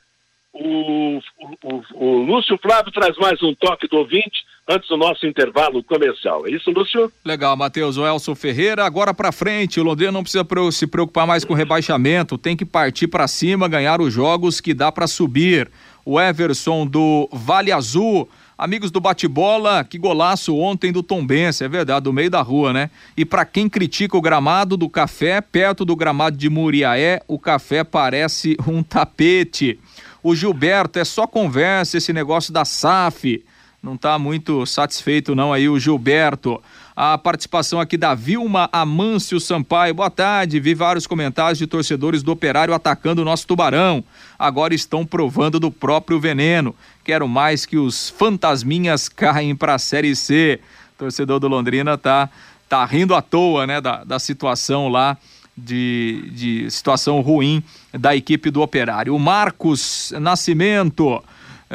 O, 0.52 1.18
o, 1.18 1.48
o- 1.64 1.84
o 1.94 2.22
Lúcio 2.22 2.56
Flávio 2.62 2.92
traz 2.92 3.16
mais 3.16 3.42
um 3.42 3.54
toque 3.54 3.88
do 3.88 3.96
ouvinte 3.98 4.44
antes 4.68 4.88
do 4.88 4.96
nosso 4.96 5.26
intervalo 5.26 5.82
comercial. 5.84 6.46
É 6.46 6.50
isso, 6.50 6.70
Lúcio? 6.70 7.12
Legal, 7.24 7.56
Matheus. 7.56 7.96
O 7.96 8.06
Elson 8.06 8.34
Ferreira, 8.34 8.84
agora 8.84 9.12
pra 9.12 9.32
frente. 9.32 9.78
O 9.78 9.82
Londrina 9.82 10.12
não 10.12 10.22
precisa 10.22 10.46
se 10.72 10.86
preocupar 10.86 11.26
mais 11.26 11.44
com 11.44 11.54
rebaixamento. 11.54 12.38
Tem 12.38 12.56
que 12.56 12.64
partir 12.64 13.08
pra 13.08 13.28
cima, 13.28 13.68
ganhar 13.68 14.00
os 14.00 14.12
jogos 14.12 14.60
que 14.60 14.74
dá 14.74 14.90
pra 14.90 15.06
subir. 15.06 15.70
O 16.04 16.20
Everson 16.20 16.86
do 16.86 17.28
Vale 17.32 17.72
Azul. 17.72 18.28
Amigos 18.56 18.92
do 18.92 19.00
bate-bola, 19.00 19.82
que 19.82 19.98
golaço 19.98 20.56
ontem 20.56 20.92
do 20.92 21.02
Tombense, 21.02 21.64
é 21.64 21.68
verdade, 21.68 22.04
do 22.04 22.12
meio 22.12 22.30
da 22.30 22.40
rua, 22.40 22.72
né? 22.72 22.88
E 23.16 23.24
pra 23.24 23.44
quem 23.44 23.68
critica 23.68 24.16
o 24.16 24.20
gramado 24.20 24.76
do 24.76 24.88
café, 24.88 25.40
perto 25.40 25.84
do 25.84 25.96
gramado 25.96 26.36
de 26.36 26.48
Muriaé, 26.48 27.20
o 27.26 27.36
café 27.36 27.82
parece 27.82 28.56
um 28.68 28.80
tapete. 28.80 29.76
O 30.22 30.36
Gilberto, 30.36 31.00
é 31.00 31.04
só 31.04 31.26
conversa 31.26 31.98
esse 31.98 32.12
negócio 32.12 32.52
da 32.52 32.64
SAF 32.64 33.44
não 33.84 33.96
está 33.96 34.18
muito 34.18 34.64
satisfeito 34.64 35.34
não 35.34 35.52
aí 35.52 35.68
o 35.68 35.78
Gilberto. 35.78 36.60
A 36.96 37.18
participação 37.18 37.78
aqui 37.78 37.98
da 37.98 38.14
Vilma 38.14 38.66
Amâncio 38.72 39.38
Sampaio. 39.38 39.92
Boa 39.92 40.08
tarde. 40.08 40.58
Vi 40.58 40.74
vários 40.74 41.06
comentários 41.06 41.58
de 41.58 41.66
torcedores 41.66 42.22
do 42.22 42.32
Operário 42.32 42.72
atacando 42.72 43.20
o 43.20 43.24
nosso 43.26 43.46
Tubarão. 43.46 44.02
Agora 44.38 44.74
estão 44.74 45.04
provando 45.04 45.60
do 45.60 45.70
próprio 45.70 46.18
veneno. 46.18 46.74
Quero 47.04 47.28
mais 47.28 47.66
que 47.66 47.76
os 47.76 48.08
fantasminhas 48.08 49.06
caem 49.06 49.54
para 49.54 49.74
a 49.74 49.78
Série 49.78 50.16
C. 50.16 50.60
Torcedor 50.96 51.38
do 51.38 51.48
Londrina 51.48 51.98
tá 51.98 52.30
tá 52.66 52.86
rindo 52.86 53.14
à 53.14 53.20
toa, 53.20 53.66
né, 53.66 53.80
da, 53.82 54.02
da 54.02 54.18
situação 54.18 54.88
lá 54.88 55.18
de, 55.56 56.30
de 56.32 56.70
situação 56.70 57.20
ruim 57.20 57.62
da 57.92 58.16
equipe 58.16 58.50
do 58.50 58.62
Operário. 58.62 59.14
O 59.14 59.18
Marcos 59.18 60.12
Nascimento 60.18 61.22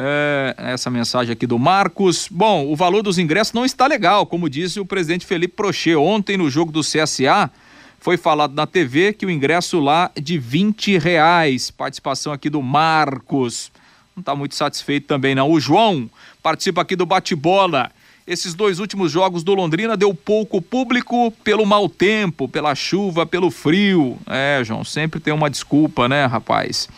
é, 0.02 0.54
essa 0.72 0.90
mensagem 0.90 1.30
aqui 1.32 1.46
do 1.46 1.58
Marcos. 1.58 2.26
Bom, 2.30 2.66
o 2.66 2.74
valor 2.74 3.02
dos 3.02 3.18
ingressos 3.18 3.52
não 3.52 3.66
está 3.66 3.86
legal, 3.86 4.24
como 4.24 4.48
disse 4.48 4.80
o 4.80 4.86
presidente 4.86 5.26
Felipe 5.26 5.54
Prochê. 5.54 5.94
Ontem, 5.94 6.38
no 6.38 6.48
jogo 6.48 6.72
do 6.72 6.80
CSA, 6.80 7.50
foi 7.98 8.16
falado 8.16 8.54
na 8.54 8.66
TV 8.66 9.12
que 9.12 9.26
o 9.26 9.30
ingresso 9.30 9.78
lá 9.78 10.10
de 10.20 10.38
20 10.38 10.96
reais. 10.96 11.70
Participação 11.70 12.32
aqui 12.32 12.48
do 12.48 12.62
Marcos. 12.62 13.70
Não 14.16 14.22
está 14.22 14.34
muito 14.34 14.54
satisfeito 14.54 15.06
também, 15.06 15.34
não. 15.34 15.50
O 15.50 15.60
João 15.60 16.08
participa 16.42 16.80
aqui 16.80 16.96
do 16.96 17.04
bate-bola. 17.04 17.90
Esses 18.26 18.54
dois 18.54 18.78
últimos 18.78 19.12
jogos 19.12 19.42
do 19.42 19.54
Londrina 19.54 19.96
deu 19.96 20.14
pouco 20.14 20.62
público 20.62 21.30
pelo 21.44 21.66
mau 21.66 21.88
tempo, 21.88 22.48
pela 22.48 22.74
chuva, 22.74 23.26
pelo 23.26 23.50
frio. 23.50 24.16
É, 24.26 24.62
João, 24.64 24.82
sempre 24.82 25.20
tem 25.20 25.34
uma 25.34 25.50
desculpa, 25.50 26.08
né, 26.08 26.24
rapaz? 26.26 26.88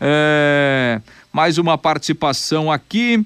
É, 0.00 1.00
mais 1.32 1.58
uma 1.58 1.78
participação 1.78 2.70
aqui. 2.70 3.24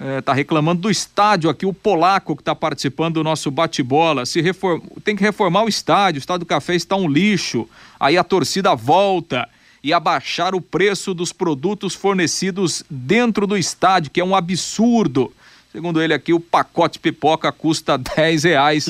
É, 0.00 0.20
tá 0.20 0.32
reclamando 0.32 0.82
do 0.82 0.90
estádio 0.90 1.50
aqui, 1.50 1.66
o 1.66 1.72
polaco 1.72 2.36
que 2.36 2.42
tá 2.42 2.54
participando 2.54 3.14
do 3.14 3.24
nosso 3.24 3.50
bate-bola. 3.50 4.24
Se 4.26 4.40
reform... 4.40 4.80
Tem 5.02 5.16
que 5.16 5.22
reformar 5.24 5.64
o 5.64 5.68
estádio, 5.68 6.18
o 6.18 6.20
estádio 6.20 6.40
do 6.40 6.46
café 6.46 6.76
está 6.76 6.94
um 6.94 7.08
lixo. 7.08 7.68
Aí 7.98 8.16
a 8.16 8.22
torcida 8.22 8.76
volta 8.76 9.48
e 9.82 9.92
abaixar 9.92 10.54
o 10.54 10.60
preço 10.60 11.14
dos 11.14 11.32
produtos 11.32 11.94
fornecidos 11.94 12.84
dentro 12.88 13.44
do 13.46 13.56
estádio, 13.56 14.10
que 14.12 14.20
é 14.20 14.24
um 14.24 14.36
absurdo. 14.36 15.32
Segundo 15.72 16.00
ele 16.00 16.14
aqui, 16.14 16.32
o 16.32 16.40
pacote 16.40 16.98
pipoca 16.98 17.50
custa 17.50 17.98
10 18.16 18.44
reais. 18.44 18.88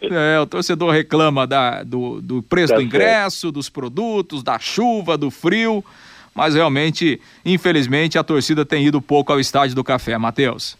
É, 0.00 0.40
o 0.40 0.46
torcedor 0.46 0.90
reclama 0.90 1.46
da, 1.46 1.82
do, 1.82 2.20
do 2.22 2.42
preço 2.42 2.72
Tá 2.72 2.76
do 2.76 2.80
certo. 2.80 2.94
ingresso, 2.94 3.52
dos 3.52 3.68
produtos, 3.68 4.42
da 4.42 4.58
chuva, 4.58 5.18
do 5.18 5.30
frio. 5.30 5.84
Mas 6.36 6.54
realmente, 6.54 7.18
infelizmente, 7.46 8.18
a 8.18 8.22
torcida 8.22 8.62
tem 8.62 8.84
ido 8.84 9.00
pouco 9.00 9.32
ao 9.32 9.40
estádio 9.40 9.74
do 9.74 9.82
café, 9.82 10.18
Matheus. 10.18 10.76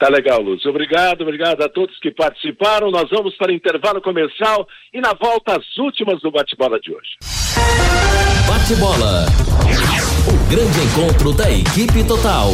Tá 0.00 0.08
legal, 0.08 0.42
Lúcio. 0.42 0.68
Obrigado, 0.68 1.22
obrigado 1.22 1.62
a 1.62 1.68
todos 1.68 1.98
que 2.00 2.10
participaram. 2.10 2.90
Nós 2.90 3.08
vamos 3.08 3.34
para 3.36 3.52
o 3.52 3.54
intervalo 3.54 4.02
comercial 4.02 4.66
e 4.92 5.00
na 5.00 5.14
volta 5.14 5.56
as 5.56 5.78
últimas 5.78 6.20
do 6.20 6.30
bate-bola 6.30 6.78
de 6.80 6.90
hoje. 6.90 7.16
Bate-bola. 8.48 9.26
O 10.28 10.50
grande 10.50 10.80
encontro 10.80 11.32
da 11.32 11.50
equipe 11.50 12.04
total. 12.04 12.50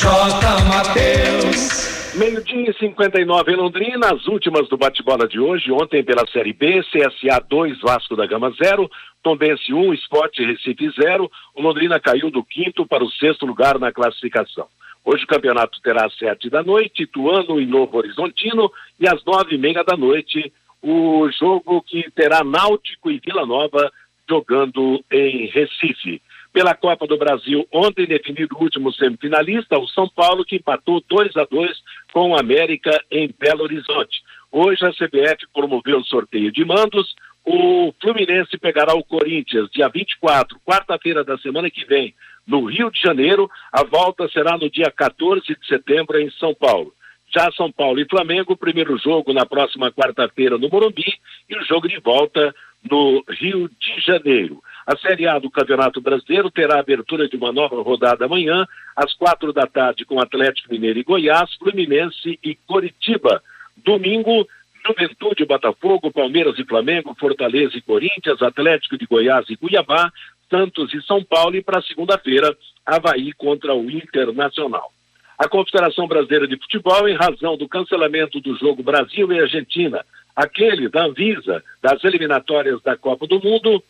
J. 0.00 0.64
Matheus. 0.64 1.87
Meio-dia 2.18 2.70
e 2.70 2.74
59 2.74 3.52
em 3.52 3.54
Londrina, 3.54 4.12
as 4.12 4.26
últimas 4.26 4.68
do 4.68 4.76
bate-bola 4.76 5.28
de 5.28 5.38
hoje. 5.38 5.70
Ontem 5.70 6.02
pela 6.02 6.26
Série 6.26 6.52
B, 6.52 6.82
CSA 6.82 7.38
2, 7.48 7.78
Vasco 7.80 8.16
da 8.16 8.26
Gama 8.26 8.52
0, 8.60 8.90
Tombense 9.22 9.72
1, 9.72 9.94
Esporte 9.94 10.44
Recife 10.44 10.90
0. 11.00 11.30
O 11.54 11.62
Londrina 11.62 12.00
caiu 12.00 12.28
do 12.28 12.42
quinto 12.42 12.84
para 12.84 13.04
o 13.04 13.10
sexto 13.12 13.46
lugar 13.46 13.78
na 13.78 13.92
classificação. 13.92 14.66
Hoje 15.04 15.22
o 15.22 15.28
campeonato 15.28 15.80
terá 15.80 16.06
às 16.06 16.18
sete 16.18 16.50
da 16.50 16.60
noite, 16.60 17.04
Ituano 17.04 17.60
e 17.60 17.66
Novo 17.66 17.96
Horizontino, 17.96 18.68
e 18.98 19.06
às 19.06 19.24
nove 19.24 19.54
e 19.54 19.58
meia 19.58 19.84
da 19.84 19.96
noite, 19.96 20.52
o 20.82 21.30
jogo 21.30 21.80
que 21.82 22.10
terá 22.10 22.42
Náutico 22.42 23.12
e 23.12 23.20
Vila 23.24 23.46
Nova 23.46 23.92
jogando 24.28 25.04
em 25.08 25.46
Recife. 25.46 26.20
Pela 26.52 26.74
Copa 26.74 27.06
do 27.06 27.16
Brasil, 27.16 27.66
ontem 27.72 28.06
definido 28.06 28.56
o 28.56 28.62
último 28.62 28.92
semifinalista, 28.92 29.78
o 29.78 29.86
São 29.86 30.08
Paulo, 30.08 30.44
que 30.44 30.56
empatou 30.56 31.02
2 31.08 31.36
a 31.36 31.44
2 31.44 31.70
com 32.12 32.30
o 32.30 32.38
América 32.38 33.02
em 33.10 33.32
Belo 33.38 33.62
Horizonte. 33.62 34.22
Hoje 34.50 34.84
a 34.84 34.92
CBF 34.92 35.46
promoveu 35.52 35.98
o 35.98 36.04
sorteio 36.04 36.50
de 36.50 36.64
mandos. 36.64 37.14
O 37.44 37.92
Fluminense 38.00 38.56
pegará 38.58 38.94
o 38.94 39.04
Corinthians 39.04 39.70
dia 39.70 39.88
24, 39.88 40.58
quarta-feira 40.66 41.24
da 41.24 41.38
semana 41.38 41.70
que 41.70 41.84
vem, 41.84 42.14
no 42.46 42.64
Rio 42.64 42.90
de 42.90 43.00
Janeiro. 43.00 43.48
A 43.72 43.84
volta 43.84 44.28
será 44.28 44.56
no 44.56 44.70
dia 44.70 44.90
14 44.90 45.46
de 45.46 45.66
setembro 45.66 46.18
em 46.20 46.30
São 46.32 46.54
Paulo. 46.54 46.92
Já 47.34 47.50
São 47.52 47.70
Paulo 47.70 48.00
e 48.00 48.08
Flamengo, 48.08 48.56
primeiro 48.56 48.96
jogo 48.98 49.34
na 49.34 49.44
próxima 49.44 49.92
quarta-feira 49.92 50.56
no 50.56 50.68
Morumbi 50.68 51.14
e 51.48 51.56
o 51.56 51.64
jogo 51.64 51.86
de 51.86 51.98
volta 52.00 52.54
no 52.90 53.22
Rio 53.28 53.68
de 53.68 54.00
Janeiro. 54.00 54.62
A 54.88 54.96
Série 54.96 55.28
A 55.28 55.38
do 55.38 55.50
Campeonato 55.50 56.00
Brasileiro 56.00 56.50
terá 56.50 56.80
abertura 56.80 57.28
de 57.28 57.36
uma 57.36 57.52
nova 57.52 57.82
rodada 57.82 58.24
amanhã, 58.24 58.66
às 58.96 59.12
quatro 59.12 59.52
da 59.52 59.66
tarde, 59.66 60.06
com 60.06 60.18
Atlético 60.18 60.72
Mineiro 60.72 60.98
e 60.98 61.02
Goiás, 61.02 61.52
Fluminense 61.56 62.38
e 62.42 62.54
Coritiba. 62.54 63.42
Domingo, 63.84 64.48
Juventude 64.86 65.44
Botafogo, 65.44 66.10
Palmeiras 66.10 66.58
e 66.58 66.64
Flamengo, 66.64 67.14
Fortaleza 67.20 67.76
e 67.76 67.82
Corinthians, 67.82 68.40
Atlético 68.40 68.96
de 68.96 69.04
Goiás 69.04 69.44
e 69.50 69.58
Cuiabá, 69.58 70.10
Santos 70.48 70.94
e 70.94 71.02
São 71.02 71.22
Paulo, 71.22 71.54
e 71.54 71.62
para 71.62 71.82
segunda-feira, 71.82 72.56
Havaí 72.86 73.34
contra 73.34 73.74
o 73.74 73.90
Internacional. 73.90 74.90
A 75.38 75.46
Confederação 75.46 76.08
Brasileira 76.08 76.48
de 76.48 76.56
Futebol, 76.56 77.06
em 77.06 77.14
razão 77.14 77.58
do 77.58 77.68
cancelamento 77.68 78.40
do 78.40 78.56
jogo 78.56 78.82
Brasil 78.82 79.30
e 79.34 79.38
Argentina, 79.38 80.02
aquele 80.34 80.88
da 80.88 81.04
Anvisa, 81.04 81.62
das 81.82 82.02
eliminatórias 82.04 82.80
da 82.80 82.96
Copa 82.96 83.26
do 83.26 83.38
Mundo, 83.38 83.84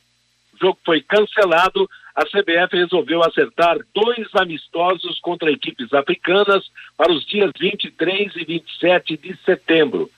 o 0.59 0.67
jogo 0.67 0.79
foi 0.85 1.01
cancelado. 1.01 1.89
A 2.15 2.25
CBF 2.25 2.77
resolveu 2.77 3.23
acertar 3.23 3.79
dois 3.95 4.27
amistosos 4.35 5.21
contra 5.21 5.53
equipes 5.53 5.93
africanas 5.93 6.69
para 6.97 7.13
os 7.13 7.25
dias 7.25 7.53
23 7.59 8.35
e 8.37 8.45
27 8.45 9.17
de 9.17 9.37
setembro, 9.45 10.11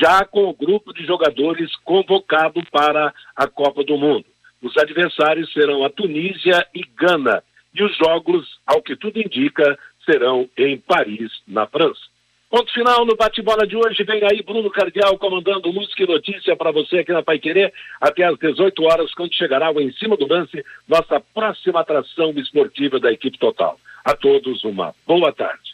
já 0.00 0.24
com 0.24 0.48
o 0.48 0.54
grupo 0.54 0.94
de 0.94 1.04
jogadores 1.04 1.70
convocado 1.84 2.62
para 2.70 3.12
a 3.36 3.46
Copa 3.46 3.84
do 3.84 3.98
Mundo. 3.98 4.24
Os 4.62 4.76
adversários 4.78 5.52
serão 5.52 5.84
a 5.84 5.90
Tunísia 5.90 6.66
e 6.74 6.82
Gana, 6.96 7.42
e 7.74 7.82
os 7.82 7.96
jogos, 7.96 8.58
ao 8.66 8.82
que 8.82 8.96
tudo 8.96 9.18
indica, 9.18 9.78
serão 10.04 10.48
em 10.56 10.78
Paris, 10.78 11.30
na 11.46 11.66
França. 11.66 12.11
Ponto 12.52 12.70
final 12.70 13.06
no 13.06 13.16
bate-bola 13.16 13.66
de 13.66 13.74
hoje. 13.74 14.04
Vem 14.04 14.22
aí 14.24 14.42
Bruno 14.42 14.70
Cardial 14.70 15.16
comandando 15.16 15.72
música 15.72 16.02
e 16.02 16.06
notícia 16.06 16.54
para 16.54 16.70
você 16.70 16.98
aqui 16.98 17.10
na 17.10 17.22
Pai 17.22 17.38
Querer 17.38 17.72
até 17.98 18.24
às 18.24 18.38
18 18.38 18.84
horas, 18.84 19.14
quando 19.14 19.34
chegará 19.34 19.72
o 19.72 19.80
Em 19.80 19.90
Cima 19.92 20.18
do 20.18 20.26
Lance, 20.26 20.62
nossa 20.86 21.18
próxima 21.32 21.80
atração 21.80 22.30
esportiva 22.36 23.00
da 23.00 23.10
equipe 23.10 23.38
total. 23.38 23.78
A 24.04 24.14
todos 24.14 24.64
uma 24.64 24.94
boa 25.06 25.32
tarde. 25.32 25.72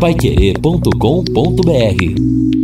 Paiquerê.com.br 0.00 2.59